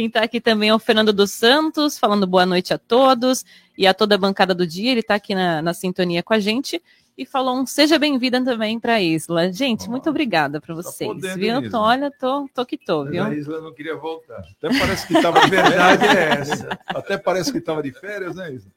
Quem 0.00 0.06
está 0.06 0.22
aqui 0.22 0.40
também 0.40 0.70
é 0.70 0.74
o 0.74 0.78
Fernando 0.78 1.12
dos 1.12 1.30
Santos, 1.30 1.98
falando 1.98 2.26
boa 2.26 2.46
noite 2.46 2.72
a 2.72 2.78
todos 2.78 3.44
e 3.76 3.86
a 3.86 3.92
toda 3.92 4.14
a 4.14 4.18
bancada 4.18 4.54
do 4.54 4.66
dia. 4.66 4.92
Ele 4.92 5.00
está 5.00 5.14
aqui 5.14 5.34
na, 5.34 5.60
na 5.60 5.74
sintonia 5.74 6.22
com 6.22 6.32
a 6.32 6.38
gente 6.38 6.82
e 7.18 7.26
falou 7.26 7.54
um 7.54 7.66
seja 7.66 7.98
bem-vinda 7.98 8.42
também 8.42 8.80
para 8.80 8.94
a 8.94 9.02
Isla. 9.02 9.52
Gente, 9.52 9.88
oh, 9.88 9.90
muito 9.90 10.08
obrigada 10.08 10.58
para 10.58 10.74
tá 10.74 10.82
vocês, 10.82 11.20
tá 11.20 11.34
viu? 11.34 11.70
Tô, 11.70 11.80
olha, 11.80 12.10
tô, 12.18 12.48
tô 12.54 12.64
que 12.64 12.78
tô, 12.78 13.04
viu? 13.04 13.22
a 13.24 13.34
Isla 13.34 13.60
não 13.60 13.74
queria 13.74 13.94
voltar. 13.94 14.38
Até 14.38 14.78
parece 14.78 15.06
que 15.06 15.12
estava 15.12 15.40
de 15.42 15.50
verdade 15.50 16.06
é 16.06 16.30
essa. 16.30 16.78
Até 16.86 17.18
parece 17.18 17.52
que 17.52 17.58
estava 17.58 17.82
de 17.82 17.92
férias, 17.92 18.36
né, 18.36 18.54
Isla? 18.54 18.70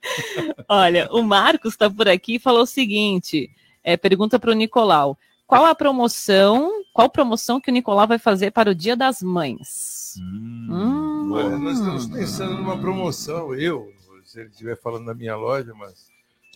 Olha, 0.67 1.07
o 1.09 1.23
Marcos 1.23 1.71
está 1.71 1.89
por 1.89 2.09
aqui 2.09 2.35
e 2.35 2.39
falou 2.39 2.63
o 2.63 2.67
seguinte: 2.67 3.49
é, 3.81 3.95
pergunta 3.95 4.37
para 4.37 4.51
o 4.51 4.53
Nicolau. 4.53 5.17
Qual 5.47 5.65
a 5.65 5.73
promoção? 5.73 6.83
Qual 6.91 7.09
promoção 7.09 7.61
que 7.61 7.71
o 7.71 7.73
Nicolau 7.73 8.07
vai 8.07 8.19
fazer 8.19 8.51
para 8.51 8.71
o 8.71 8.75
Dia 8.75 8.97
das 8.97 9.21
Mães? 9.21 10.15
Hum, 10.19 10.67
hum. 10.69 11.02
Nós 11.33 11.79
estamos 11.79 12.05
pensando 12.07 12.57
numa 12.57 12.79
promoção, 12.79 13.55
eu, 13.55 13.91
se 14.23 14.39
ele 14.39 14.49
estiver 14.49 14.79
falando 14.79 15.05
da 15.05 15.13
minha 15.13 15.35
loja, 15.35 15.73
mas 15.73 16.07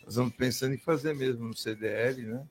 nós 0.03 0.09
estamos 0.09 0.33
pensando 0.33 0.75
em 0.75 0.77
fazer 0.77 1.15
mesmo 1.15 1.47
no 1.47 1.55
CDL, 1.55 2.21
né? 2.23 2.43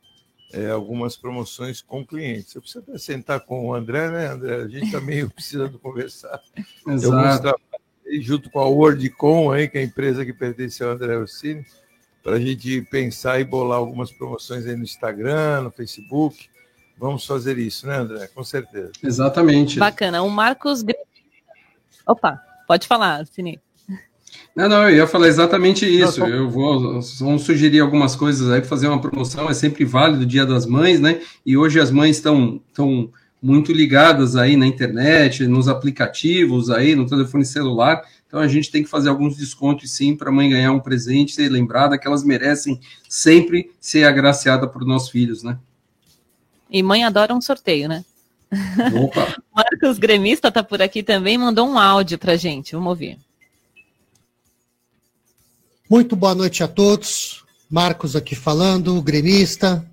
É, 0.52 0.70
algumas 0.70 1.16
promoções 1.16 1.80
com 1.80 2.06
clientes. 2.06 2.54
Eu 2.54 2.62
preciso 2.62 2.84
até 2.86 2.98
sentar 2.98 3.40
com 3.40 3.66
o 3.66 3.74
André, 3.74 4.10
né, 4.10 4.26
André? 4.28 4.56
A 4.56 4.68
gente 4.68 4.90
também 4.92 5.24
tá 5.26 5.30
precisando 5.34 5.78
conversar. 5.78 6.40
Exato. 6.86 7.60
junto 8.20 8.50
com 8.50 8.60
a 8.60 8.68
WordCom, 8.68 9.50
aí, 9.50 9.68
que 9.68 9.78
é 9.78 9.80
a 9.80 9.84
empresa 9.84 10.24
que 10.24 10.32
pertence 10.32 10.82
ao 10.82 10.90
André 10.90 11.16
Orsini, 11.16 11.64
para 12.22 12.36
a 12.36 12.40
gente 12.40 12.82
pensar 12.82 13.40
e 13.40 13.44
bolar 13.44 13.78
algumas 13.78 14.12
promoções 14.12 14.66
aí 14.66 14.76
no 14.76 14.84
Instagram, 14.84 15.62
no 15.62 15.70
Facebook. 15.70 16.48
Vamos 16.98 17.26
fazer 17.26 17.58
isso, 17.58 17.86
né, 17.86 17.96
André? 17.96 18.26
Com 18.28 18.44
certeza. 18.44 18.92
Exatamente. 19.02 19.78
Bacana. 19.78 20.22
O 20.22 20.30
Marcos. 20.30 20.84
Opa, 22.06 22.40
pode 22.66 22.86
falar, 22.86 23.26
Cine. 23.26 23.60
Não, 24.54 24.68
não, 24.68 24.88
eu 24.88 24.96
ia 24.96 25.06
falar 25.06 25.28
exatamente 25.28 25.84
isso. 25.84 26.20
Não, 26.20 26.28
eu 26.28 26.48
vou 26.48 27.00
vamos 27.18 27.42
sugerir 27.42 27.80
algumas 27.80 28.16
coisas 28.16 28.50
aí 28.50 28.60
para 28.60 28.68
fazer 28.68 28.88
uma 28.88 29.00
promoção. 29.00 29.50
É 29.50 29.54
sempre 29.54 29.84
válido 29.84 30.22
o 30.22 30.26
Dia 30.26 30.46
das 30.46 30.64
Mães, 30.64 31.00
né? 31.00 31.20
E 31.44 31.56
hoje 31.56 31.78
as 31.78 31.90
mães 31.90 32.16
estão 32.16 32.60
tão 32.72 33.10
muito 33.42 33.70
ligadas 33.72 34.34
aí 34.34 34.56
na 34.56 34.66
internet, 34.66 35.46
nos 35.46 35.68
aplicativos 35.68 36.70
aí, 36.70 36.94
no 36.94 37.06
telefone 37.06 37.44
celular. 37.44 38.02
Então 38.26 38.40
a 38.40 38.48
gente 38.48 38.70
tem 38.70 38.82
que 38.82 38.88
fazer 38.88 39.08
alguns 39.08 39.36
descontos 39.36 39.90
sim 39.90 40.16
para 40.16 40.30
a 40.30 40.32
mãe 40.32 40.50
ganhar 40.50 40.72
um 40.72 40.80
presente, 40.80 41.34
ser 41.34 41.50
lembrada 41.50 41.98
que 41.98 42.06
elas 42.06 42.24
merecem 42.24 42.80
sempre 43.08 43.70
ser 43.80 44.04
agraciada 44.04 44.66
por 44.66 44.84
nossos 44.84 45.10
filhos, 45.10 45.42
né? 45.42 45.58
E 46.70 46.82
mãe 46.82 47.04
adora 47.04 47.34
um 47.34 47.40
sorteio, 47.40 47.88
né? 47.88 48.04
Opa. 49.02 49.36
Marcos 49.76 49.98
Gremista 49.98 50.50
tá 50.50 50.62
por 50.62 50.80
aqui 50.80 51.02
também, 51.02 51.36
mandou 51.36 51.68
um 51.68 51.78
áudio 51.78 52.18
para 52.18 52.34
gente. 52.36 52.72
Vamos 52.72 52.88
ouvir. 52.88 53.18
Muito 55.88 56.16
boa 56.16 56.34
noite 56.34 56.62
a 56.62 56.68
todos. 56.68 57.44
Marcos 57.70 58.16
aqui 58.16 58.34
falando, 58.34 59.00
gremista. 59.02 59.84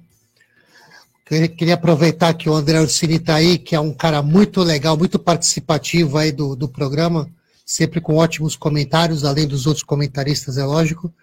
Queria 1.26 1.74
aproveitar 1.74 2.34
que 2.34 2.50
o 2.50 2.54
André 2.54 2.80
Ursini 2.80 3.16
está 3.16 3.36
aí, 3.36 3.58
que 3.58 3.76
é 3.76 3.80
um 3.80 3.94
cara 3.94 4.22
muito 4.22 4.62
legal, 4.62 4.96
muito 4.96 5.20
participativo 5.20 6.18
aí 6.18 6.32
do, 6.32 6.56
do 6.56 6.70
programa, 6.70 7.28
sempre 7.66 8.00
com 8.00 8.16
ótimos 8.16 8.56
comentários, 8.56 9.26
além 9.26 9.48
dos 9.48 9.66
outros 9.66 9.84
comentaristas, 9.84 10.58
é 10.58 10.64
lógico. 10.64 11.14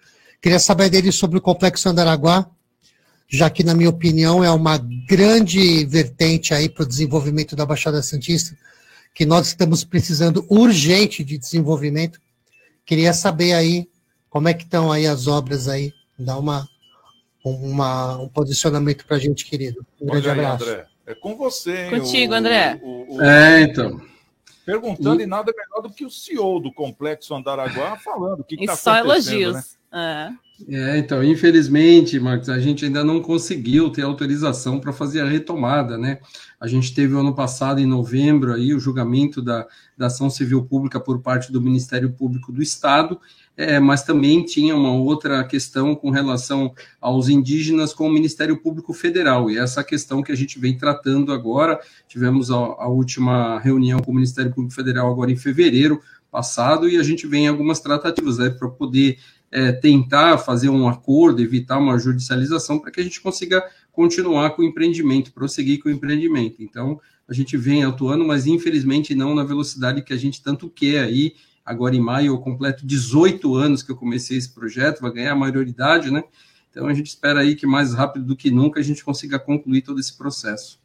Queria 0.41 0.59
saber 0.59 0.89
dele 0.89 1.11
sobre 1.11 1.37
o 1.37 1.41
Complexo 1.41 1.87
Andaraguá. 1.87 2.45
Já 3.31 3.49
que, 3.49 3.63
na 3.63 3.73
minha 3.73 3.89
opinião, 3.89 4.43
é 4.43 4.51
uma 4.51 4.77
grande 5.07 5.85
vertente 5.85 6.53
aí 6.53 6.67
para 6.67 6.83
o 6.83 6.87
desenvolvimento 6.87 7.55
da 7.55 7.65
Baixada 7.65 8.01
Santista, 8.03 8.57
que 9.15 9.25
nós 9.25 9.47
estamos 9.47 9.83
precisando 9.85 10.45
urgente 10.49 11.23
de 11.23 11.37
desenvolvimento. 11.37 12.19
Queria 12.85 13.13
saber 13.13 13.53
aí 13.53 13.87
como 14.29 14.49
é 14.49 14.53
que 14.53 14.63
estão 14.63 14.91
aí 14.91 15.07
as 15.07 15.27
obras 15.27 15.67
aí, 15.69 15.93
dá 16.19 16.37
uma, 16.37 16.67
uma 17.43 18.17
um 18.17 18.27
posicionamento 18.27 19.05
para 19.05 19.17
a 19.17 19.19
gente, 19.19 19.45
querido. 19.45 19.85
Um 20.01 20.07
grande 20.07 20.29
aí, 20.29 20.39
abraço. 20.39 20.63
André. 20.65 20.85
É 21.07 21.15
com 21.15 21.35
você, 21.35 21.85
hein? 21.85 21.89
Contigo, 21.99 22.33
o- 22.33 22.35
André. 22.35 22.79
o- 22.81 23.15
o- 23.15 23.21
É, 23.21 23.61
então. 23.63 23.99
Perguntando 24.65 25.21
e 25.21 25.25
nada 25.25 25.51
melhor 25.55 25.81
do 25.81 25.89
que 25.93 26.05
o 26.05 26.09
CEO 26.09 26.59
do 26.59 26.71
Complexo 26.71 27.33
Andaraguá 27.33 27.97
falando 27.97 28.41
o 28.41 28.43
que 28.43 28.55
E 28.55 28.59
está 28.61 28.75
só 28.75 28.91
acontecendo, 28.99 29.35
elogios. 29.41 29.55
né? 29.91 30.29
É. 30.29 30.29
É, 30.67 30.97
então, 30.97 31.23
infelizmente, 31.23 32.19
Marcos, 32.19 32.49
a 32.49 32.59
gente 32.59 32.85
ainda 32.85 33.03
não 33.03 33.21
conseguiu 33.21 33.89
ter 33.89 34.03
autorização 34.03 34.79
para 34.79 34.93
fazer 34.93 35.21
a 35.21 35.27
retomada, 35.27 35.97
né? 35.97 36.19
A 36.59 36.67
gente 36.67 36.93
teve 36.93 37.15
ano 37.15 37.33
passado, 37.33 37.79
em 37.79 37.85
novembro, 37.85 38.53
aí, 38.53 38.73
o 38.73 38.79
julgamento 38.79 39.41
da, 39.41 39.67
da 39.97 40.07
ação 40.07 40.29
civil 40.29 40.63
pública 40.63 40.99
por 40.99 41.19
parte 41.19 41.51
do 41.51 41.61
Ministério 41.61 42.11
Público 42.11 42.51
do 42.51 42.61
Estado, 42.61 43.19
é, 43.57 43.79
mas 43.79 44.03
também 44.03 44.43
tinha 44.43 44.75
uma 44.75 44.93
outra 44.93 45.43
questão 45.43 45.95
com 45.95 46.09
relação 46.09 46.73
aos 46.99 47.29
indígenas 47.29 47.93
com 47.93 48.07
o 48.07 48.11
Ministério 48.11 48.57
Público 48.61 48.93
Federal, 48.93 49.49
e 49.49 49.57
essa 49.57 49.83
questão 49.83 50.21
que 50.21 50.31
a 50.31 50.35
gente 50.35 50.59
vem 50.59 50.77
tratando 50.77 51.31
agora, 51.33 51.79
tivemos 52.07 52.51
a, 52.51 52.55
a 52.55 52.87
última 52.87 53.59
reunião 53.59 53.99
com 53.99 54.11
o 54.11 54.15
Ministério 54.15 54.53
Público 54.53 54.75
Federal 54.75 55.11
agora 55.11 55.31
em 55.31 55.35
fevereiro 55.35 55.99
passado, 56.31 56.87
e 56.87 56.97
a 56.97 57.03
gente 57.03 57.27
vem 57.27 57.45
em 57.45 57.47
algumas 57.47 57.79
tratativas 57.79 58.37
né, 58.37 58.49
para 58.49 58.69
poder 58.69 59.17
é, 59.51 59.71
tentar 59.71 60.37
fazer 60.37 60.69
um 60.69 60.87
acordo, 60.87 61.41
evitar 61.41 61.77
uma 61.77 61.99
judicialização, 61.99 62.79
para 62.79 62.89
que 62.89 63.01
a 63.01 63.03
gente 63.03 63.19
consiga 63.19 63.63
continuar 63.91 64.51
com 64.51 64.61
o 64.61 64.65
empreendimento, 64.65 65.33
prosseguir 65.33 65.81
com 65.81 65.89
o 65.89 65.91
empreendimento. 65.91 66.63
Então, 66.63 66.99
a 67.27 67.33
gente 67.33 67.57
vem 67.57 67.83
atuando, 67.83 68.25
mas 68.25 68.47
infelizmente 68.47 69.13
não 69.13 69.35
na 69.35 69.43
velocidade 69.43 70.01
que 70.01 70.13
a 70.13 70.17
gente 70.17 70.41
tanto 70.41 70.69
quer 70.69 71.03
aí. 71.03 71.35
Agora, 71.65 71.95
em 71.95 71.99
maio, 71.99 72.33
eu 72.33 72.39
completo 72.39 72.85
18 72.85 73.55
anos 73.55 73.83
que 73.83 73.91
eu 73.91 73.95
comecei 73.95 74.37
esse 74.37 74.53
projeto, 74.53 75.01
vai 75.01 75.11
ganhar 75.11 75.33
a 75.33 75.35
maioridade, 75.35 76.09
né? 76.09 76.23
Então, 76.69 76.87
a 76.87 76.93
gente 76.93 77.07
espera 77.07 77.41
aí 77.41 77.55
que 77.55 77.67
mais 77.67 77.93
rápido 77.93 78.25
do 78.25 78.35
que 78.35 78.49
nunca 78.49 78.79
a 78.79 78.83
gente 78.83 79.03
consiga 79.03 79.37
concluir 79.37 79.81
todo 79.81 79.99
esse 79.99 80.17
processo. 80.17 80.79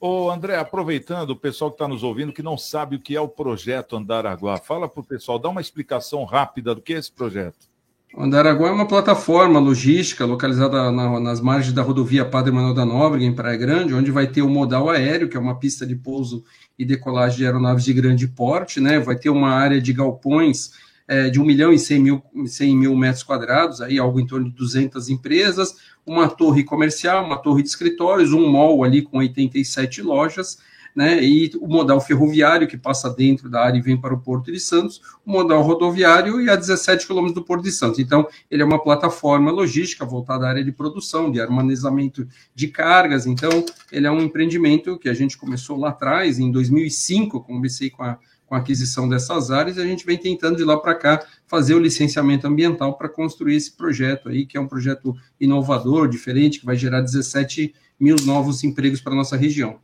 Ô, 0.00 0.30
André, 0.30 0.56
aproveitando, 0.56 1.30
o 1.30 1.36
pessoal 1.36 1.70
que 1.70 1.74
está 1.74 1.86
nos 1.86 2.02
ouvindo, 2.02 2.32
que 2.32 2.42
não 2.42 2.56
sabe 2.56 2.96
o 2.96 3.00
que 3.00 3.14
é 3.14 3.20
o 3.20 3.28
projeto 3.28 3.96
Andaraguá, 3.96 4.56
fala 4.56 4.88
para 4.88 5.00
o 5.00 5.04
pessoal, 5.04 5.38
dá 5.38 5.50
uma 5.50 5.60
explicação 5.60 6.24
rápida 6.24 6.74
do 6.74 6.80
que 6.80 6.94
é 6.94 6.98
esse 6.98 7.12
projeto. 7.12 7.69
O 8.12 8.24
Andaraguá 8.24 8.68
é 8.68 8.72
uma 8.72 8.88
plataforma 8.88 9.60
logística 9.60 10.24
localizada 10.24 10.90
na- 10.90 11.20
nas 11.20 11.40
margens 11.40 11.72
da 11.72 11.80
rodovia 11.82 12.24
Padre 12.24 12.50
Manuel 12.50 12.74
da 12.74 12.84
Nóbrega, 12.84 13.24
em 13.24 13.32
Praia 13.32 13.56
Grande, 13.56 13.94
onde 13.94 14.10
vai 14.10 14.26
ter 14.26 14.42
o 14.42 14.48
modal 14.48 14.90
aéreo, 14.90 15.28
que 15.28 15.36
é 15.36 15.40
uma 15.40 15.58
pista 15.58 15.86
de 15.86 15.94
pouso 15.94 16.44
e 16.76 16.84
decolagem 16.84 17.38
de 17.38 17.44
aeronaves 17.46 17.84
de 17.84 17.92
grande 17.92 18.26
porte, 18.26 18.80
né? 18.80 18.98
Vai 18.98 19.16
ter 19.16 19.30
uma 19.30 19.50
área 19.50 19.80
de 19.80 19.92
galpões 19.92 20.72
eh, 21.06 21.28
de 21.30 21.40
1 21.40 21.44
milhão 21.44 21.72
e 21.72 21.78
100 21.78 21.98
mil, 22.00 22.22
100 22.46 22.76
mil 22.76 22.96
metros 22.96 23.22
quadrados, 23.22 23.80
aí 23.80 23.98
algo 23.98 24.20
em 24.20 24.26
torno 24.26 24.48
de 24.48 24.56
200 24.56 25.08
empresas, 25.08 25.74
uma 26.06 26.28
torre 26.28 26.62
comercial, 26.64 27.24
uma 27.24 27.36
torre 27.38 27.62
de 27.62 27.68
escritórios, 27.68 28.32
um 28.32 28.48
mall 28.48 28.82
ali 28.84 29.02
com 29.02 29.18
87 29.18 30.02
lojas, 30.02 30.58
né, 30.94 31.22
e 31.22 31.50
o 31.60 31.68
modal 31.68 32.00
ferroviário 32.00 32.66
que 32.66 32.76
passa 32.76 33.10
dentro 33.10 33.48
da 33.48 33.62
área 33.62 33.78
e 33.78 33.82
vem 33.82 33.96
para 33.96 34.14
o 34.14 34.20
Porto 34.20 34.50
de 34.50 34.58
Santos, 34.58 35.00
o 35.24 35.30
modal 35.30 35.62
rodoviário 35.62 36.40
e 36.40 36.50
a 36.50 36.56
17 36.56 37.06
quilômetros 37.06 37.34
do 37.34 37.44
Porto 37.44 37.62
de 37.62 37.72
Santos. 37.72 37.98
Então, 37.98 38.26
ele 38.50 38.62
é 38.62 38.64
uma 38.64 38.82
plataforma 38.82 39.50
logística 39.50 40.04
voltada 40.04 40.46
à 40.46 40.48
área 40.48 40.64
de 40.64 40.72
produção, 40.72 41.30
de 41.30 41.40
armazenamento 41.40 42.26
de 42.54 42.68
cargas. 42.68 43.26
Então, 43.26 43.64
ele 43.90 44.06
é 44.06 44.10
um 44.10 44.20
empreendimento 44.20 44.98
que 44.98 45.08
a 45.08 45.14
gente 45.14 45.38
começou 45.38 45.78
lá 45.78 45.90
atrás, 45.90 46.38
em 46.38 46.50
2005, 46.50 47.40
comecei 47.40 47.90
com 47.90 48.02
a, 48.02 48.18
com 48.46 48.54
a 48.54 48.58
aquisição 48.58 49.08
dessas 49.08 49.50
áreas, 49.50 49.76
e 49.76 49.80
a 49.80 49.84
gente 49.84 50.04
vem 50.04 50.18
tentando 50.18 50.56
de 50.56 50.64
lá 50.64 50.76
para 50.76 50.94
cá 50.94 51.24
fazer 51.46 51.74
o 51.74 51.78
licenciamento 51.78 52.46
ambiental 52.46 52.96
para 52.96 53.08
construir 53.08 53.56
esse 53.56 53.72
projeto 53.72 54.28
aí, 54.28 54.44
que 54.44 54.56
é 54.56 54.60
um 54.60 54.66
projeto 54.66 55.14
inovador, 55.40 56.08
diferente, 56.08 56.60
que 56.60 56.66
vai 56.66 56.76
gerar 56.76 57.00
17 57.00 57.74
mil 57.98 58.16
novos 58.24 58.64
empregos 58.64 59.00
para 59.00 59.12
a 59.12 59.16
nossa 59.16 59.36
região. 59.36 59.78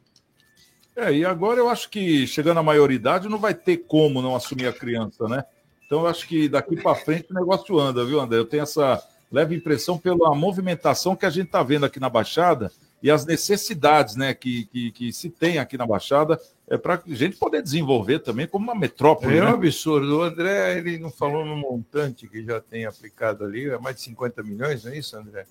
É, 0.97 1.13
e 1.13 1.25
agora 1.27 1.61
eu 1.61 1.69
acho 1.69 1.91
que 1.91 2.27
chegando 2.27 2.59
à 2.59 2.63
maioridade 2.63 3.29
não 3.29 3.39
vai 3.39 3.53
ter 3.53 3.77
como 3.87 4.23
não 4.23 4.35
assumir 4.35 4.67
a 4.67 4.73
criança, 4.73 5.29
né? 5.29 5.45
Então 5.85 6.01
eu 6.01 6.07
acho 6.07 6.27
que 6.27 6.49
daqui 6.49 6.75
para 6.75 6.95
frente 6.95 7.31
o 7.31 7.35
negócio 7.35 7.79
anda, 7.79 8.05
viu, 8.05 8.19
André? 8.19 8.39
Eu 8.39 8.47
tenho 8.47 8.63
essa 8.63 9.03
leve 9.31 9.55
impressão 9.55 9.99
pela 9.99 10.35
movimentação 10.35 11.15
que 11.15 11.27
a 11.27 11.31
gente 11.31 11.47
está 11.47 11.63
vendo 11.63 11.85
aqui 11.85 12.01
na 12.01 12.09
Baixada 12.09 12.73
e 13.03 13.11
as 13.11 13.27
necessidades 13.27 14.17
né, 14.17 14.33
que, 14.33 14.65
que, 14.67 14.91
que 14.91 15.13
se 15.13 15.29
tem 15.29 15.59
aqui 15.59 15.77
na 15.77 15.87
Baixada 15.87 16.41
é 16.67 16.79
para 16.79 16.95
a 16.95 17.15
gente 17.15 17.37
poder 17.37 17.63
desenvolver 17.63 18.21
também 18.21 18.47
como 18.49 18.65
uma 18.65 18.75
metrópole. 18.75 19.37
É 19.37 19.43
um 19.43 19.47
né? 19.47 19.53
absurdo. 19.53 20.19
O 20.19 20.23
André, 20.23 20.79
ele 20.79 20.99
não 20.99 21.11
falou 21.11 21.45
no 21.45 21.57
montante 21.57 22.27
que 22.27 22.43
já 22.43 22.61
tem 22.61 22.87
aplicado 22.87 23.45
ali, 23.45 23.69
é 23.69 23.79
mais 23.79 23.97
de 23.97 24.03
50 24.03 24.43
milhões, 24.43 24.85
não 24.85 24.93
é 24.93 24.99
isso, 24.99 25.17
André? 25.17 25.47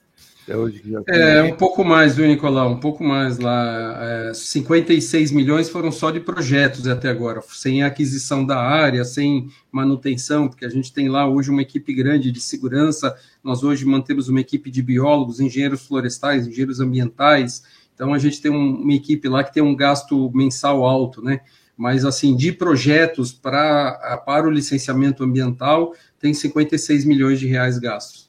É, 1.08 1.42
um 1.44 1.56
pouco 1.58 1.84
mais, 1.84 2.16
viu, 2.16 2.28
Nicolau? 2.28 2.70
Um 2.72 2.80
pouco 2.80 3.04
mais 3.04 3.40
lá. 3.40 3.98
É, 4.30 4.34
56 4.34 5.32
milhões 5.32 5.70
foram 5.70 5.92
só 5.92 6.12
de 6.12 6.20
projetos 6.20 6.88
até 6.88 7.10
agora, 7.10 7.42
sem 7.48 7.82
aquisição 7.82 8.46
da 8.46 8.58
área, 8.60 9.04
sem 9.04 9.50
manutenção, 9.72 10.48
porque 10.48 10.66
a 10.66 10.70
gente 10.70 10.94
tem 10.94 11.10
lá 11.10 11.28
hoje 11.28 11.50
uma 11.50 11.64
equipe 11.64 11.94
grande 11.94 12.32
de 12.32 12.40
segurança. 12.40 13.16
Nós 13.44 13.64
hoje 13.64 13.86
mantemos 13.86 14.30
uma 14.30 14.40
equipe 14.40 14.70
de 14.70 14.84
biólogos, 14.84 15.40
engenheiros 15.40 15.86
florestais, 15.86 16.46
engenheiros 16.48 16.80
ambientais. 16.80 17.64
Então 17.96 18.14
a 18.14 18.20
gente 18.20 18.40
tem 18.42 18.52
um- 18.52 18.82
uma 18.82 18.94
equipe 18.94 19.28
lá 19.28 19.44
que 19.44 19.54
tem 19.54 19.64
um 19.64 19.76
gasto 19.76 20.30
mensal 20.34 20.84
alto, 20.84 21.24
né? 21.24 21.40
Mas 21.78 22.06
assim, 22.06 22.36
de 22.36 22.52
projetos 22.52 23.34
para 23.34 24.22
para 24.26 24.48
o 24.48 24.52
licenciamento 24.52 25.24
ambiental, 25.24 25.94
tem 26.20 26.34
56 26.34 27.04
milhões 27.04 27.40
de 27.40 27.48
reais 27.48 27.78
gastos. 27.80 28.25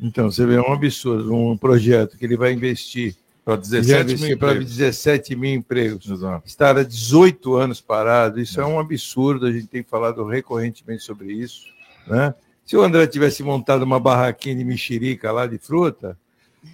Então, 0.00 0.30
você 0.30 0.46
vê, 0.46 0.54
é 0.54 0.60
um 0.60 0.72
absurdo. 0.72 1.34
Um 1.34 1.56
projeto 1.56 2.16
que 2.16 2.24
ele 2.24 2.36
vai 2.36 2.52
investir 2.52 3.14
Para 3.44 3.56
17 3.56 4.16
mil 4.16 4.38
para 4.38 4.52
empregos. 4.52 4.76
17 4.76 5.36
mil 5.36 5.54
empregos. 5.54 6.08
Exato. 6.08 6.46
Estar 6.46 6.78
há 6.78 6.82
18 6.82 7.54
anos 7.54 7.80
parado, 7.80 8.40
isso 8.40 8.60
é 8.60 8.66
um 8.66 8.78
absurdo. 8.78 9.46
A 9.46 9.52
gente 9.52 9.66
tem 9.66 9.82
falado 9.82 10.24
recorrentemente 10.24 11.02
sobre 11.02 11.32
isso. 11.32 11.66
Né? 12.06 12.34
Se 12.64 12.76
o 12.76 12.82
André 12.82 13.06
tivesse 13.06 13.42
montado 13.42 13.82
uma 13.82 14.00
barraquinha 14.00 14.54
de 14.54 14.64
mexerica 14.64 15.30
lá 15.32 15.46
de 15.46 15.58
fruta, 15.58 16.16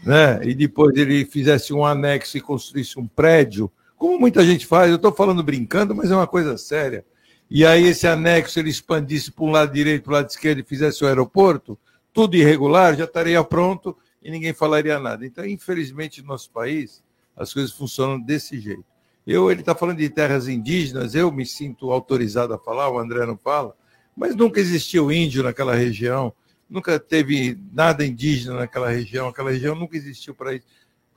né? 0.05 0.41
e 0.45 0.55
depois 0.55 0.97
ele 0.97 1.25
fizesse 1.25 1.73
um 1.73 1.85
anexo 1.85 2.37
e 2.37 2.41
construísse 2.41 2.99
um 2.99 3.07
prédio, 3.07 3.71
como 3.97 4.19
muita 4.19 4.45
gente 4.45 4.67
faz, 4.67 4.91
eu 4.91 4.97
estou 4.97 5.13
falando 5.13 5.43
brincando, 5.43 5.95
mas 5.95 6.11
é 6.11 6.15
uma 6.15 6.27
coisa 6.27 6.59
séria. 6.59 7.05
E 7.51 7.65
aí 7.65 7.85
esse 7.85 8.07
anexo 8.07 8.59
ele 8.59 8.69
expandisse 8.69 9.31
para 9.31 9.45
um 9.45 9.51
lado 9.51 9.73
direito, 9.73 10.03
para 10.03 10.11
o 10.11 10.15
lado 10.15 10.29
esquerdo 10.29 10.59
e 10.59 10.65
fizesse 10.65 11.03
o 11.03 11.07
aeroporto, 11.07 11.79
tudo 12.17 12.35
irregular, 12.35 12.97
já 12.97 13.05
estaria 13.05 13.45
pronto 13.45 13.95
e 14.23 14.31
ninguém 14.31 14.55
falaria 14.55 14.99
nada. 14.99 15.27
Então, 15.27 15.45
infelizmente, 15.45 16.23
no 16.23 16.29
nosso 16.29 16.51
país, 16.51 17.05
as 17.37 17.53
coisas 17.53 17.73
funcionam 17.73 18.19
desse 18.19 18.59
jeito. 18.59 18.87
Eu, 19.27 19.51
ele 19.51 19.61
está 19.61 19.75
falando 19.75 19.99
de 19.99 20.09
terras 20.09 20.49
indígenas, 20.49 21.15
eu 21.15 21.31
me 21.31 21.45
sinto 21.45 21.93
autorizado 21.93 22.55
a 22.55 22.59
falar, 22.59 22.89
o 22.89 22.99
André 22.99 23.27
não 23.27 23.37
fala, 23.37 23.77
mas 24.17 24.35
nunca 24.35 24.59
existiu 24.59 25.13
índio 25.13 25.43
naquela 25.43 25.75
região, 25.75 26.33
nunca 26.71 26.99
teve 26.99 27.61
nada 27.71 28.07
indígena 28.07 28.61
naquela 28.61 28.89
região, 28.89 29.29
aquela 29.29 29.51
região 29.51 29.75
nunca 29.75 29.95
existiu 29.95 30.35
para 30.35 30.55
isso. 30.55 30.65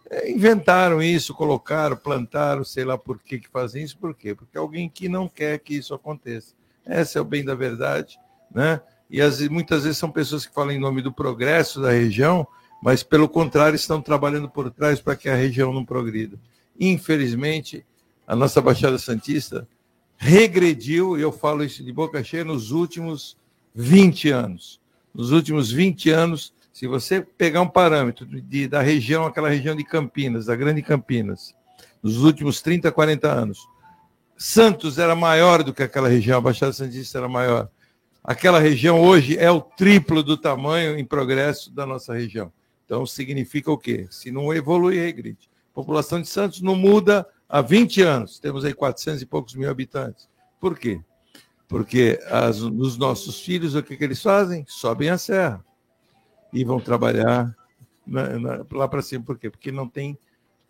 É, 0.10 0.30
inventaram 0.30 1.02
isso, 1.02 1.34
colocaram, 1.34 1.96
plantaram, 1.96 2.66
sei 2.66 2.84
lá 2.84 2.98
por 2.98 3.20
que, 3.20 3.40
que 3.40 3.48
fazem 3.48 3.86
isso, 3.86 3.98
por 3.98 4.14
quê? 4.14 4.36
Porque 4.36 4.58
alguém 4.58 4.90
que 4.90 5.08
não 5.08 5.30
quer 5.30 5.60
que 5.60 5.76
isso 5.76 5.94
aconteça. 5.94 6.54
Esse 6.86 7.18
é 7.18 7.22
o 7.22 7.24
bem 7.24 7.46
da 7.46 7.56
verdade, 7.56 8.20
né? 8.54 8.82
E 9.10 9.22
as, 9.22 9.40
muitas 9.48 9.84
vezes 9.84 9.98
são 9.98 10.12
pessoas 10.12 10.46
que 10.46 10.54
falam 10.54 10.72
em 10.72 10.80
nome 10.80 11.02
do 11.02 11.12
progresso 11.12 11.82
da 11.82 11.92
região, 11.92 12.48
mas 12.82 13.04
pelo 13.04 13.28
contrário 13.28 13.76
estão 13.76 14.02
trabalhando 14.02 14.50
por 14.50 14.70
trás 14.72 15.02
para 15.02 15.16
que 15.16 15.28
a 15.28 15.36
região 15.36 15.74
não 15.74 15.84
progrida. 15.84 16.40
Infelizmente, 16.80 17.86
a 18.28 18.36
nossa 18.36 18.62
Baixada 18.62 18.98
Santista 18.98 19.68
regrediu, 20.18 21.18
e 21.18 21.22
eu 21.22 21.32
falo 21.32 21.64
isso 21.64 21.84
de 21.84 21.92
boca 21.92 22.24
cheia, 22.24 22.44
nos 22.44 22.72
últimos 22.72 23.38
20 23.74 24.30
anos. 24.30 24.80
Nos 25.14 25.32
últimos 25.32 25.72
20 25.72 26.10
anos, 26.12 26.54
se 26.72 26.88
você 26.88 27.22
pegar 27.22 27.62
um 27.62 27.68
parâmetro 27.68 28.26
de, 28.26 28.68
da 28.68 28.82
região, 28.82 29.26
aquela 29.26 29.50
região 29.50 29.76
de 29.76 29.84
Campinas, 29.84 30.46
da 30.46 30.56
Grande 30.56 30.82
Campinas, 30.82 31.56
nos 32.02 32.24
últimos 32.24 32.62
30, 32.62 32.92
40 32.92 33.28
anos, 33.28 33.68
Santos 34.38 34.98
era 34.98 35.16
maior 35.16 35.64
do 35.64 35.74
que 35.74 35.84
aquela 35.84 36.08
região, 36.08 36.38
a 36.38 36.42
Baixada 36.42 36.72
Santista 36.72 37.18
era 37.18 37.28
maior. 37.28 37.70
Aquela 38.24 38.60
região 38.60 39.02
hoje 39.02 39.38
é 39.38 39.50
o 39.50 39.62
triplo 39.62 40.22
do 40.22 40.38
tamanho 40.38 40.98
em 40.98 41.06
progresso 41.06 41.72
da 41.72 41.86
nossa 41.86 42.14
região. 42.14 42.52
Então, 42.86 43.06
significa 43.06 43.72
o 43.72 43.78
quê? 43.78 44.08
Se 44.10 44.32
não 44.32 44.54
evolui, 44.54 44.98
regride. 44.98 45.50
A 45.72 45.76
população 45.76 46.22
de 46.22 46.28
Santos 46.28 46.62
não 46.62 46.76
muda 46.76 47.28
há 47.48 47.62
20 47.62 48.02
anos. 48.02 48.40
Temos 48.40 48.66
aí 48.66 48.74
400 48.74 49.22
e 49.22 49.26
poucos 49.26 49.56
mil 49.56 49.70
habitantes. 49.70 50.28
Por 50.60 50.78
quê? 50.78 51.00
Porque 51.68 52.20
as, 52.26 52.60
os 52.60 52.98
nossos 52.98 53.40
filhos, 53.42 53.76
o 53.76 53.84
que, 53.84 53.96
que 53.96 54.04
eles 54.04 54.22
fazem? 54.22 54.66
Sobem 54.68 55.10
a 55.10 55.18
serra 55.18 55.64
e 56.52 56.64
vão 56.64 56.80
trabalhar 56.80 57.56
na- 58.06 58.40
na- 58.40 58.66
lá 58.72 58.88
para 58.88 59.02
cima. 59.04 59.24
Por 59.24 59.38
quê? 59.38 59.50
Porque 59.50 59.72
não 59.72 59.88
tem. 59.88 60.18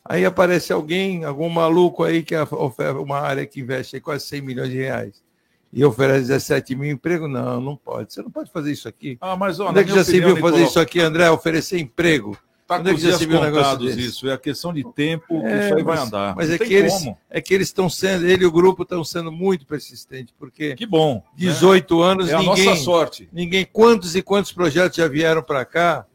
Aí 0.03 0.25
aparece 0.25 0.71
alguém, 0.73 1.23
algum 1.23 1.49
maluco 1.49 2.03
aí 2.03 2.21
que 2.21 2.35
oferece 2.35 2.97
uma 2.99 3.19
área 3.19 3.45
que 3.45 3.61
investe 3.61 3.99
quase 4.01 4.25
100 4.27 4.41
milhões 4.41 4.69
de 4.69 4.77
reais 4.77 5.23
e 5.71 5.83
oferece 5.85 6.21
17 6.27 6.75
mil 6.75 6.89
empregos. 6.91 7.29
Não, 7.29 7.59
não 7.61 7.75
pode. 7.75 8.13
Você 8.13 8.21
não 8.21 8.31
pode 8.31 8.51
fazer 8.51 8.71
isso 8.71 8.87
aqui. 8.87 9.17
Ah, 9.21 9.35
mas, 9.35 9.59
ó, 9.59 9.69
Onde 9.69 9.79
é 9.79 9.83
que 9.83 9.91
já 9.93 10.03
se 10.03 10.13
viu 10.13 10.29
fazer 10.29 10.35
Nicolau- 10.35 10.61
isso 10.61 10.79
aqui, 10.79 10.99
André? 10.99 11.29
Oferecer 11.29 11.79
emprego. 11.79 12.37
Tá 12.67 12.75
Onde 12.75 12.83
com 12.83 12.89
é 12.89 12.93
que 12.95 13.01
já 13.01 13.17
se 13.17 13.25
viu 13.25 13.39
um 13.39 13.43
negócio 13.43 13.79
desse? 13.79 13.99
isso. 13.99 14.29
É 14.29 14.33
a 14.33 14.37
questão 14.37 14.71
de 14.71 14.83
tempo 14.93 15.41
que 15.41 15.47
É, 15.47 15.65
isso 15.65 15.75
aí 15.75 15.83
vai 15.83 15.95
mas- 15.97 16.07
andar. 16.07 16.35
Mas 16.35 16.49
é 16.51 16.57
tem 16.59 16.67
que, 16.67 16.73
eles, 16.75 16.93
é 17.29 17.41
que 17.41 17.51
eles 17.53 17.67
estão 17.67 17.89
sendo, 17.89 18.27
ele 18.27 18.43
e 18.43 18.45
o 18.45 18.51
grupo 18.51 18.83
estão 18.83 19.03
sendo 19.03 19.31
muito 19.31 19.65
persistentes, 19.65 20.33
porque 20.37 20.75
Que 20.75 20.85
bom. 20.85 21.15
né? 21.15 21.21
18 21.35 21.99
anos, 21.99 22.29
É 22.29 22.35
a 22.35 22.39
ninguém, 22.39 22.65
nossa 22.65 22.83
sorte. 22.83 23.27
ninguém, 23.33 23.65
quantos 23.65 24.15
e 24.15 24.21
quantos 24.21 24.51
projetos 24.51 24.97
já 24.97 25.07
vieram 25.07 25.41
para 25.41 25.65
cá, 25.65 26.05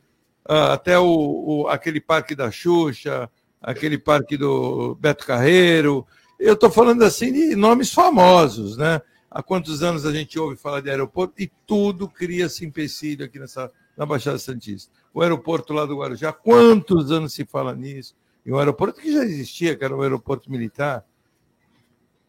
Ah, 0.47 0.75
até 0.75 0.99
o, 0.99 1.07
o- 1.65 1.69
aquele 1.69 2.01
parque 2.03 2.35
da 2.35 2.51
Xuxa, 2.51 3.31
aquele 3.63 3.97
parque 3.97 4.37
do 4.37 4.95
Beto 5.01 5.25
Carreiro, 5.27 6.07
eu 6.39 6.53
estou 6.53 6.71
falando 6.71 7.03
assim 7.03 7.33
de 7.33 7.57
nomes 7.57 7.91
famosos, 7.91 8.77
né? 8.77 9.01
Há 9.35 9.43
quantos 9.43 9.83
anos 9.83 10.07
a 10.07 10.13
gente 10.13 10.39
ouve 10.39 10.55
falar 10.55 10.81
de 10.81 10.89
aeroporto 10.89 11.35
e 11.43 11.51
tudo 11.67 12.09
cria-se 12.09 12.65
empecilho 12.65 13.25
aqui 13.25 13.41
nessa, 13.41 13.69
na 13.97 14.07
Baixada 14.07 14.39
Santista. 14.39 14.93
O 15.13 15.21
aeroporto 15.21 15.73
lá 15.73 15.85
do 15.85 15.99
Guarujá, 15.99 16.33
quantos 16.33 17.11
anos 17.11 17.33
se 17.33 17.45
fala 17.45 17.75
nisso? 17.75 18.15
E 18.47 18.53
um 18.53 18.59
aeroporto 18.59 19.01
que 19.01 19.13
já 19.13 19.25
existia, 19.25 19.75
que 19.75 19.85
era 19.85 19.97
um 19.97 20.03
aeroporto 20.03 20.49
militar, 20.49 21.05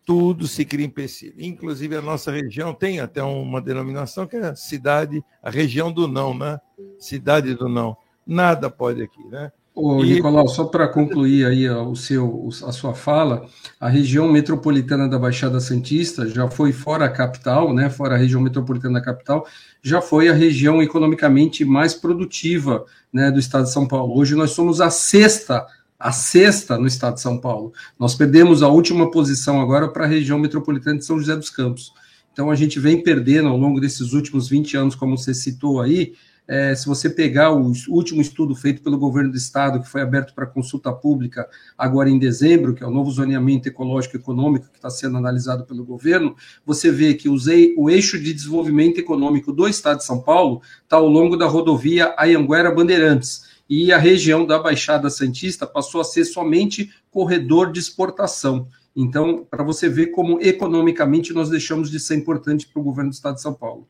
tudo 0.04 0.48
se 0.48 0.66
cria 0.66 0.84
empecilho. 0.84 1.36
Inclusive 1.38 1.96
a 1.96 2.02
nossa 2.02 2.32
região 2.32 2.74
tem 2.74 3.00
até 3.00 3.22
uma 3.22 3.62
denominação 3.62 4.26
que 4.26 4.38
é 4.38 4.48
a 4.48 4.56
cidade, 4.56 5.24
a 5.44 5.52
região 5.52 5.92
do 5.92 6.08
não, 6.08 6.36
né? 6.36 6.60
Cidade 6.98 7.54
do 7.54 7.70
não. 7.70 7.96
Nada 8.26 8.68
pode 8.68 9.04
aqui, 9.04 9.24
né? 9.28 9.52
Ô, 9.76 10.02
E- 10.06 10.14
Nicolau, 10.14 10.48
só 10.48 10.64
para 10.64 10.88
concluir 10.88 11.46
aí 11.46 11.70
o 11.70 11.96
seu, 11.96 12.48
a 12.66 12.72
sua 12.72 12.94
fala, 12.94 13.46
a 13.78 13.90
região 13.90 14.32
metropolitana 14.32 15.10
da 15.10 15.20
Baixada 15.20 15.60
Santista 15.60 16.30
já 16.30 16.50
foi 16.50 16.72
fora 16.72 17.04
a 17.04 17.10
capital, 17.10 17.74
né, 17.74 17.90
fora 17.90 18.16
a 18.16 18.18
região 18.18 18.40
metropolitana 18.40 19.00
da 19.00 19.06
capital, 19.06 19.46
já 19.84 20.02
foi 20.02 20.30
a 20.30 20.34
região 20.34 20.82
economicamente 20.82 21.66
mais 21.66 21.94
produtiva 21.94 22.86
né, 23.12 23.30
do 23.30 23.38
estado 23.38 23.66
de 23.66 23.74
São 23.74 23.86
Paulo. 23.86 24.18
Hoje 24.18 24.34
nós 24.34 24.52
somos 24.52 24.80
a 24.80 24.90
sexta, 24.90 25.68
a 26.00 26.12
sexta 26.14 26.78
no 26.78 26.88
estado 26.88 27.16
de 27.16 27.22
São 27.22 27.38
Paulo. 27.38 27.74
Nós 28.00 28.16
perdemos 28.16 28.64
a 28.64 28.70
última 28.70 29.12
posição 29.12 29.60
agora 29.60 29.90
para 29.90 30.06
a 30.06 30.08
região 30.08 30.40
metropolitana 30.40 31.00
de 31.00 31.06
São 31.06 31.20
José 31.20 31.36
dos 31.36 31.50
Campos. 31.50 31.92
Então 32.32 32.50
a 32.50 32.56
gente 32.56 32.80
vem 32.80 33.04
perdendo 33.04 33.50
ao 33.50 33.58
longo 33.58 33.82
desses 33.82 34.14
últimos 34.14 34.48
20 34.48 34.78
anos, 34.78 34.96
como 34.96 35.18
você 35.18 35.34
citou 35.34 35.82
aí, 35.82 36.14
é, 36.48 36.76
se 36.76 36.86
você 36.86 37.10
pegar 37.10 37.52
o 37.52 37.72
último 37.90 38.22
estudo 38.22 38.56
feito 38.56 38.82
pelo 38.82 38.98
governo 38.98 39.32
do 39.32 39.38
estado, 39.38 39.82
que 39.82 39.90
foi 39.90 40.02
aberto 40.02 40.34
para 40.34 40.46
consulta 40.46 40.92
pública 40.92 41.48
agora 41.78 42.10
em 42.10 42.20
dezembro, 42.20 42.74
que 42.74 42.84
é 42.84 42.88
o 42.88 42.92
novo 42.92 43.10
zoneamento 43.10 43.68
ecológico 43.68 44.16
e 44.16 44.20
econômico 44.20 44.70
que 44.70 44.78
está 44.78 44.90
sendo 44.90 45.18
analisado 45.18 45.66
pelo 45.66 45.84
governo, 45.84 46.36
você 46.66 46.92
vê 46.92 47.14
que 47.16 47.28
o 47.28 47.90
eixo 47.90 48.20
de 48.20 48.34
desenvolvimento 48.34 49.00
econômico 49.00 49.52
do 49.52 49.68
estado 49.68 49.98
de 49.98 50.06
São 50.06 50.22
Paulo 50.22 50.62
está 50.84 50.98
ao 50.98 51.08
longo 51.08 51.36
da 51.36 51.48
rodovia 51.48 52.14
Ayanguera 52.18 52.74
Bandeirantes. 52.74 53.56
E 53.68 53.92
a 53.92 53.98
região 53.98 54.46
da 54.46 54.60
Baixada 54.60 55.10
Santista 55.10 55.66
passou 55.66 56.00
a 56.00 56.04
ser 56.04 56.24
somente 56.26 56.92
corredor 57.10 57.72
de 57.72 57.80
exportação. 57.80 58.68
Então, 58.96 59.46
para 59.50 59.64
você 59.64 59.90
ver 59.90 60.08
como 60.08 60.40
economicamente 60.40 61.34
nós 61.34 61.50
deixamos 61.50 61.90
de 61.90 62.00
ser 62.00 62.16
importante 62.16 62.68
para 62.68 62.80
o 62.80 62.84
governo 62.84 63.10
do 63.10 63.16
estado 63.16 63.36
de 63.36 63.42
São 63.42 63.54
Paulo. 63.54 63.88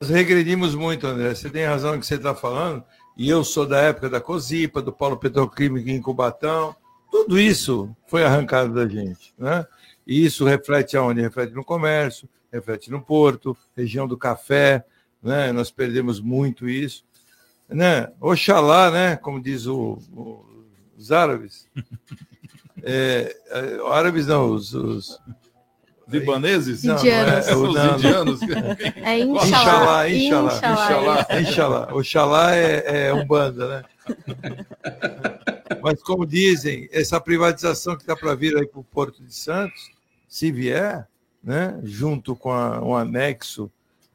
Nós 0.00 0.08
regredimos 0.08 0.74
muito, 0.74 1.06
André. 1.06 1.34
Você 1.34 1.50
tem 1.50 1.66
razão 1.66 1.92
no 1.92 2.00
que 2.00 2.06
você 2.06 2.14
está 2.14 2.34
falando. 2.34 2.82
E 3.18 3.28
eu 3.28 3.44
sou 3.44 3.66
da 3.66 3.78
época 3.82 4.08
da 4.08 4.18
Cosipa, 4.18 4.80
do 4.80 4.90
Polo 4.92 5.18
Petroquímico 5.18 5.90
em 5.90 6.00
Cubatão. 6.00 6.74
Tudo 7.10 7.38
isso 7.38 7.94
foi 8.06 8.24
arrancado 8.24 8.72
da 8.72 8.88
gente. 8.88 9.34
Né? 9.36 9.66
E 10.06 10.24
isso 10.24 10.46
reflete 10.46 10.96
aonde? 10.96 11.20
Reflete 11.20 11.52
no 11.52 11.62
comércio, 11.62 12.26
reflete 12.50 12.90
no 12.90 13.02
porto, 13.02 13.54
região 13.76 14.08
do 14.08 14.16
café. 14.16 14.82
Né? 15.22 15.52
Nós 15.52 15.70
perdemos 15.70 16.18
muito 16.18 16.66
isso. 16.66 17.04
Né? 17.68 18.10
Oxalá, 18.18 18.90
né? 18.90 19.16
como 19.16 19.38
diz 19.38 19.66
o- 19.66 19.98
o- 20.16 20.64
os 20.96 21.12
árabes. 21.12 21.68
É, 22.82 23.36
é, 23.50 23.92
árabes 23.92 24.26
não, 24.26 24.52
os, 24.54 24.72
os 24.72 25.20
Libaneses? 26.10 26.82
Não, 26.84 26.94
não 26.94 27.00
Indianos. 27.00 27.48
é, 27.48 27.54
o- 27.56 27.62
Os 27.68 27.74
não, 27.74 27.94
indianos. 27.96 28.40
É 29.02 29.18
Inxalá, 29.18 30.08
Inxalá. 30.08 30.54
Inxalá, 30.56 31.26
Inxalá. 31.40 31.88
Oxalá 31.94 32.56
é, 32.56 33.06
é 33.08 33.14
Umbanda, 33.14 33.68
né? 33.68 33.84
Mas 35.82 36.02
como 36.02 36.26
dizem, 36.26 36.88
essa 36.92 37.20
privatização 37.20 37.96
que 37.96 38.02
está 38.02 38.16
para 38.16 38.34
vir 38.34 38.56
aí 38.56 38.66
para 38.66 38.80
o 38.80 38.84
Porto 38.84 39.22
de 39.22 39.34
Santos, 39.34 39.90
se 40.28 40.50
vier, 40.52 41.06
né, 41.42 41.78
junto 41.82 42.36
com 42.36 42.50
a- 42.52 42.80
um 42.84 42.94
anexo 42.94 43.70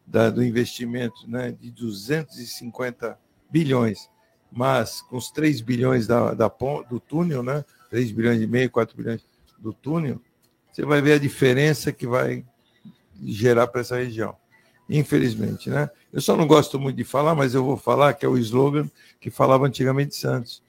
da- 0.06 0.30
do 0.30 0.44
investimento 0.44 1.28
né, 1.28 1.56
de 1.60 1.72
250 1.72 3.18
bilhões, 3.50 4.10
mas 4.52 5.02
com 5.02 5.18
os 5.18 5.32
3 5.32 5.62
bilhões 5.62 6.06
da, 6.08 6.34
da 6.34 6.52
do 6.90 7.00
túnel, 7.00 7.42
né, 7.42 7.66
3 7.90 8.12
bilhões 8.12 8.40
e 8.42 8.48
meio, 8.48 8.70
4 8.70 8.96
bilhões 8.96 9.26
do 9.58 9.74
túnel, 9.74 10.22
você 10.76 10.84
vai 10.84 11.02
ver 11.02 11.14
a 11.14 11.18
diferença 11.18 11.90
que 11.94 12.06
vai 12.06 12.44
gerar 13.24 13.66
para 13.68 13.80
essa 13.80 13.96
região. 13.96 14.36
Infelizmente, 14.90 15.70
né? 15.70 15.90
Eu 16.12 16.20
só 16.20 16.36
não 16.36 16.46
gosto 16.46 16.78
muito 16.78 16.98
de 16.98 17.06
falar, 17.06 17.34
mas 17.34 17.56
eu 17.56 17.64
vou 17.64 17.78
falar 17.78 18.14
que 18.14 18.26
é 18.26 18.30
o 18.30 18.38
slogan 18.38 18.86
que 19.22 19.30
falava 19.30 19.66
antigamente 19.66 20.10
de 20.10 20.16
Santos. 20.18 20.62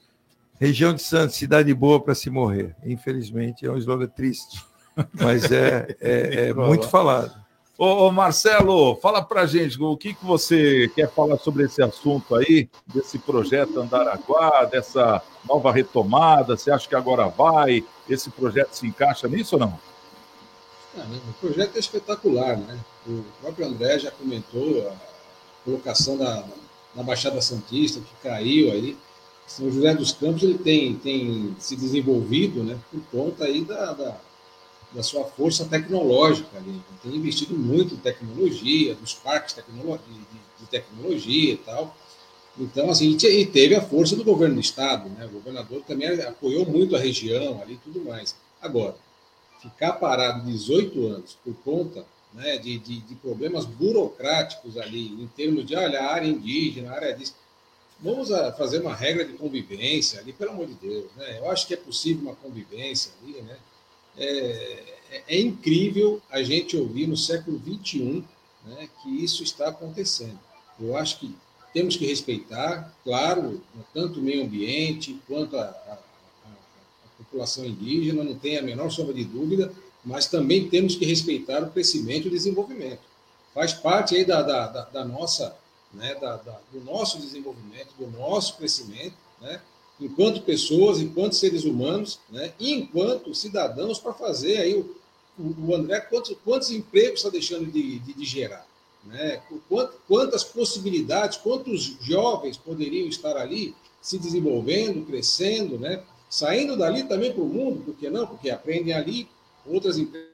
Região 0.60 0.94
de 0.94 1.02
Santos, 1.02 1.34
cidade 1.34 1.74
boa 1.74 2.00
para 2.00 2.14
se 2.14 2.30
morrer. 2.30 2.76
Infelizmente, 2.84 3.66
é 3.66 3.70
um 3.70 3.76
slogan 3.76 4.06
triste, 4.06 4.64
mas 5.12 5.50
é, 5.50 5.96
é, 6.00 6.48
é 6.50 6.54
muito 6.54 6.88
falado. 6.88 7.34
Ô, 7.76 8.06
ô, 8.06 8.12
Marcelo, 8.12 8.94
fala 9.02 9.20
pra 9.20 9.44
gente 9.44 9.76
o 9.82 9.96
que, 9.96 10.14
que 10.14 10.24
você 10.24 10.88
quer 10.94 11.10
falar 11.10 11.36
sobre 11.38 11.64
esse 11.64 11.82
assunto 11.82 12.36
aí, 12.36 12.70
desse 12.86 13.18
projeto 13.18 13.80
Andaraguá, 13.80 14.66
dessa 14.66 15.20
nova 15.44 15.72
retomada. 15.72 16.56
Você 16.56 16.70
acha 16.70 16.88
que 16.88 16.94
agora 16.94 17.26
vai? 17.26 17.84
Esse 18.08 18.30
projeto 18.30 18.72
se 18.72 18.86
encaixa 18.86 19.26
nisso 19.26 19.56
ou 19.56 19.60
não? 19.60 19.95
Ah, 20.96 21.04
né, 21.04 21.20
O 21.28 21.32
projeto 21.34 21.76
é 21.76 21.78
espetacular, 21.78 22.56
né? 22.56 22.78
O 23.06 23.22
próprio 23.40 23.66
André 23.66 23.98
já 23.98 24.10
comentou 24.10 24.88
a 24.88 24.96
colocação 25.64 26.16
da, 26.16 26.44
na 26.94 27.02
Baixada 27.02 27.40
Santista, 27.40 28.00
que 28.00 28.14
caiu 28.22 28.72
aí. 28.72 28.96
São 29.46 29.70
José 29.70 29.94
dos 29.94 30.12
Campos 30.12 30.42
ele 30.42 30.58
tem, 30.58 30.96
tem 30.96 31.54
se 31.58 31.76
desenvolvido 31.76 32.64
né, 32.64 32.78
por 32.90 33.00
conta 33.12 33.44
aí 33.44 33.64
da, 33.64 33.92
da, 33.92 34.16
da 34.92 35.02
sua 35.02 35.24
força 35.24 35.64
tecnológica. 35.66 36.56
Ali. 36.56 36.80
Tem 37.02 37.14
investido 37.14 37.54
muito 37.56 37.94
em 37.94 37.98
tecnologia, 37.98 38.94
dos 38.96 39.14
parques 39.14 39.54
tecnolo- 39.54 39.98
de, 40.08 40.14
de- 40.14 40.70
tecnologia 40.70 41.52
e 41.52 41.56
tal. 41.58 41.96
Então, 42.58 42.90
assim, 42.90 43.10
e 43.16 43.46
teve 43.46 43.74
a 43.76 43.82
força 43.82 44.16
do 44.16 44.24
governo 44.24 44.56
do 44.56 44.60
Estado, 44.60 45.08
né? 45.10 45.26
O 45.26 45.30
governador 45.30 45.82
também 45.86 46.08
apoiou 46.22 46.66
muito 46.66 46.96
a 46.96 46.98
região 46.98 47.60
ali 47.62 47.74
e 47.74 47.78
tudo 47.78 48.00
mais. 48.04 48.34
Agora, 48.62 48.96
ficar 49.70 49.92
parado 49.94 50.44
18 50.44 51.06
anos 51.06 51.36
por 51.44 51.54
conta 51.64 52.04
né, 52.32 52.58
de, 52.58 52.78
de, 52.78 53.00
de 53.00 53.14
problemas 53.16 53.64
burocráticos 53.64 54.76
ali, 54.76 55.06
em 55.22 55.26
termos 55.28 55.64
de 55.66 55.74
olha, 55.74 56.02
área 56.02 56.28
indígena, 56.28 56.92
área 56.92 57.14
disso. 57.14 57.34
Vamos 57.98 58.28
fazer 58.58 58.80
uma 58.82 58.94
regra 58.94 59.24
de 59.24 59.32
convivência 59.34 60.20
ali, 60.20 60.32
pelo 60.32 60.50
amor 60.50 60.66
de 60.66 60.74
Deus. 60.74 61.06
Né? 61.16 61.38
Eu 61.38 61.50
acho 61.50 61.66
que 61.66 61.72
é 61.72 61.78
possível 61.78 62.24
uma 62.24 62.34
convivência 62.36 63.10
ali. 63.22 63.40
Né? 63.40 63.56
É, 64.18 64.82
é- 65.10 65.22
é 65.28 65.40
incrível 65.40 66.20
a 66.30 66.42
gente 66.42 66.76
ouvir 66.76 67.06
no 67.06 67.16
século 67.16 67.58
XXI 67.58 68.22
né, 68.66 68.88
que 69.02 69.08
isso 69.24 69.42
está 69.42 69.68
acontecendo. 69.68 70.38
Eu 70.78 70.96
acho 70.96 71.20
que 71.20 71.34
temos 71.72 71.96
que 71.96 72.06
respeitar, 72.06 72.94
claro, 73.04 73.62
tanto 73.94 74.18
o 74.20 74.22
meio 74.22 74.42
ambiente 74.44 75.18
quanto 75.26 75.56
a- 75.56 75.64
a 75.88 75.98
população 77.36 77.64
indígena, 77.66 78.24
não 78.24 78.34
tem 78.34 78.56
a 78.56 78.62
menor 78.62 78.90
sombra 78.90 79.12
de 79.12 79.24
dúvida, 79.24 79.70
mas 80.04 80.26
também 80.26 80.68
temos 80.68 80.96
que 80.96 81.04
respeitar 81.04 81.62
o 81.62 81.70
crescimento 81.70 82.24
e 82.24 82.28
o 82.28 82.30
desenvolvimento. 82.30 83.00
Faz 83.54 83.72
parte 83.72 84.16
aí 84.16 84.24
da, 84.24 84.42
da, 84.42 84.66
da- 84.66 84.84
da 84.84 85.04
nossa, 85.04 85.54
né, 85.92 86.14
da- 86.14 86.36
da- 86.36 86.60
do 86.72 86.80
nosso 86.80 87.18
desenvolvimento, 87.18 87.88
do 87.98 88.06
nosso 88.10 88.56
crescimento, 88.56 89.14
né, 89.40 89.60
enquanto 90.00 90.42
pessoas, 90.42 91.00
enquanto 91.00 91.34
seres 91.34 91.64
humanos, 91.64 92.18
né, 92.30 92.52
e 92.58 92.72
enquanto 92.72 93.34
cidadãos 93.34 93.98
para 93.98 94.12
fazer 94.14 94.58
aí 94.58 94.74
o, 94.74 94.96
o, 95.38 95.68
o 95.68 95.74
André 95.74 96.00
quantos, 96.00 96.34
quantos 96.44 96.70
empregos 96.70 97.20
está 97.20 97.28
deixando 97.30 97.70
de, 97.70 97.98
de, 97.98 98.12
de 98.14 98.24
gerar, 98.24 98.66
né? 99.04 99.40
Quant- 99.68 99.92
Quantas 100.08 100.42
possibilidades, 100.42 101.38
quantos 101.38 101.96
jovens 102.00 102.56
poderiam 102.56 103.06
estar 103.06 103.36
ali 103.36 103.74
se 104.02 104.18
desenvolvendo, 104.18 105.04
crescendo, 105.06 105.78
né? 105.78 106.02
Saindo 106.36 106.76
dali 106.76 107.02
também 107.04 107.32
para 107.32 107.42
o 107.42 107.48
mundo, 107.48 107.80
por 107.80 107.94
que 107.96 108.10
não? 108.10 108.26
Porque 108.26 108.50
aprendem 108.50 108.92
ali 108.92 109.26
outras 109.64 109.96
empresas. 109.96 110.28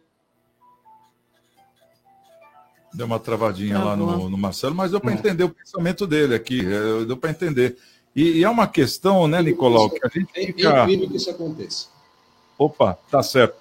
Deu 2.92 3.06
uma 3.06 3.20
travadinha 3.20 3.78
lá 3.78 3.94
Travou. 3.96 4.16
no, 4.24 4.30
no 4.30 4.36
Marcelo, 4.36 4.74
mas 4.74 4.90
deu 4.90 5.00
para 5.00 5.12
entender 5.12 5.44
o 5.44 5.50
pensamento 5.50 6.04
dele 6.04 6.34
aqui, 6.34 6.58
é, 6.58 7.04
deu 7.04 7.16
para 7.16 7.30
entender. 7.30 7.78
E, 8.16 8.38
e 8.38 8.42
é 8.42 8.50
uma 8.50 8.66
questão, 8.66 9.28
né, 9.28 9.40
Nicolau, 9.40 9.88
que 9.90 10.04
a 10.04 10.08
gente 10.08 10.28
É 10.34 10.46
fica. 10.46 10.82
incrível 10.82 11.08
que 11.08 11.16
isso 11.18 11.30
aconteça. 11.30 11.86
Opa, 12.58 12.98
tá 13.08 13.22
certo. 13.22 13.54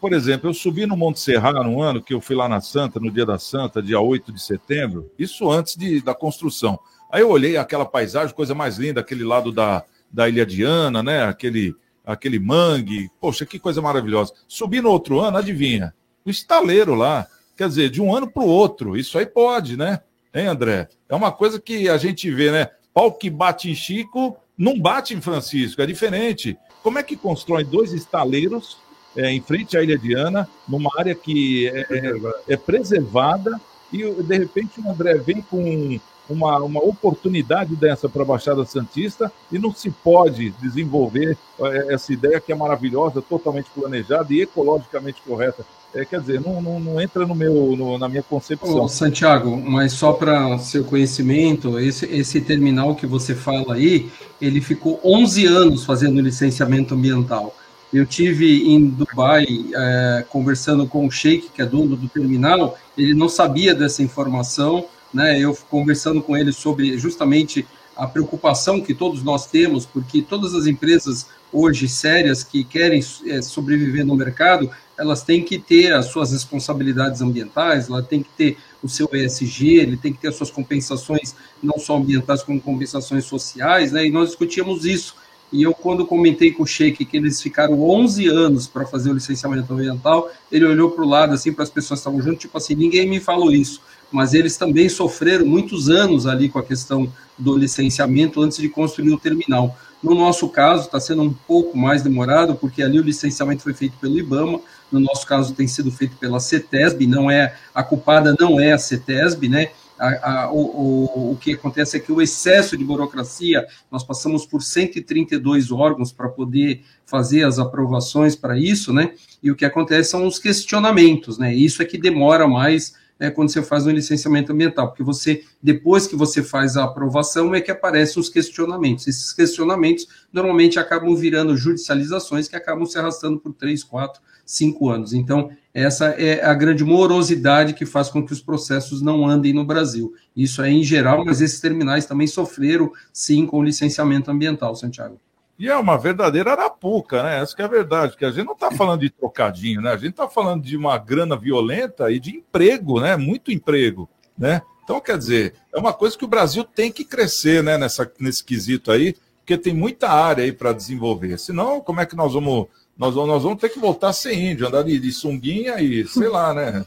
Por 0.00 0.12
exemplo, 0.12 0.50
eu 0.50 0.54
subi 0.54 0.84
no 0.84 0.96
Monte 0.96 1.20
Serra 1.20 1.52
no 1.52 1.80
ano 1.80 2.02
que 2.02 2.12
eu 2.12 2.20
fui 2.20 2.34
lá 2.34 2.48
na 2.48 2.60
Santa, 2.60 2.98
no 2.98 3.08
dia 3.08 3.24
da 3.24 3.38
Santa, 3.38 3.80
dia 3.80 4.00
8 4.00 4.32
de 4.32 4.42
setembro, 4.42 5.08
isso 5.16 5.48
antes 5.48 5.76
de, 5.76 6.00
da 6.00 6.12
construção. 6.12 6.76
Aí 7.08 7.22
eu 7.22 7.30
olhei 7.30 7.56
aquela 7.56 7.84
paisagem, 7.86 8.34
coisa 8.34 8.52
mais 8.52 8.78
linda, 8.78 9.00
aquele 9.00 9.22
lado 9.22 9.52
da, 9.52 9.84
da 10.14 10.28
Ilha 10.28 10.46
Diana, 10.46 11.02
né? 11.02 11.24
Aquele, 11.24 11.74
aquele 12.06 12.38
mangue. 12.38 13.10
Poxa, 13.20 13.44
que 13.44 13.58
coisa 13.58 13.82
maravilhosa. 13.82 14.32
Subi 14.46 14.80
no 14.80 14.90
outro 14.90 15.18
ano, 15.18 15.38
adivinha? 15.38 15.92
O 16.24 16.30
estaleiro 16.30 16.94
lá. 16.94 17.26
Quer 17.56 17.68
dizer, 17.68 17.90
de 17.90 18.00
um 18.00 18.14
ano 18.14 18.30
para 18.30 18.42
o 18.42 18.48
outro. 18.48 18.96
Isso 18.96 19.18
aí 19.18 19.26
pode, 19.26 19.76
né? 19.76 20.00
Hein, 20.32 20.46
André? 20.46 20.88
É 21.08 21.14
uma 21.14 21.32
coisa 21.32 21.60
que 21.60 21.88
a 21.88 21.96
gente 21.96 22.30
vê, 22.30 22.50
né? 22.50 22.68
Pau 22.92 23.12
que 23.12 23.28
bate 23.28 23.70
em 23.70 23.74
Chico 23.74 24.36
não 24.56 24.78
bate 24.78 25.14
em 25.14 25.20
Francisco, 25.20 25.82
é 25.82 25.86
diferente. 25.86 26.56
Como 26.82 26.98
é 26.98 27.02
que 27.02 27.16
constrói 27.16 27.64
dois 27.64 27.92
estaleiros 27.92 28.78
é, 29.16 29.30
em 29.30 29.40
frente 29.40 29.76
à 29.76 29.82
Ilha 29.82 29.98
Diana, 29.98 30.48
numa 30.68 30.90
área 30.96 31.14
que 31.14 31.68
é, 31.68 31.80
é, 31.90 32.54
é 32.54 32.56
preservada, 32.56 33.60
e 33.92 34.04
de 34.22 34.38
repente 34.38 34.80
o 34.80 34.88
André 34.88 35.14
vem 35.18 35.40
com 35.42 35.98
uma, 36.28 36.58
uma 36.58 36.80
oportunidade 36.80 37.76
dessa 37.76 38.08
para 38.08 38.22
a 38.22 38.26
Baixada 38.26 38.64
Santista 38.64 39.30
e 39.50 39.58
não 39.58 39.72
se 39.74 39.90
pode 39.90 40.50
desenvolver 40.60 41.36
é, 41.60 41.94
essa 41.94 42.12
ideia 42.12 42.40
que 42.40 42.52
é 42.52 42.54
maravilhosa, 42.54 43.22
totalmente 43.22 43.70
planejada 43.74 44.32
e 44.32 44.42
ecologicamente 44.42 45.20
correta. 45.26 45.64
É, 45.94 46.04
quer 46.04 46.20
dizer, 46.20 46.40
não, 46.40 46.60
não, 46.60 46.80
não 46.80 47.00
entra 47.00 47.24
no 47.24 47.34
meu, 47.34 47.76
no, 47.76 47.96
na 47.98 48.08
minha 48.08 48.22
concepção. 48.22 48.82
Ô, 48.82 48.88
Santiago, 48.88 49.56
mas 49.56 49.92
só 49.92 50.12
para 50.12 50.58
seu 50.58 50.84
conhecimento, 50.84 51.78
esse, 51.78 52.04
esse 52.06 52.40
terminal 52.40 52.96
que 52.96 53.06
você 53.06 53.34
fala 53.34 53.74
aí, 53.74 54.10
ele 54.40 54.60
ficou 54.60 54.98
11 55.04 55.46
anos 55.46 55.84
fazendo 55.84 56.20
licenciamento 56.20 56.94
ambiental. 56.94 57.54
Eu 57.92 58.04
tive 58.04 58.68
em 58.68 58.84
Dubai 58.88 59.46
é, 59.72 60.24
conversando 60.28 60.84
com 60.84 61.06
o 61.06 61.10
Sheik, 61.10 61.50
que 61.50 61.62
é 61.62 61.66
dono 61.66 61.94
do 61.94 62.08
terminal, 62.08 62.76
ele 62.98 63.14
não 63.14 63.28
sabia 63.28 63.72
dessa 63.72 64.02
informação, 64.02 64.86
né? 65.14 65.38
Eu 65.38 65.56
conversando 65.70 66.20
com 66.20 66.36
ele 66.36 66.52
sobre 66.52 66.98
justamente 66.98 67.66
a 67.96 68.06
preocupação 68.06 68.80
que 68.80 68.92
todos 68.92 69.22
nós 69.22 69.46
temos, 69.46 69.86
porque 69.86 70.20
todas 70.20 70.54
as 70.54 70.66
empresas 70.66 71.26
hoje 71.52 71.88
sérias 71.88 72.42
que 72.42 72.64
querem 72.64 73.00
é, 73.26 73.40
sobreviver 73.40 74.04
no 74.04 74.16
mercado, 74.16 74.68
elas 74.98 75.22
têm 75.22 75.42
que 75.42 75.58
ter 75.58 75.92
as 75.92 76.06
suas 76.06 76.32
responsabilidades 76.32 77.20
ambientais, 77.20 77.88
ela 77.88 78.02
tem 78.02 78.22
que 78.22 78.30
ter 78.36 78.58
o 78.82 78.88
seu 78.88 79.08
ESG, 79.12 79.76
ele 79.76 79.96
tem 79.96 80.12
que 80.12 80.18
ter 80.18 80.28
as 80.28 80.36
suas 80.36 80.50
compensações, 80.50 81.34
não 81.62 81.78
só 81.78 81.96
ambientais, 81.96 82.42
como 82.42 82.60
compensações 82.60 83.24
sociais, 83.24 83.92
né? 83.92 84.06
E 84.06 84.10
nós 84.10 84.30
discutíamos 84.30 84.84
isso. 84.84 85.14
E 85.52 85.62
eu, 85.62 85.72
quando 85.72 86.04
comentei 86.04 86.50
com 86.50 86.64
o 86.64 86.66
Sheik 86.66 87.04
que 87.04 87.16
eles 87.16 87.40
ficaram 87.40 87.80
11 87.80 88.26
anos 88.26 88.66
para 88.66 88.84
fazer 88.84 89.10
o 89.10 89.14
licenciamento 89.14 89.72
ambiental, 89.72 90.28
ele 90.50 90.64
olhou 90.64 90.90
para 90.90 91.04
o 91.04 91.08
lado, 91.08 91.32
assim, 91.32 91.52
para 91.52 91.62
as 91.62 91.70
pessoas 91.70 92.00
que 92.00 92.08
estavam 92.08 92.20
junto, 92.20 92.40
tipo 92.40 92.58
assim, 92.58 92.74
ninguém 92.74 93.08
me 93.08 93.20
falou 93.20 93.52
isso. 93.52 93.80
Mas 94.14 94.32
eles 94.32 94.56
também 94.56 94.88
sofreram 94.88 95.44
muitos 95.44 95.90
anos 95.90 96.24
ali 96.24 96.48
com 96.48 96.60
a 96.60 96.62
questão 96.62 97.12
do 97.36 97.58
licenciamento 97.58 98.40
antes 98.40 98.58
de 98.58 98.68
construir 98.68 99.12
o 99.12 99.18
terminal. 99.18 99.76
No 100.00 100.14
nosso 100.14 100.48
caso, 100.48 100.84
está 100.84 101.00
sendo 101.00 101.22
um 101.22 101.32
pouco 101.32 101.76
mais 101.76 102.00
demorado, 102.00 102.54
porque 102.54 102.80
ali 102.80 103.00
o 103.00 103.02
licenciamento 103.02 103.64
foi 103.64 103.74
feito 103.74 103.96
pelo 103.98 104.16
IBAMA, 104.16 104.60
no 104.92 105.00
nosso 105.00 105.26
caso 105.26 105.52
tem 105.52 105.66
sido 105.66 105.90
feito 105.90 106.16
pela 106.16 106.38
CETESB, 106.38 107.08
não 107.08 107.28
é 107.28 107.56
a 107.74 107.82
culpada 107.82 108.36
não 108.38 108.60
é 108.60 108.72
a 108.72 108.78
CETESB, 108.78 109.48
né? 109.48 109.70
A, 109.98 110.42
a, 110.42 110.52
o, 110.52 110.58
o, 110.58 111.32
o, 111.32 111.36
que 111.36 111.54
acontece 111.54 111.96
é 111.96 112.00
que 112.00 112.12
o 112.12 112.22
excesso 112.22 112.76
de 112.76 112.84
burocracia, 112.84 113.66
nós 113.90 114.04
passamos 114.04 114.46
por 114.46 114.62
132 114.62 115.72
órgãos 115.72 116.12
para 116.12 116.28
poder 116.28 116.84
fazer 117.04 117.42
as 117.42 117.58
aprovações 117.58 118.36
para 118.36 118.56
isso, 118.56 118.92
né? 118.92 119.12
E 119.42 119.50
o 119.50 119.56
que 119.56 119.64
acontece 119.64 120.10
são 120.10 120.24
os 120.24 120.38
questionamentos, 120.38 121.36
né? 121.36 121.52
Isso 121.52 121.82
é 121.82 121.84
que 121.84 121.98
demora 121.98 122.46
mais 122.46 122.94
é, 123.18 123.30
quando 123.30 123.50
você 123.50 123.62
faz 123.62 123.86
um 123.86 123.90
licenciamento 123.90 124.52
ambiental, 124.52 124.88
porque 124.88 125.02
você, 125.02 125.44
depois 125.62 126.06
que 126.06 126.16
você 126.16 126.42
faz 126.42 126.76
a 126.76 126.84
aprovação, 126.84 127.54
é 127.54 127.60
que 127.60 127.70
aparecem 127.70 128.20
os 128.20 128.28
questionamentos. 128.28 129.06
Esses 129.06 129.32
questionamentos 129.32 130.06
normalmente 130.32 130.78
acabam 130.78 131.14
virando 131.14 131.56
judicializações 131.56 132.48
que 132.48 132.56
acabam 132.56 132.86
se 132.86 132.98
arrastando 132.98 133.38
por 133.38 133.52
três, 133.52 133.84
quatro, 133.84 134.20
cinco 134.44 134.90
anos. 134.90 135.12
Então, 135.12 135.50
essa 135.72 136.06
é 136.06 136.44
a 136.44 136.54
grande 136.54 136.84
morosidade 136.84 137.74
que 137.74 137.86
faz 137.86 138.08
com 138.08 138.24
que 138.24 138.32
os 138.32 138.40
processos 138.40 139.00
não 139.00 139.26
andem 139.26 139.52
no 139.52 139.64
Brasil. 139.64 140.12
Isso 140.36 140.62
é 140.62 140.70
em 140.70 140.82
geral, 140.82 141.24
mas 141.24 141.40
esses 141.40 141.60
terminais 141.60 142.06
também 142.06 142.26
sofreram, 142.26 142.92
sim, 143.12 143.46
com 143.46 143.62
licenciamento 143.62 144.30
ambiental, 144.30 144.74
Santiago. 144.74 145.18
E 145.58 145.68
é 145.68 145.76
uma 145.76 145.96
verdadeira 145.96 146.52
arapuca, 146.52 147.22
né? 147.22 147.40
Essa 147.40 147.54
que 147.54 147.62
é 147.62 147.64
a 147.64 147.68
verdade, 147.68 148.16
que 148.16 148.24
a 148.24 148.30
gente 148.30 148.46
não 148.46 148.54
está 148.54 148.70
falando 148.72 149.00
de 149.00 149.10
trocadinho, 149.10 149.80
né? 149.80 149.92
A 149.92 149.96
gente 149.96 150.10
está 150.10 150.28
falando 150.28 150.62
de 150.62 150.76
uma 150.76 150.98
grana 150.98 151.36
violenta 151.36 152.10
e 152.10 152.18
de 152.18 152.30
emprego, 152.30 153.00
né? 153.00 153.16
Muito 153.16 153.52
emprego, 153.52 154.08
né? 154.36 154.62
Então, 154.82 155.00
quer 155.00 155.16
dizer, 155.16 155.54
é 155.72 155.78
uma 155.78 155.92
coisa 155.92 156.18
que 156.18 156.24
o 156.24 156.28
Brasil 156.28 156.64
tem 156.64 156.90
que 156.90 157.04
crescer, 157.04 157.62
né? 157.62 157.78
Nessa, 157.78 158.10
nesse 158.18 158.42
quesito 158.42 158.90
aí, 158.90 159.14
porque 159.38 159.56
tem 159.56 159.72
muita 159.72 160.08
área 160.08 160.42
aí 160.42 160.52
para 160.52 160.72
desenvolver. 160.72 161.38
Senão, 161.38 161.80
como 161.80 162.00
é 162.00 162.06
que 162.06 162.16
nós 162.16 162.32
vamos 162.32 162.66
nós, 162.96 163.14
nós 163.14 163.42
vamos 163.42 163.60
ter 163.60 163.70
que 163.70 163.78
voltar 163.78 164.10
a 164.10 164.12
ser 164.12 164.34
índio, 164.34 164.68
andar 164.68 164.84
de, 164.84 164.98
de 164.98 165.12
sunguinha 165.12 165.80
e 165.80 166.06
sei 166.06 166.28
lá, 166.28 166.54
né? 166.54 166.84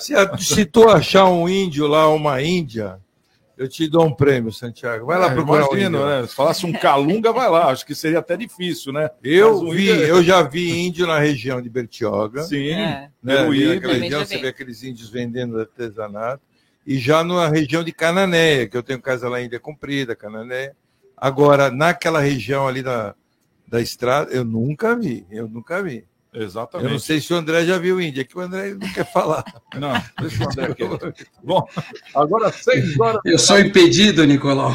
se, 0.00 0.14
se 0.38 0.64
tu 0.64 0.88
achar 0.88 1.26
um 1.26 1.48
índio 1.48 1.86
lá, 1.86 2.08
uma 2.08 2.42
índia, 2.42 2.98
eu 3.56 3.68
te 3.68 3.88
dou 3.88 4.06
um 4.06 4.14
prêmio, 4.14 4.52
Santiago. 4.52 5.06
Vai 5.06 5.18
lá 5.18 5.30
é, 5.30 5.34
procurar 5.34 5.66
imagino, 5.66 6.02
um 6.02 6.06
né? 6.06 6.26
Se 6.26 6.34
falasse 6.34 6.66
um 6.66 6.72
calunga, 6.72 7.32
vai 7.32 7.48
lá. 7.48 7.66
Acho 7.66 7.86
que 7.86 7.94
seria 7.94 8.18
até 8.18 8.36
difícil, 8.36 8.92
né? 8.92 9.10
Eu 9.22 9.60
um 9.60 9.70
vi, 9.70 9.90
índio... 9.90 10.04
eu 10.04 10.22
já 10.22 10.42
vi 10.42 10.86
índio 10.86 11.06
na 11.06 11.18
região 11.18 11.60
de 11.60 11.68
Bertioga. 11.68 12.42
Sim. 12.42 12.70
É. 12.70 13.10
Né? 13.22 13.44
Naquela 13.44 13.94
região, 13.94 14.24
você 14.24 14.38
vê 14.38 14.48
aqueles 14.48 14.82
índios 14.82 15.10
vendendo 15.10 15.60
artesanato. 15.60 16.42
E 16.86 16.98
já 16.98 17.22
na 17.22 17.48
região 17.48 17.84
de 17.84 17.92
Cananéia, 17.92 18.68
que 18.68 18.76
eu 18.76 18.82
tenho 18.82 19.00
casa 19.00 19.28
lá 19.28 19.40
em 19.40 19.46
Ilha 19.46 19.60
Comprida, 19.60 20.16
Cananéia. 20.16 20.74
Agora, 21.16 21.70
naquela 21.70 22.20
região 22.20 22.66
ali 22.66 22.82
da, 22.82 23.14
da 23.68 23.80
estrada, 23.80 24.32
eu 24.32 24.44
nunca 24.44 24.96
vi, 24.96 25.24
eu 25.30 25.48
nunca 25.48 25.80
vi. 25.82 26.04
Exatamente. 26.34 26.86
Eu 26.86 26.92
não 26.92 26.98
sei 26.98 27.20
se 27.20 27.30
o 27.32 27.36
André 27.36 27.66
já 27.66 27.78
viu 27.78 28.00
Índia, 28.00 28.24
que 28.24 28.36
o 28.36 28.40
André 28.40 28.72
não 28.72 28.92
quer 28.92 29.04
falar. 29.12 29.44
Não, 29.76 29.92
deixa 30.18 30.44
o 30.44 30.48
André 30.48 30.64
aqui. 30.64 31.26
Bom, 31.44 31.66
agora 32.14 32.50
seis 32.50 32.98
horas. 32.98 33.20
Eu 33.24 33.38
sou 33.38 33.58
impedido, 33.58 34.24
Nicolau. 34.24 34.72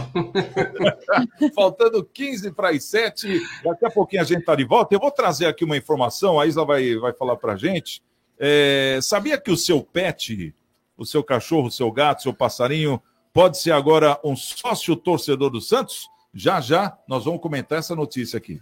Faltando 1.56 2.04
15 2.04 2.52
para 2.52 2.70
as 2.70 2.84
7. 2.84 3.42
Daqui 3.64 3.86
a 3.86 3.90
pouquinho 3.90 4.22
a 4.22 4.26
gente 4.26 4.40
está 4.40 4.56
de 4.56 4.66
volta. 4.66 4.94
Eu 4.94 5.00
vou 5.00 5.10
trazer 5.10 5.48
aqui 5.48 5.66
uma 5.66 5.76
informação, 5.76 6.40
a 6.40 6.46
Isla 6.46 6.64
vai, 6.64 6.96
vai 6.98 7.14
falar 7.14 7.38
para 7.38 7.54
a 7.54 7.58
gente. 7.58 8.04
É, 8.40 9.00
sabia 9.02 9.40
que 9.40 9.50
o 9.50 9.58
seu 9.58 9.82
pet, 9.82 10.54
o 10.96 11.06
seu 11.06 11.24
cachorro, 11.24 11.68
o 11.68 11.72
seu 11.72 11.92
gato, 11.92 12.20
o 12.20 12.24
seu 12.24 12.34
passarinho, 12.34 13.02
pode 13.34 13.58
ser 13.58 13.72
agora 13.72 14.20
um 14.24 14.36
sócio 14.36 14.96
torcedor 14.96 15.50
do 15.50 15.60
Santos? 15.62 16.08
Já 16.34 16.62
já 16.62 16.96
nós 17.08 17.26
vamos 17.26 17.42
comentar 17.42 17.80
essa 17.80 17.96
notícia 17.96 18.38
aqui. 18.38 18.62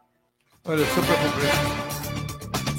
Olha, 0.66 0.84
só 0.84 1.00
para 1.00 1.16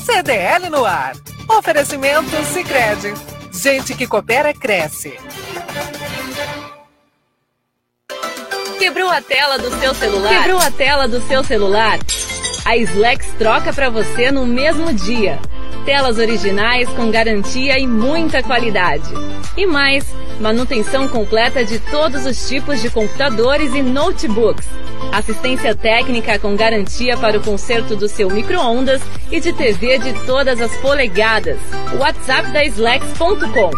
CDL 0.06 0.70
no 0.70 0.86
ar. 0.86 1.16
Oferecimento 1.50 2.30
Sicredi. 2.54 3.16
Gente 3.52 3.96
que 3.96 4.06
coopera 4.06 4.54
cresce. 4.54 5.18
Quebrou 8.78 9.10
a 9.10 9.20
tela 9.20 9.58
do 9.58 9.72
seu 9.80 9.96
celular? 9.96 10.44
Quebrou 10.44 10.60
a 10.60 10.70
tela 10.70 11.08
do 11.08 11.20
seu 11.22 11.44
celular? 11.44 11.98
A 12.64 12.78
Slex 12.78 13.26
troca 13.40 13.74
para 13.74 13.90
você 13.90 14.32
no 14.32 14.46
mesmo 14.46 14.94
dia. 14.94 15.40
Telas 15.86 16.18
originais 16.18 16.90
com 16.90 17.12
garantia 17.12 17.78
e 17.78 17.86
muita 17.86 18.42
qualidade. 18.42 19.08
E 19.56 19.68
mais, 19.68 20.04
manutenção 20.40 21.08
completa 21.08 21.64
de 21.64 21.78
todos 21.78 22.26
os 22.26 22.50
tipos 22.50 22.82
de 22.82 22.90
computadores 22.90 23.72
e 23.76 23.84
notebooks. 23.84 24.68
Assistência 25.12 25.76
técnica 25.76 26.40
com 26.40 26.56
garantia 26.56 27.16
para 27.18 27.38
o 27.38 27.42
conserto 27.42 27.96
do 27.96 28.10
seu 28.10 28.30
micro-ondas 28.32 29.02
e 29.32 29.40
de 29.40 29.54
TV 29.54 30.00
de 30.00 30.14
todas 30.26 30.60
as 30.60 30.76
polegadas. 30.78 31.60
WhatsApp 32.00 32.52
da 32.52 32.66
Slex.com 32.66 33.72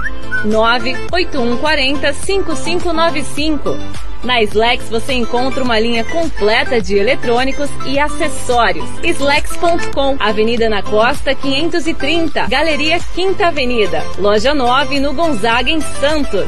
98140 0.46 2.14
5595. 2.14 4.07
Na 4.24 4.42
Slex 4.42 4.90
você 4.90 5.14
encontra 5.14 5.64
uma 5.64 5.80
linha 5.80 6.04
completa 6.04 6.82
de 6.82 6.96
eletrônicos 6.96 7.70
e 7.86 8.00
acessórios. 8.00 8.86
Slex.com, 9.04 10.18
Avenida 10.20 10.70
na 10.70 10.82
Costa 10.82 11.34
530, 11.34 12.48
Galeria 12.48 13.00
Quinta 13.14 13.48
Avenida, 13.48 14.04
Loja 14.18 14.54
9 14.54 15.00
no 15.00 15.14
Gonzaga 15.14 15.70
em 15.70 15.82
Santos. 15.82 16.48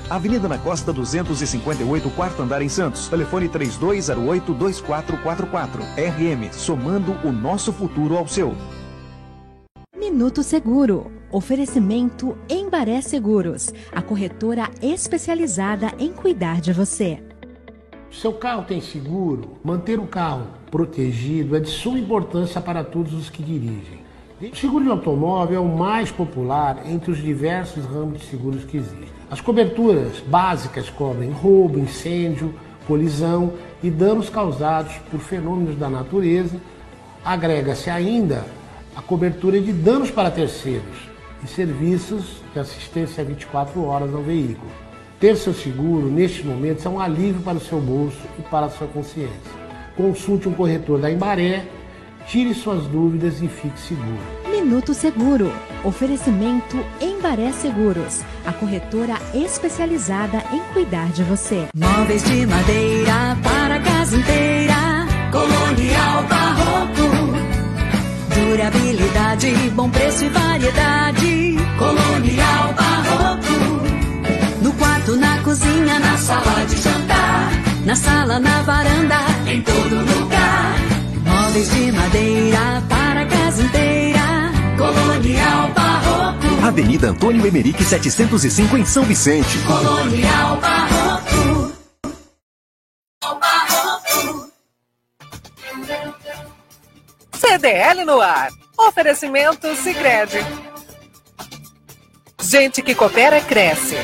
Avenida 0.09 0.47
na 0.47 0.57
Costa 0.57 0.91
258, 0.91 2.09
quarto 2.11 2.41
andar 2.41 2.61
em 2.61 2.69
Santos. 2.69 3.07
Telefone 3.07 3.47
3208-2444. 3.49 5.79
RM, 5.97 6.51
somando 6.51 7.13
o 7.23 7.31
nosso 7.31 7.71
futuro 7.71 8.17
ao 8.17 8.27
seu. 8.27 8.55
Minuto 9.97 10.43
Seguro. 10.43 11.09
Oferecimento 11.31 12.37
Embaré 12.49 12.99
Seguros, 12.99 13.73
a 13.93 14.01
corretora 14.01 14.69
especializada 14.81 15.93
em 15.97 16.11
cuidar 16.11 16.59
de 16.59 16.73
você. 16.73 17.23
Seu 18.11 18.33
carro 18.33 18.65
tem 18.65 18.81
seguro? 18.81 19.51
Manter 19.63 19.97
o 19.97 20.05
carro 20.05 20.47
protegido 20.69 21.55
é 21.55 21.61
de 21.61 21.69
suma 21.69 21.97
importância 21.97 22.59
para 22.59 22.83
todos 22.83 23.13
os 23.13 23.29
que 23.29 23.41
dirigem. 23.41 24.01
O 24.41 24.55
seguro 24.55 24.83
de 24.83 24.91
automóvel 24.91 25.55
é 25.55 25.59
o 25.59 25.77
mais 25.77 26.11
popular 26.11 26.81
entre 26.85 27.11
os 27.11 27.19
diversos 27.19 27.85
ramos 27.85 28.19
de 28.19 28.25
seguros 28.25 28.65
que 28.65 28.75
existem. 28.75 29.20
As 29.31 29.39
coberturas 29.39 30.19
básicas 30.27 30.89
cobrem 30.89 31.31
roubo, 31.31 31.79
incêndio, 31.79 32.53
colisão 32.85 33.53
e 33.81 33.89
danos 33.89 34.29
causados 34.29 34.93
por 35.09 35.21
fenômenos 35.21 35.77
da 35.77 35.89
natureza. 35.89 36.57
Agrega-se 37.23 37.89
ainda 37.89 38.43
a 38.93 39.01
cobertura 39.01 39.61
de 39.61 39.71
danos 39.71 40.11
para 40.11 40.29
terceiros 40.29 41.09
e 41.41 41.47
serviços 41.47 42.41
de 42.53 42.59
assistência 42.59 43.23
24 43.23 43.81
horas 43.85 44.13
ao 44.13 44.21
veículo. 44.21 44.69
Ter 45.17 45.37
seu 45.37 45.53
seguro, 45.53 46.11
neste 46.11 46.45
momento, 46.45 46.85
é 46.85 46.89
um 46.89 46.99
alívio 46.99 47.41
para 47.41 47.57
o 47.57 47.61
seu 47.61 47.79
bolso 47.79 48.19
e 48.37 48.41
para 48.41 48.65
a 48.65 48.69
sua 48.69 48.87
consciência. 48.87 49.61
Consulte 49.95 50.49
um 50.49 50.53
corretor 50.53 50.99
da 50.99 51.09
Embaré, 51.09 51.67
tire 52.27 52.53
suas 52.53 52.85
dúvidas 52.87 53.41
e 53.41 53.47
fique 53.47 53.79
seguro. 53.79 54.19
Minuto 54.51 54.93
Seguro. 54.93 55.51
Oferecimento 55.83 56.77
Embaré 56.99 57.51
Seguros, 57.51 58.21
a 58.45 58.53
corretora 58.53 59.15
especializada 59.33 60.43
em 60.53 60.59
cuidar 60.73 61.07
de 61.11 61.23
você. 61.23 61.67
Móveis 61.75 62.23
de 62.23 62.45
madeira 62.45 63.37
para 63.43 63.75
a 63.75 63.79
casa 63.81 64.17
inteira. 64.17 65.07
Colonial 65.31 66.23
Barroco. 66.29 67.11
Durabilidade, 68.35 69.51
bom 69.75 69.89
preço 69.89 70.25
e 70.25 70.29
variedade. 70.29 71.57
Colonial 71.79 72.73
Barroco. 72.73 73.81
No 74.61 74.71
quarto, 74.73 75.15
na 75.15 75.39
cozinha, 75.39 75.99
na 75.99 76.17
sala 76.17 76.65
de 76.65 76.77
jantar. 76.77 77.51
Na 77.85 77.95
sala, 77.95 78.39
na 78.39 78.61
varanda, 78.61 79.17
em 79.47 79.61
todo 79.61 79.95
lugar. 79.95 80.90
Móveis 81.51 81.69
de 81.69 81.91
madeira 81.91 82.81
para 82.87 83.21
a 83.23 83.25
casa 83.25 83.61
inteira. 83.61 84.53
Colonial 84.77 85.69
Barroco. 85.73 86.65
Avenida 86.65 87.09
Antônio 87.09 87.45
Emerick 87.45 87.83
705 87.83 88.77
em 88.77 88.85
São 88.85 89.03
Vicente. 89.03 89.57
Colonial 89.67 90.57
Barroco. 90.61 91.73
CDL 97.33 98.05
no 98.05 98.21
ar. 98.21 98.47
Oferecimento 98.77 99.75
Sicredi. 99.75 100.39
Gente 102.39 102.81
que 102.81 102.95
coopera 102.95 103.41
cresce. 103.41 103.97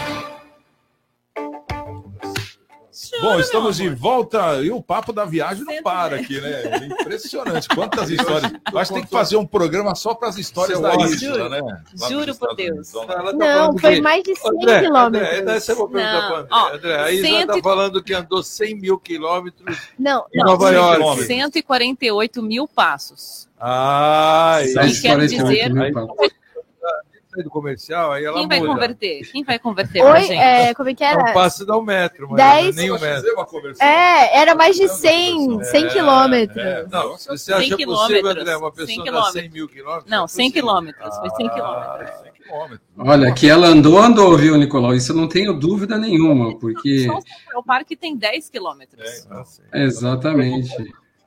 Bom, 3.22 3.40
estamos 3.40 3.78
de 3.78 3.90
volta 3.90 4.62
e 4.62 4.70
o 4.70 4.82
papo 4.82 5.12
da 5.12 5.26
viagem 5.26 5.64
não 5.64 5.82
para 5.82 6.18
aqui, 6.18 6.40
né? 6.40 6.88
Impressionante. 7.02 7.68
Quantas 7.70 8.10
histórias. 8.12 8.52
Acho 8.76 8.90
que 8.94 9.00
tem 9.00 9.04
que 9.06 9.10
fazer 9.12 9.38
um 9.38 9.46
programa 9.46 9.96
só 9.96 10.14
para 10.14 10.30
as 10.30 10.38
histórias 10.38 10.80
da 10.80 10.96
Isla, 10.96 11.50
né? 11.50 11.60
Lá 12.00 12.10
Juro 12.10 12.36
por 12.36 12.56
Deus. 12.56 12.92
Tá 12.92 13.00
Não, 13.34 13.40
falando 13.40 13.80
foi 13.82 13.96
que- 13.96 14.02
mais 14.02 14.24
de 14.24 14.36
100 14.36 14.52
André, 14.52 14.80
quilômetros. 14.82 15.40
André, 15.40 15.56
essa 15.56 15.72
é 15.72 15.76
André. 15.76 16.48
ó, 16.52 16.74
André, 16.74 16.96
a 16.96 17.08
cento 17.08 17.40
está 17.42 17.58
e- 17.58 17.62
falando 17.62 18.04
que 18.04 18.14
andou 18.14 18.44
100 18.44 18.76
mil 18.80 19.00
quilômetros 19.00 19.78
Não, 19.98 20.26
em 20.34 20.44
Nova 20.44 20.72
York. 20.72 21.24
148 21.24 22.42
mil 22.44 22.68
passos. 22.68 23.48
Ah, 23.60 24.60
E 24.62 25.02
quero 25.02 25.28
dizer- 25.28 25.72
Aí, 27.38 27.44
sai 27.44 27.44
do 27.44 27.50
comercial, 27.50 28.12
aí 28.12 28.26
ela 28.26 28.40
Quem 28.40 28.48
vai 28.48 28.60
muda. 28.60 28.74
converter? 28.74 29.32
Quem 29.32 29.44
vai 29.44 29.60
converter 29.60 30.02
pra 30.02 30.14
Oi, 30.14 30.22
gente? 30.22 30.34
é, 30.40 30.74
como 30.74 30.90
é 30.90 30.94
que 30.94 31.04
Não 31.04 31.10
era? 31.22 31.34
passa 31.34 31.66
dar 31.66 31.78
um 31.78 31.82
metro, 31.84 32.28
mas 32.30 32.38
Dez- 32.38 32.76
nem 32.76 32.92
um 32.92 33.00
metro. 33.00 33.30
É, 33.80 34.40
era 34.40 34.56
mais 34.56 34.76
de 34.76 34.88
100, 34.88 35.64
100 35.64 35.88
quilômetros. 35.90 36.90
Não, 36.92 37.18
se 37.18 37.28
você 37.28 37.54
100 37.54 37.56
acha 37.56 37.86
possível, 37.86 38.30
André, 38.30 38.58
uma 38.58 38.72
100 38.74 38.86
pessoa 38.86 38.98
dar 38.98 39.04
quilômetros. 39.04 39.34
100 39.42 39.50
mil 39.50 39.68
quilômetros? 39.68 40.10
Não, 40.12 40.28
100 40.28 40.52
quilômetros. 40.52 41.18
Foi 41.18 41.30
100 41.30 41.48
Ah, 41.48 41.50
quilômetros. 41.52 42.28
Olha, 43.00 43.34
que 43.34 43.50
ela 43.50 43.68
andou, 43.68 44.00
andou, 44.00 44.38
viu, 44.38 44.58
Nicolau? 44.58 44.94
Isso 44.94 45.12
eu 45.12 45.16
não 45.18 45.28
tenho 45.28 45.54
dúvida 45.54 45.98
nenhuma, 45.98 46.58
porque. 46.58 47.08
O 47.56 47.62
parque 47.64 47.96
tem 47.96 48.16
10 48.16 48.50
quilômetros. 48.50 49.28
Exatamente. 49.74 50.72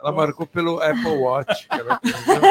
Ela 0.03 0.13
marcou 0.13 0.47
pelo 0.47 0.81
Apple 0.81 1.09
Watch. 1.09 1.69
que 1.69 1.81
ela 1.81 2.01
entendeu. 2.03 2.43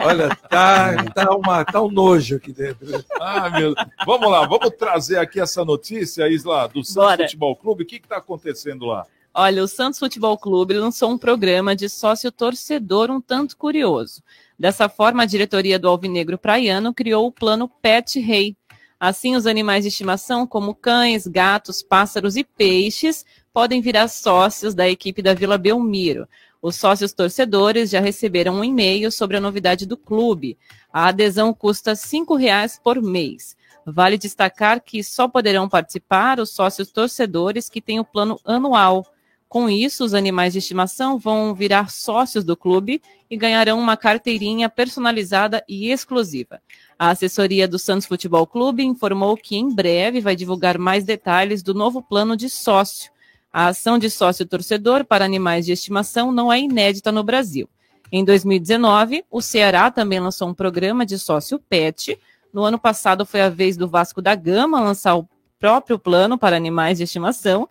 Olha, 0.00 0.36
tá, 0.48 1.04
tá, 1.14 1.36
uma, 1.36 1.64
tá 1.64 1.82
um 1.82 1.90
nojo 1.90 2.36
aqui 2.36 2.52
dentro. 2.52 3.04
Ah, 3.20 3.50
meu 3.50 3.74
Vamos 4.06 4.30
lá, 4.30 4.46
vamos 4.46 4.70
trazer 4.78 5.18
aqui 5.18 5.38
essa 5.40 5.64
notícia, 5.64 6.28
Isla, 6.28 6.66
do 6.68 6.82
Santos 6.82 6.94
Bora. 6.94 7.24
Futebol 7.24 7.56
Clube. 7.56 7.82
O 7.82 7.86
que 7.86 7.96
está 7.96 8.16
acontecendo 8.16 8.86
lá? 8.86 9.06
Olha, 9.34 9.62
o 9.62 9.68
Santos 9.68 9.98
Futebol 9.98 10.38
Clube 10.38 10.72
lançou 10.72 11.10
um 11.10 11.18
programa 11.18 11.76
de 11.76 11.90
sócio 11.90 12.32
torcedor 12.32 13.10
um 13.10 13.20
tanto 13.20 13.54
curioso. 13.54 14.22
Dessa 14.58 14.88
forma, 14.88 15.24
a 15.24 15.26
diretoria 15.26 15.78
do 15.78 15.88
Alvinegro 15.88 16.38
Praiano 16.38 16.94
criou 16.94 17.26
o 17.26 17.32
plano 17.32 17.68
Pet 17.68 18.18
Rei. 18.18 18.56
Assim, 18.98 19.36
os 19.36 19.46
animais 19.46 19.84
de 19.84 19.88
estimação, 19.88 20.46
como 20.46 20.74
cães, 20.74 21.26
gatos, 21.26 21.82
pássaros 21.82 22.34
e 22.34 22.44
peixes, 22.44 23.26
podem 23.52 23.82
virar 23.82 24.08
sócios 24.08 24.74
da 24.74 24.88
equipe 24.88 25.20
da 25.20 25.34
Vila 25.34 25.58
Belmiro. 25.58 26.26
Os 26.60 26.76
sócios 26.76 27.12
torcedores 27.12 27.90
já 27.90 28.00
receberam 28.00 28.54
um 28.54 28.64
e-mail 28.64 29.12
sobre 29.12 29.36
a 29.36 29.40
novidade 29.40 29.86
do 29.86 29.96
clube. 29.96 30.56
A 30.92 31.08
adesão 31.08 31.52
custa 31.52 31.90
R$ 31.90 31.96
5,00 31.96 32.80
por 32.82 33.00
mês. 33.00 33.56
Vale 33.84 34.18
destacar 34.18 34.80
que 34.82 35.04
só 35.04 35.28
poderão 35.28 35.68
participar 35.68 36.40
os 36.40 36.50
sócios 36.50 36.90
torcedores 36.90 37.68
que 37.68 37.80
têm 37.80 38.00
o 38.00 38.04
plano 38.04 38.40
anual. 38.44 39.06
Com 39.48 39.70
isso, 39.70 40.04
os 40.04 40.12
animais 40.12 40.52
de 40.52 40.58
estimação 40.58 41.18
vão 41.18 41.54
virar 41.54 41.88
sócios 41.88 42.42
do 42.42 42.56
clube 42.56 43.00
e 43.30 43.36
ganharão 43.36 43.78
uma 43.78 43.96
carteirinha 43.96 44.68
personalizada 44.68 45.64
e 45.68 45.92
exclusiva. 45.92 46.60
A 46.98 47.10
assessoria 47.10 47.68
do 47.68 47.78
Santos 47.78 48.06
Futebol 48.06 48.46
Clube 48.46 48.82
informou 48.82 49.36
que 49.36 49.56
em 49.56 49.72
breve 49.72 50.20
vai 50.20 50.34
divulgar 50.34 50.78
mais 50.78 51.04
detalhes 51.04 51.62
do 51.62 51.74
novo 51.74 52.02
plano 52.02 52.36
de 52.36 52.50
sócio. 52.50 53.12
A 53.58 53.68
ação 53.68 53.98
de 53.98 54.10
sócio 54.10 54.44
torcedor 54.44 55.02
para 55.02 55.24
animais 55.24 55.64
de 55.64 55.72
estimação 55.72 56.30
não 56.30 56.52
é 56.52 56.60
inédita 56.60 57.10
no 57.10 57.24
Brasil. 57.24 57.66
Em 58.12 58.22
2019, 58.22 59.24
o 59.30 59.40
Ceará 59.40 59.90
também 59.90 60.20
lançou 60.20 60.46
um 60.46 60.52
programa 60.52 61.06
de 61.06 61.18
sócio 61.18 61.58
PET. 61.58 62.20
No 62.52 62.64
ano 62.64 62.78
passado 62.78 63.24
foi 63.24 63.40
a 63.40 63.48
vez 63.48 63.74
do 63.74 63.88
Vasco 63.88 64.20
da 64.20 64.34
Gama 64.34 64.78
lançar 64.82 65.16
o 65.16 65.26
próprio 65.58 65.98
plano 65.98 66.36
para 66.36 66.54
animais 66.54 66.98
de 66.98 67.04
estimação. 67.04 67.66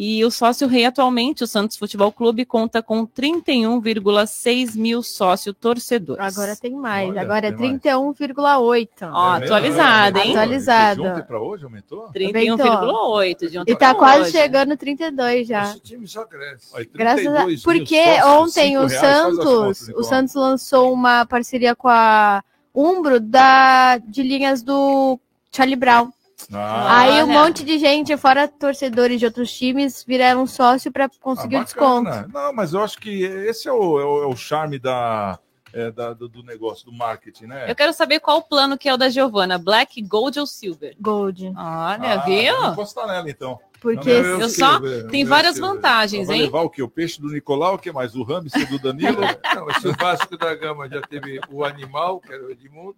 E 0.00 0.24
o 0.24 0.30
sócio 0.30 0.68
rei 0.68 0.84
atualmente, 0.84 1.42
o 1.42 1.46
Santos 1.46 1.76
Futebol 1.76 2.12
Clube, 2.12 2.44
conta 2.44 2.80
com 2.80 3.04
31,6 3.04 4.76
mil 4.76 5.02
sócio 5.02 5.52
torcedores. 5.52 6.24
Agora 6.24 6.54
tem 6.54 6.72
mais, 6.72 7.08
Olha, 7.10 7.20
agora 7.20 7.48
é 7.48 7.52
tem 7.52 7.72
mais. 7.72 7.82
31,8. 7.82 8.88
Ó, 9.12 9.34
É 9.34 9.44
atualizado, 9.44 10.18
hein? 10.20 10.30
Atualizado. 10.36 11.02
De 11.02 11.08
ontem 11.08 11.22
para 11.24 11.40
hoje 11.40 11.64
aumentou? 11.64 12.12
31,8 12.12 13.50
de 13.50 13.58
ontem 13.58 13.72
E 13.72 13.76
tá 13.76 13.92
quase 13.92 14.22
hoje. 14.22 14.30
chegando 14.30 14.76
32 14.76 15.48
já. 15.48 15.72
O 15.74 15.80
time 15.80 16.06
só 16.06 16.24
cresce. 16.24 16.72
Graças 16.94 17.26
a 17.26 17.44
32 17.44 17.46
mil 17.46 17.62
porque 17.64 18.22
ontem 18.22 18.78
o 18.78 18.88
Santos, 18.88 19.44
contas, 19.44 19.88
o. 19.96 20.04
Santos 20.04 20.34
lançou 20.34 20.92
uma 20.92 21.26
parceria 21.26 21.74
com 21.74 21.88
a 21.88 22.40
Umbro 22.72 23.18
da 23.18 23.98
de 23.98 24.22
linhas 24.22 24.62
do 24.62 25.18
Charlie 25.50 25.74
Brown. 25.74 26.10
Ah, 26.52 27.00
Aí 27.00 27.22
um 27.22 27.28
Olha. 27.28 27.40
monte 27.40 27.64
de 27.64 27.78
gente, 27.78 28.16
fora 28.16 28.46
torcedores 28.48 29.18
de 29.18 29.26
outros 29.26 29.52
times, 29.52 30.04
viraram 30.06 30.46
sócio 30.46 30.90
para 30.92 31.08
conseguir 31.20 31.56
ah, 31.56 31.60
o 31.60 31.64
desconto. 31.64 32.10
Não, 32.32 32.52
mas 32.52 32.72
eu 32.72 32.82
acho 32.82 32.98
que 32.98 33.22
esse 33.22 33.68
é 33.68 33.72
o, 33.72 34.00
é 34.00 34.04
o, 34.04 34.22
é 34.22 34.26
o 34.26 34.36
charme 34.36 34.78
da, 34.78 35.38
é, 35.72 35.90
da- 35.90 36.12
do, 36.14 36.28
do 36.28 36.42
negócio, 36.42 36.86
do 36.86 36.92
marketing, 36.92 37.46
né? 37.46 37.70
Eu 37.70 37.74
quero 37.74 37.92
saber 37.92 38.20
qual 38.20 38.38
o 38.38 38.42
plano 38.42 38.78
que 38.78 38.88
é 38.88 38.94
o 38.94 38.96
da 38.96 39.08
Giovana, 39.10 39.58
Black, 39.58 40.00
Gold 40.02 40.38
ou 40.38 40.46
Silver? 40.46 40.94
Gold. 41.00 41.46
Olha, 41.48 41.54
Ah, 41.56 42.24
viu? 42.24 42.54
Vamos 42.56 42.72
encostar 42.72 43.06
nela, 43.08 43.28
então. 43.28 43.58
Porque 43.80 44.20
Não, 44.22 44.40
Eu 44.40 44.48
sei, 44.48 44.64
só 44.64 44.80
velho, 44.80 45.08
tem 45.08 45.22
eu 45.22 45.28
várias 45.28 45.54
sei, 45.54 45.62
vantagens, 45.62 46.28
hein? 46.28 46.42
levar 46.42 46.62
o 46.62 46.70
quê? 46.70 46.82
O 46.82 46.88
peixe 46.88 47.20
do 47.20 47.28
Nicolau, 47.28 47.74
o 47.74 47.78
que 47.78 47.92
mais? 47.92 48.14
O 48.14 48.22
hamster 48.22 48.68
do 48.68 48.78
Danilo? 48.78 49.20
Não, 49.54 49.80
se 49.80 49.88
o 49.88 49.96
Vasco 49.96 50.36
da 50.36 50.54
Gama 50.54 50.88
já 50.88 51.00
teve 51.02 51.40
o 51.50 51.64
animal, 51.64 52.20
que 52.20 52.32
era 52.32 52.44
o 52.44 52.50
Edmundo, 52.50 52.96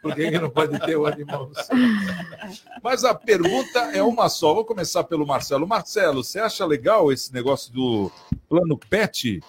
por 0.00 0.14
que, 0.14 0.30
não 0.38 0.50
pode 0.50 0.78
ter 0.80 0.96
o 0.96 1.06
animal? 1.06 1.50
Mas 2.82 3.04
a 3.04 3.14
pergunta 3.14 3.78
é 3.92 4.02
uma 4.02 4.28
só. 4.28 4.54
Vou 4.54 4.64
começar 4.64 5.04
pelo 5.04 5.26
Marcelo. 5.26 5.66
Marcelo, 5.66 6.24
você 6.24 6.38
acha 6.38 6.64
legal 6.64 7.12
esse 7.12 7.32
negócio 7.32 7.72
do 7.72 8.10
plano 8.48 8.78
PET? 8.78 9.42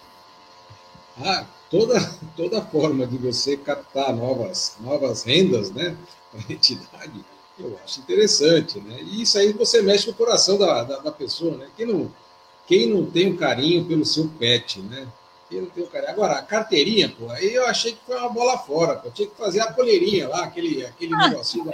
Ah, 1.18 1.46
toda, 1.70 1.98
toda 2.36 2.62
forma 2.62 3.06
de 3.06 3.16
você 3.16 3.56
captar 3.56 4.14
novas, 4.14 4.76
novas 4.80 5.22
rendas 5.22 5.70
né, 5.70 5.96
para 6.30 6.40
a 6.40 6.52
entidade, 6.52 7.24
eu 7.66 7.78
acho 7.84 8.00
interessante. 8.00 8.80
Né? 8.80 8.98
E 9.02 9.22
isso 9.22 9.38
aí 9.38 9.52
você 9.52 9.82
mexe 9.82 10.06
com 10.06 10.12
o 10.12 10.14
coração 10.14 10.58
da, 10.58 10.82
da, 10.84 10.98
da 10.98 11.12
pessoa. 11.12 11.56
Né? 11.56 11.68
Quem, 11.76 11.86
não, 11.86 12.12
quem 12.66 12.88
não 12.88 13.06
tem 13.06 13.32
um 13.32 13.36
carinho 13.36 13.84
pelo 13.84 14.04
seu 14.04 14.28
pet, 14.38 14.80
né? 14.80 15.06
Quem 15.48 15.60
não 15.60 15.68
tem 15.68 15.84
um 15.84 15.86
carinho. 15.86 16.10
Agora, 16.10 16.34
a 16.34 16.42
carteirinha, 16.42 17.14
pô, 17.18 17.28
aí 17.30 17.54
eu 17.54 17.66
achei 17.66 17.92
que 17.92 17.98
foi 18.06 18.16
uma 18.16 18.28
bola 18.28 18.58
fora. 18.58 18.96
Pô. 18.96 19.10
Tinha 19.10 19.28
que 19.28 19.36
fazer 19.36 19.60
a 19.60 19.72
coleirinha 19.72 20.28
lá, 20.28 20.44
aquele, 20.44 20.84
aquele 20.84 21.14
negocinho 21.16 21.70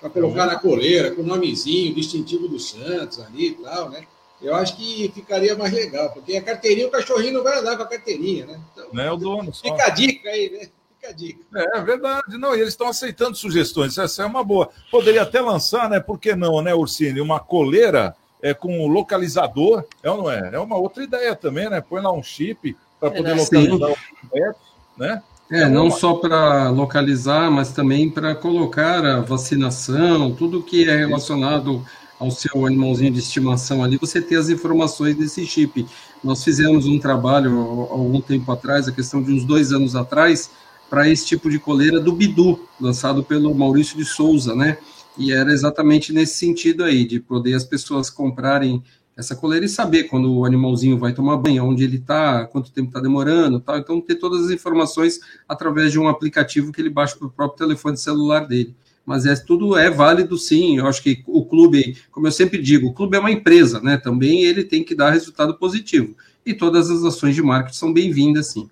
para 0.00 0.10
colocar 0.10 0.44
na 0.46 0.58
coleira, 0.58 1.12
com 1.12 1.22
o 1.22 1.26
nomezinho, 1.26 1.94
distintivo 1.94 2.46
do 2.46 2.58
Santos 2.58 3.20
ali 3.20 3.48
e 3.48 3.54
tal, 3.54 3.88
né? 3.88 4.06
Eu 4.42 4.54
acho 4.54 4.76
que 4.76 5.10
ficaria 5.14 5.56
mais 5.56 5.72
legal, 5.72 6.10
porque 6.10 6.36
a 6.36 6.42
carteirinha, 6.42 6.88
o 6.88 6.90
cachorrinho 6.90 7.34
não 7.34 7.42
vai 7.42 7.58
andar 7.58 7.76
com 7.76 7.84
a 7.84 7.86
carteirinha, 7.86 8.44
né? 8.44 8.60
Então, 8.72 8.88
Não 8.92 9.02
é 9.02 9.10
o 9.10 9.16
dono 9.16 9.54
só. 9.54 9.62
fica 9.62 9.86
a 9.86 9.88
dica 9.88 10.28
aí, 10.28 10.50
né? 10.50 10.68
Fica 11.04 11.08
a 11.08 11.12
dica. 11.12 11.40
É 11.74 11.80
verdade. 11.82 12.38
Não, 12.38 12.54
e 12.54 12.60
eles 12.60 12.70
estão 12.70 12.88
aceitando 12.88 13.36
sugestões. 13.36 13.98
Essa 13.98 14.22
é 14.22 14.26
uma 14.26 14.42
boa. 14.42 14.70
Poderia 14.90 15.22
até 15.22 15.40
lançar, 15.40 15.88
né? 15.90 16.00
Por 16.00 16.18
que 16.18 16.34
não, 16.34 16.62
né, 16.62 16.74
Ursini? 16.74 17.20
Uma 17.20 17.40
coleira 17.40 18.14
é, 18.42 18.54
com 18.54 18.86
localizador. 18.86 19.84
É 20.02 20.10
ou 20.10 20.18
não 20.18 20.30
é? 20.30 20.50
É 20.52 20.58
uma 20.58 20.76
outra 20.76 21.04
ideia 21.04 21.36
também, 21.36 21.68
né? 21.68 21.80
Põe 21.80 22.00
lá 22.00 22.12
um 22.12 22.22
chip 22.22 22.76
para 22.98 23.10
poder 23.10 23.34
localizar 23.34 23.90
o 23.90 24.28
pet, 24.30 24.56
né? 24.96 25.22
É, 25.50 25.68
não 25.68 25.90
só 25.90 26.14
para 26.14 26.70
localizar, 26.70 27.50
mas 27.50 27.70
também 27.70 28.10
para 28.10 28.34
colocar 28.34 29.04
a 29.04 29.20
vacinação, 29.20 30.34
tudo 30.34 30.62
que 30.62 30.88
é 30.88 30.96
relacionado 30.96 31.84
ao 32.18 32.30
seu 32.30 32.64
animalzinho 32.64 33.12
de 33.12 33.18
estimação 33.18 33.84
ali, 33.84 33.98
você 33.98 34.22
ter 34.22 34.36
as 34.36 34.48
informações 34.48 35.14
desse 35.16 35.44
chip. 35.44 35.86
Nós 36.22 36.42
fizemos 36.42 36.86
um 36.86 36.98
trabalho 36.98 37.86
há 37.90 37.92
algum 37.92 38.22
tempo 38.22 38.50
atrás, 38.50 38.88
a 38.88 38.92
questão 38.92 39.22
de 39.22 39.32
uns 39.32 39.44
dois 39.44 39.70
anos 39.70 39.94
atrás, 39.94 40.50
para 40.88 41.08
esse 41.08 41.26
tipo 41.26 41.50
de 41.50 41.58
coleira 41.58 41.98
do 41.98 42.12
Bidu, 42.12 42.60
lançado 42.80 43.22
pelo 43.22 43.54
Maurício 43.54 43.96
de 43.96 44.04
Souza, 44.04 44.54
né? 44.54 44.78
E 45.16 45.32
era 45.32 45.52
exatamente 45.52 46.12
nesse 46.12 46.36
sentido 46.36 46.84
aí, 46.84 47.04
de 47.04 47.20
poder 47.20 47.54
as 47.54 47.64
pessoas 47.64 48.10
comprarem 48.10 48.82
essa 49.16 49.36
coleira 49.36 49.64
e 49.64 49.68
saber 49.68 50.04
quando 50.04 50.32
o 50.32 50.44
animalzinho 50.44 50.98
vai 50.98 51.12
tomar 51.12 51.36
banho, 51.36 51.64
onde 51.64 51.84
ele 51.84 51.98
está, 51.98 52.46
quanto 52.46 52.72
tempo 52.72 52.88
está 52.88 53.00
demorando, 53.00 53.60
tal. 53.60 53.78
Então 53.78 54.00
ter 54.00 54.16
todas 54.16 54.46
as 54.46 54.50
informações 54.50 55.20
através 55.48 55.92
de 55.92 55.98
um 55.98 56.08
aplicativo 56.08 56.72
que 56.72 56.80
ele 56.80 56.90
baixa 56.90 57.16
para 57.16 57.28
o 57.28 57.30
próprio 57.30 57.66
telefone 57.66 57.96
celular 57.96 58.40
dele. 58.40 58.74
Mas 59.06 59.26
é 59.26 59.36
tudo 59.36 59.76
é 59.76 59.90
válido, 59.90 60.36
sim. 60.36 60.78
Eu 60.78 60.86
acho 60.86 61.02
que 61.02 61.22
o 61.26 61.44
clube, 61.44 61.96
como 62.10 62.26
eu 62.26 62.32
sempre 62.32 62.60
digo, 62.60 62.88
o 62.88 62.92
clube 62.92 63.16
é 63.16 63.20
uma 63.20 63.30
empresa, 63.30 63.80
né? 63.80 63.96
Também 63.96 64.44
ele 64.44 64.64
tem 64.64 64.82
que 64.82 64.94
dar 64.94 65.10
resultado 65.10 65.54
positivo. 65.58 66.16
E 66.44 66.52
todas 66.52 66.90
as 66.90 67.04
ações 67.04 67.34
de 67.34 67.42
marketing 67.42 67.78
são 67.78 67.92
bem-vindas, 67.92 68.48
sim. 68.48 68.68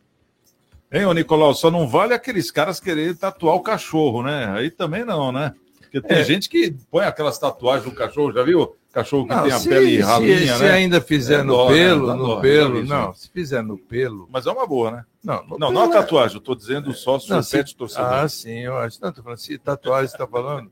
Hein, 0.92 1.06
ô 1.06 1.12
Nicolau, 1.14 1.54
só 1.54 1.70
não 1.70 1.88
vale 1.88 2.12
aqueles 2.12 2.50
caras 2.50 2.78
quererem 2.78 3.14
tatuar 3.14 3.56
o 3.56 3.60
cachorro, 3.62 4.22
né? 4.22 4.46
Aí 4.50 4.70
também 4.70 5.04
não, 5.04 5.32
né? 5.32 5.54
Porque 5.80 6.00
tem 6.00 6.18
É. 6.18 6.24
gente 6.24 6.48
que 6.48 6.74
põe 6.90 7.04
aquelas 7.04 7.38
tatuagens 7.38 7.86
no 7.86 7.92
cachorro, 7.94 8.32
já 8.32 8.42
viu? 8.42 8.74
Cachorro 8.92 9.26
que 9.26 9.34
Não, 9.34 9.42
tem 9.44 9.52
a 9.52 9.58
se- 9.58 9.68
pele 9.70 9.96
se- 9.96 10.02
ralinha, 10.02 10.56
se 10.58 10.62
né? 10.64 10.70
ainda 10.72 11.00
fizer 11.00 11.40
É 11.40 11.42
no 11.42 11.52
dó, 11.54 11.68
né? 11.70 11.74
pelo, 11.74 12.06
Dá 12.08 12.14
no 12.14 12.26
dó, 12.26 12.40
pelo, 12.40 12.82
vi, 12.82 12.88
não. 12.88 13.14
Se 13.14 13.30
fizer 13.30 13.62
no 13.62 13.78
pelo. 13.78 14.28
Mas 14.30 14.46
é 14.46 14.50
uma 14.50 14.66
boa, 14.66 14.90
né? 14.90 15.04
Não, 15.24 15.42
Não, 15.58 15.72
não 15.72 15.82
a 15.84 15.86
é- 15.86 15.92
tatuagem, 15.92 16.36
eu 16.36 16.42
tô 16.42 16.54
dizendo 16.54 16.92
só 16.92 17.18
se 17.18 17.30
Não, 17.30 17.38
o 17.38 17.42
se- 17.42 17.56
pet 17.56 17.74
torcedor. 17.74 18.06
Ah, 18.12 18.28
sim, 18.28 18.58
eu 18.58 18.76
acho. 18.76 18.98
Não, 19.00 19.10
tô 19.12 19.22
falando, 19.22 19.38
se 19.38 19.56
tatuagem 19.56 20.06
está 20.12 20.26
falando, 20.26 20.70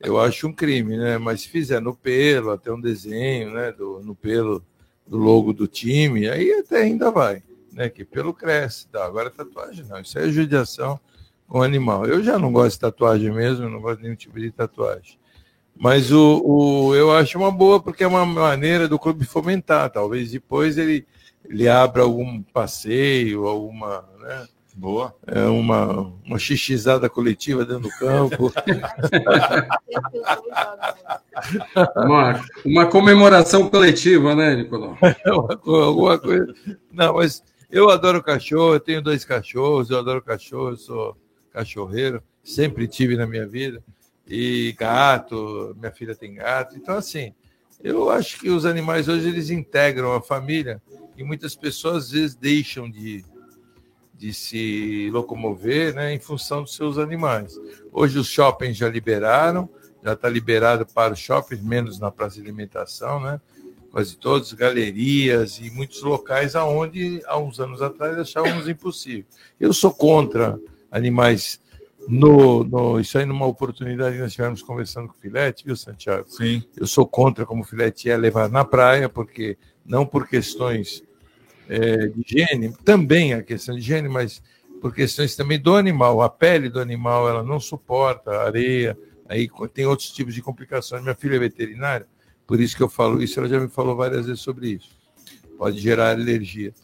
eu 0.00 0.18
acho 0.20 0.48
um 0.48 0.52
crime, 0.52 0.96
né? 0.96 1.16
Mas 1.16 1.42
se 1.42 1.48
fizer 1.48 1.80
no 1.80 1.94
pelo, 1.94 2.50
até 2.50 2.72
um 2.72 2.80
desenho, 2.80 3.52
né? 3.54 3.70
Do, 3.70 4.00
no 4.02 4.16
pelo 4.16 4.64
do 5.06 5.16
logo 5.16 5.52
do 5.52 5.66
time, 5.68 6.28
aí 6.28 6.52
até 6.54 6.78
ainda 6.82 7.10
vai, 7.12 7.42
né? 7.72 7.88
Que 7.88 8.04
pelo 8.04 8.32
cresce, 8.34 8.86
tá? 8.88 9.04
Agora 9.04 9.30
tatuagem 9.30 9.84
não, 9.86 10.00
isso 10.00 10.18
é 10.18 10.28
judiação 10.30 10.98
com 11.48 11.58
o 11.58 11.62
animal. 11.62 12.06
Eu 12.06 12.22
já 12.22 12.38
não 12.38 12.52
gosto 12.52 12.74
de 12.74 12.80
tatuagem 12.80 13.30
mesmo, 13.32 13.68
não 13.68 13.80
gosto 13.80 13.98
de 13.98 14.04
nenhum 14.04 14.16
tipo 14.16 14.38
de 14.38 14.50
tatuagem. 14.50 15.18
Mas 15.76 16.12
o, 16.12 16.42
o, 16.44 16.94
eu 16.94 17.10
acho 17.12 17.38
uma 17.38 17.50
boa 17.50 17.80
porque 17.80 18.04
é 18.04 18.06
uma 18.06 18.26
maneira 18.26 18.86
do 18.86 18.98
clube 18.98 19.24
fomentar. 19.24 19.88
Talvez 19.90 20.30
depois 20.30 20.76
ele, 20.76 21.06
ele 21.48 21.68
abra 21.68 22.02
algum 22.02 22.42
passeio, 22.42 23.46
alguma. 23.46 24.04
Né? 24.18 24.46
Boa. 24.76 25.14
É 25.26 25.42
uma, 25.46 26.12
uma 26.24 26.38
xixizada 26.38 27.08
coletiva 27.08 27.64
dentro 27.64 27.84
do 27.84 27.90
campo. 27.98 28.52
Uma, 31.96 32.44
uma 32.64 32.86
comemoração 32.86 33.68
coletiva, 33.68 34.34
né, 34.34 34.54
Nicolau? 34.56 34.96
Uma 35.26 35.56
co- 35.56 35.74
alguma 35.76 36.18
coisa. 36.18 36.52
Não, 36.92 37.14
mas 37.14 37.42
eu 37.70 37.88
adoro 37.88 38.22
cachorro, 38.22 38.74
eu 38.74 38.80
tenho 38.80 39.00
dois 39.00 39.24
cachorros, 39.24 39.90
eu 39.90 39.98
adoro 39.98 40.22
cachorro, 40.22 40.70
eu 40.70 40.76
sou 40.76 41.16
cachorreiro, 41.52 42.22
sempre 42.42 42.88
tive 42.88 43.16
na 43.16 43.26
minha 43.26 43.46
vida. 43.46 43.82
E 44.26 44.74
gato, 44.78 45.74
minha 45.78 45.92
filha 45.92 46.14
tem 46.14 46.34
gato. 46.34 46.76
Então, 46.76 46.96
assim, 46.96 47.32
eu 47.82 48.10
acho 48.10 48.38
que 48.38 48.50
os 48.50 48.64
animais 48.64 49.08
hoje 49.08 49.28
eles 49.28 49.50
integram 49.50 50.12
a 50.12 50.20
família 50.20 50.82
e 51.16 51.24
muitas 51.24 51.54
pessoas 51.54 52.04
às 52.04 52.10
vezes 52.10 52.36
deixam 52.36 52.90
de, 52.90 53.24
de 54.14 54.34
se 54.34 55.08
locomover 55.12 55.94
né, 55.94 56.12
em 56.12 56.18
função 56.18 56.62
dos 56.62 56.74
seus 56.74 56.98
animais. 56.98 57.54
Hoje 57.92 58.18
os 58.18 58.26
shoppings 58.26 58.76
já 58.76 58.88
liberaram, 58.88 59.68
já 60.02 60.12
está 60.12 60.28
liberado 60.28 60.86
para 60.86 61.12
os 61.12 61.18
shoppings, 61.18 61.62
menos 61.62 61.98
na 61.98 62.10
praça 62.10 62.36
de 62.36 62.42
alimentação, 62.42 63.20
né? 63.20 63.40
Quase 63.90 64.16
todos, 64.16 64.52
galerias 64.52 65.58
e 65.58 65.70
muitos 65.70 66.00
locais 66.02 66.54
aonde 66.54 67.20
há 67.26 67.36
uns 67.38 67.58
anos 67.58 67.82
atrás 67.82 68.16
achávamos 68.18 68.68
impossível. 68.68 69.24
Eu 69.58 69.72
sou 69.72 69.92
contra 69.92 70.58
animais 70.90 71.60
no, 72.08 72.64
no 72.64 73.00
isso 73.00 73.18
aí 73.18 73.26
numa 73.26 73.46
oportunidade 73.46 74.16
que 74.16 74.22
nós 74.22 74.32
tivemos 74.32 74.62
conversando 74.62 75.08
com 75.08 75.14
o 75.14 75.20
Filete, 75.20 75.64
viu, 75.64 75.76
Santiago? 75.76 76.26
Sim. 76.28 76.62
Eu 76.76 76.86
sou 76.86 77.06
contra 77.06 77.44
como 77.44 77.62
o 77.62 77.64
Filete 77.64 78.08
é 78.08 78.16
levar 78.16 78.48
na 78.48 78.64
praia, 78.64 79.08
porque 79.08 79.58
não 79.84 80.06
por 80.06 80.28
questões 80.28 81.02
é, 81.68 82.06
de 82.08 82.22
higiene, 82.26 82.74
também 82.84 83.34
a 83.34 83.42
questão 83.42 83.74
de 83.74 83.80
higiene, 83.80 84.08
mas 84.08 84.42
por 84.80 84.94
questões 84.94 85.36
também 85.36 85.58
do 85.58 85.76
animal. 85.76 86.22
A 86.22 86.28
pele 86.28 86.68
do 86.68 86.80
animal 86.80 87.28
ela 87.28 87.42
não 87.42 87.60
suporta 87.60 88.30
a 88.30 88.44
areia, 88.44 88.96
aí 89.28 89.48
tem 89.72 89.86
outros 89.86 90.10
tipos 90.10 90.34
de 90.34 90.42
complicações. 90.42 91.02
Minha 91.02 91.14
filha 91.14 91.36
é 91.36 91.38
veterinária, 91.38 92.06
por 92.50 92.60
isso 92.60 92.76
que 92.76 92.82
eu 92.82 92.88
falo 92.88 93.22
isso, 93.22 93.38
ela 93.38 93.48
já 93.48 93.60
me 93.60 93.68
falou 93.68 93.94
várias 93.94 94.26
vezes 94.26 94.40
sobre 94.40 94.70
isso. 94.70 94.90
Pode 95.56 95.78
gerar 95.78 96.10
alergia. 96.10 96.74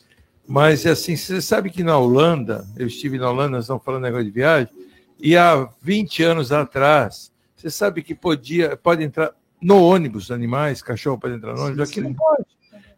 Mas 0.47 0.87
assim, 0.87 1.17
você 1.17 1.43
sabe 1.43 1.71
que 1.71 1.83
na 1.83 1.99
Holanda, 1.99 2.65
eu 2.77 2.87
estive 2.87 3.19
na 3.19 3.29
Holanda, 3.29 3.57
nós 3.57 3.65
estamos 3.65 3.83
falando 3.83 4.05
negócio 4.05 4.27
de 4.27 4.31
viagem, 4.31 4.73
e 5.19 5.37
há 5.37 5.69
20 5.83 6.23
anos 6.23 6.53
atrás, 6.53 7.33
você 7.57 7.69
sabe 7.69 8.01
que 8.01 8.15
podia, 8.15 8.77
pode 8.77 9.03
entrar 9.03 9.33
no 9.61 9.83
ônibus 9.83 10.31
animais, 10.31 10.83
cachorro 10.83 11.19
pode 11.19 11.35
entrar 11.35 11.57
no 11.57 11.65
ônibus, 11.65 11.91
aqui 11.91 12.01
não 12.01 12.15
pode. 12.15 12.47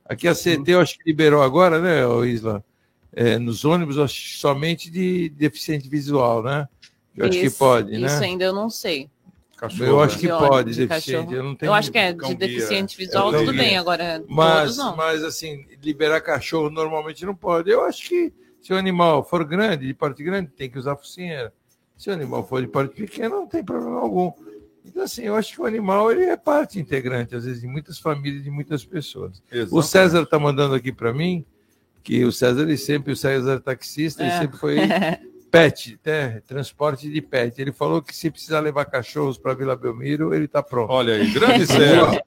Aqui 0.04 0.28
a 0.28 0.34
CT 0.34 0.64
eu 0.66 0.80
acho 0.82 0.98
que 0.98 1.04
liberou 1.06 1.42
agora, 1.42 1.80
né, 1.80 2.02
Isla? 2.26 2.62
É, 3.14 3.38
nos 3.38 3.64
ônibus, 3.64 3.96
acho 3.96 4.36
somente 4.36 4.90
de 4.90 5.30
deficiente 5.30 5.88
visual, 5.88 6.42
né? 6.42 6.68
Eu 7.16 7.28
acho 7.30 7.40
que 7.40 7.48
pode, 7.48 7.96
né? 7.96 8.08
Isso 8.08 8.22
ainda 8.22 8.44
eu 8.44 8.52
não 8.52 8.68
sei. 8.68 9.08
Cachorro, 9.58 9.84
eu 9.90 10.00
acho 10.00 10.14
né? 10.14 10.20
que 10.20 10.26
De 10.26 10.32
óleo 10.32 10.48
pode, 10.48 10.72
de 10.72 10.86
deficiente. 10.86 11.16
cachorro. 11.18 11.36
Eu, 11.36 11.42
não 11.42 11.54
tenho 11.56 11.68
Eu 11.70 11.74
acho 11.74 11.90
que 11.90 11.98
é 11.98 12.12
de 12.12 12.34
deficiente 12.36 12.96
visual, 12.96 13.32
tudo 13.32 13.52
bem. 13.52 13.76
Agora, 13.76 14.24
Mas, 14.28 14.60
todos 14.62 14.76
não. 14.78 14.96
mas 14.96 15.24
assim, 15.24 15.66
liberar 15.82 16.20
cachorro 16.20 16.70
normalmente 16.70 17.26
não 17.26 17.34
pode. 17.34 17.68
Eu 17.68 17.84
acho 17.84 18.08
que 18.08 18.32
se 18.62 18.72
o 18.72 18.76
animal 18.76 19.24
for 19.24 19.44
grande, 19.44 19.86
de 19.86 19.94
porte 19.94 20.22
grande, 20.22 20.50
tem 20.50 20.70
que 20.70 20.78
usar 20.78 20.94
focinheira. 20.96 21.52
Se 21.96 22.08
o 22.08 22.12
animal 22.12 22.46
for 22.46 22.60
de 22.60 22.68
porte 22.68 22.94
pequeno, 22.94 23.36
não 23.40 23.46
tem 23.48 23.64
problema 23.64 23.98
algum. 24.00 24.32
Então, 24.84 25.02
assim, 25.02 25.22
eu 25.22 25.34
acho 25.34 25.52
que 25.54 25.60
o 25.60 25.66
animal 25.66 26.10
ele 26.12 26.24
é 26.24 26.36
parte 26.36 26.78
integrante, 26.78 27.34
às 27.34 27.44
vezes, 27.44 27.60
de 27.60 27.66
muitas 27.66 27.98
famílias, 27.98 28.44
de 28.44 28.50
muitas 28.50 28.84
pessoas. 28.84 29.42
O 29.50 29.54
Exatamente. 29.56 29.86
César 29.88 30.22
está 30.22 30.38
mandando 30.38 30.74
aqui 30.76 30.92
para 30.92 31.12
mim 31.12 31.44
que 32.02 32.24
o 32.24 32.30
César, 32.32 32.62
ele 32.62 32.76
sempre, 32.76 33.12
o 33.12 33.16
César 33.16 33.54
é 33.54 33.58
taxista, 33.58 34.22
ele 34.22 34.30
É. 34.30 34.38
sempre 34.38 34.56
foi 34.58 34.76
pet, 35.50 35.98
né? 36.04 36.40
transporte 36.46 37.10
de 37.10 37.20
pet. 37.20 37.60
Ele 37.60 37.72
falou 37.72 38.02
que 38.02 38.14
se 38.14 38.30
precisar 38.30 38.60
levar 38.60 38.84
cachorros 38.84 39.38
para 39.38 39.54
Vila 39.54 39.76
Belmiro, 39.76 40.34
ele 40.34 40.44
está 40.44 40.62
pronto. 40.62 40.92
Olha 40.92 41.14
aí, 41.14 41.30
grande 41.30 41.66
César. 41.68 42.22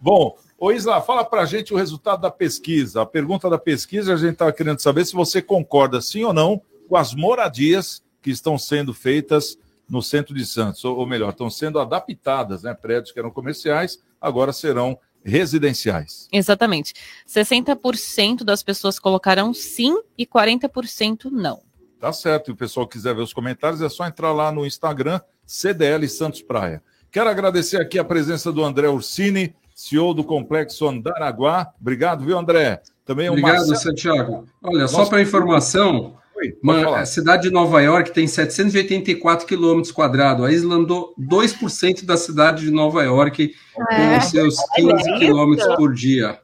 Bom, 0.00 0.36
ô 0.58 0.70
Isla, 0.70 1.00
fala 1.00 1.24
pra 1.24 1.44
gente 1.46 1.72
o 1.72 1.76
resultado 1.76 2.20
da 2.20 2.30
pesquisa. 2.30 3.02
A 3.02 3.06
pergunta 3.06 3.48
da 3.48 3.58
pesquisa, 3.58 4.12
a 4.14 4.16
gente 4.16 4.34
estava 4.34 4.52
querendo 4.52 4.80
saber 4.80 5.04
se 5.04 5.14
você 5.14 5.40
concorda 5.40 6.00
sim 6.00 6.24
ou 6.24 6.32
não 6.32 6.60
com 6.88 6.96
as 6.96 7.14
moradias 7.14 8.02
que 8.20 8.30
estão 8.30 8.58
sendo 8.58 8.92
feitas 8.92 9.58
no 9.88 10.02
centro 10.02 10.34
de 10.34 10.46
Santos, 10.46 10.84
ou, 10.84 10.96
ou 10.96 11.06
melhor, 11.06 11.30
estão 11.30 11.50
sendo 11.50 11.78
adaptadas, 11.78 12.62
né? 12.62 12.74
Prédios 12.74 13.12
que 13.12 13.18
eram 13.18 13.30
comerciais, 13.30 14.02
agora 14.20 14.52
serão 14.52 14.98
residenciais. 15.24 16.28
Exatamente. 16.32 16.94
60% 17.26 18.44
das 18.44 18.62
pessoas 18.62 18.98
colocaram 18.98 19.52
sim 19.54 19.98
e 20.16 20.26
40% 20.26 21.30
não. 21.30 21.62
Tá 22.04 22.12
certo. 22.12 22.50
E 22.50 22.52
o 22.52 22.56
pessoal 22.56 22.86
quiser 22.86 23.14
ver 23.14 23.22
os 23.22 23.32
comentários, 23.32 23.80
é 23.80 23.88
só 23.88 24.06
entrar 24.06 24.30
lá 24.30 24.52
no 24.52 24.66
Instagram, 24.66 25.18
CDL 25.46 26.06
Santos 26.06 26.42
Praia. 26.42 26.82
Quero 27.10 27.30
agradecer 27.30 27.80
aqui 27.80 27.98
a 27.98 28.04
presença 28.04 28.52
do 28.52 28.62
André 28.62 28.88
Ursini, 28.90 29.54
CEO 29.74 30.12
do 30.12 30.22
Complexo 30.22 30.86
Andaraguá. 30.86 31.68
Obrigado, 31.80 32.22
viu, 32.22 32.36
André? 32.38 32.82
Também 33.06 33.30
o 33.30 33.32
Obrigado, 33.32 33.56
Marcelo- 33.56 33.76
Santiago. 33.76 34.44
Olha, 34.62 34.86
só 34.86 34.98
Nosso- 34.98 35.10
para 35.10 35.22
informação, 35.22 36.14
Oi, 36.36 36.54
uma- 36.62 36.98
a 36.98 37.06
cidade 37.06 37.44
de 37.44 37.50
Nova 37.50 37.80
York 37.80 38.10
tem 38.12 38.26
784 38.26 39.46
quilômetros 39.46 39.90
quadrados. 39.90 40.44
A 40.44 40.52
Isla 40.52 40.74
andou 40.74 41.14
2% 41.16 42.04
da 42.04 42.18
cidade 42.18 42.66
de 42.66 42.70
Nova 42.70 43.02
York 43.02 43.54
É. 43.90 43.96
com 43.96 44.18
os 44.18 44.24
seus 44.26 44.56
Olha 44.58 44.96
15 44.96 45.10
isso. 45.10 45.18
quilômetros 45.20 45.74
por 45.76 45.94
dia. 45.94 46.38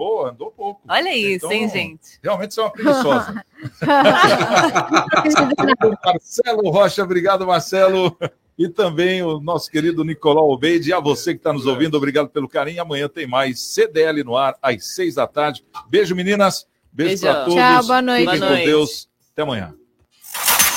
Boa, 0.00 0.30
andou 0.30 0.50
pouco. 0.50 0.80
Olha 0.88 1.14
isso, 1.14 1.44
Então, 1.44 1.52
hein, 1.52 1.68
gente? 1.68 2.18
Realmente 2.22 2.54
você 2.54 2.60
é 2.60 2.64
uma 2.64 2.72
preguiçosa. 2.72 3.44
Marcelo 6.02 6.70
Rocha, 6.70 7.02
obrigado, 7.02 7.46
Marcelo. 7.46 8.16
E 8.58 8.66
também 8.66 9.22
o 9.22 9.38
nosso 9.40 9.70
querido 9.70 10.02
Nicolau 10.02 10.50
Obeide. 10.50 10.88
E 10.88 10.92
a 10.94 11.00
você 11.00 11.34
que 11.34 11.40
está 11.40 11.52
nos 11.52 11.66
ouvindo, 11.66 11.98
obrigado 11.98 12.30
pelo 12.30 12.48
carinho. 12.48 12.80
Amanhã 12.80 13.10
tem 13.10 13.26
mais 13.26 13.60
CDL 13.60 14.24
no 14.24 14.38
ar, 14.38 14.56
às 14.62 14.94
seis 14.94 15.16
da 15.16 15.26
tarde. 15.26 15.62
Beijo, 15.90 16.16
meninas. 16.16 16.66
Beijo 16.90 17.22
Beijão. 17.22 17.34
para 17.34 17.44
todos. 17.44 17.60
Tchau, 17.60 17.84
boa 17.84 18.00
noite. 18.00 18.24
Fiquem 18.24 18.38
Boa 18.38 18.48
com 18.48 18.54
noite. 18.54 18.66
Deus. 18.70 19.06
Até 19.34 19.42
amanhã. 19.42 19.74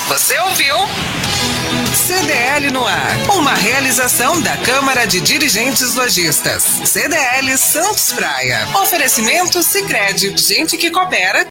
Você 0.10 0.38
ouviu? 0.38 0.76
CDL 2.04 2.70
no 2.70 2.86
ar. 2.86 3.16
Uma 3.34 3.54
realização 3.54 4.42
da 4.42 4.58
Câmara 4.58 5.06
de 5.06 5.22
Dirigentes 5.22 5.96
Lojistas. 5.96 6.82
CDL 6.84 7.58
Santos 7.58 8.12
Praia. 8.12 8.68
Oferecimento 8.82 9.64
Sicredi. 9.64 10.36
Gente 10.38 10.76
que 10.76 10.92
coopera 10.92 11.46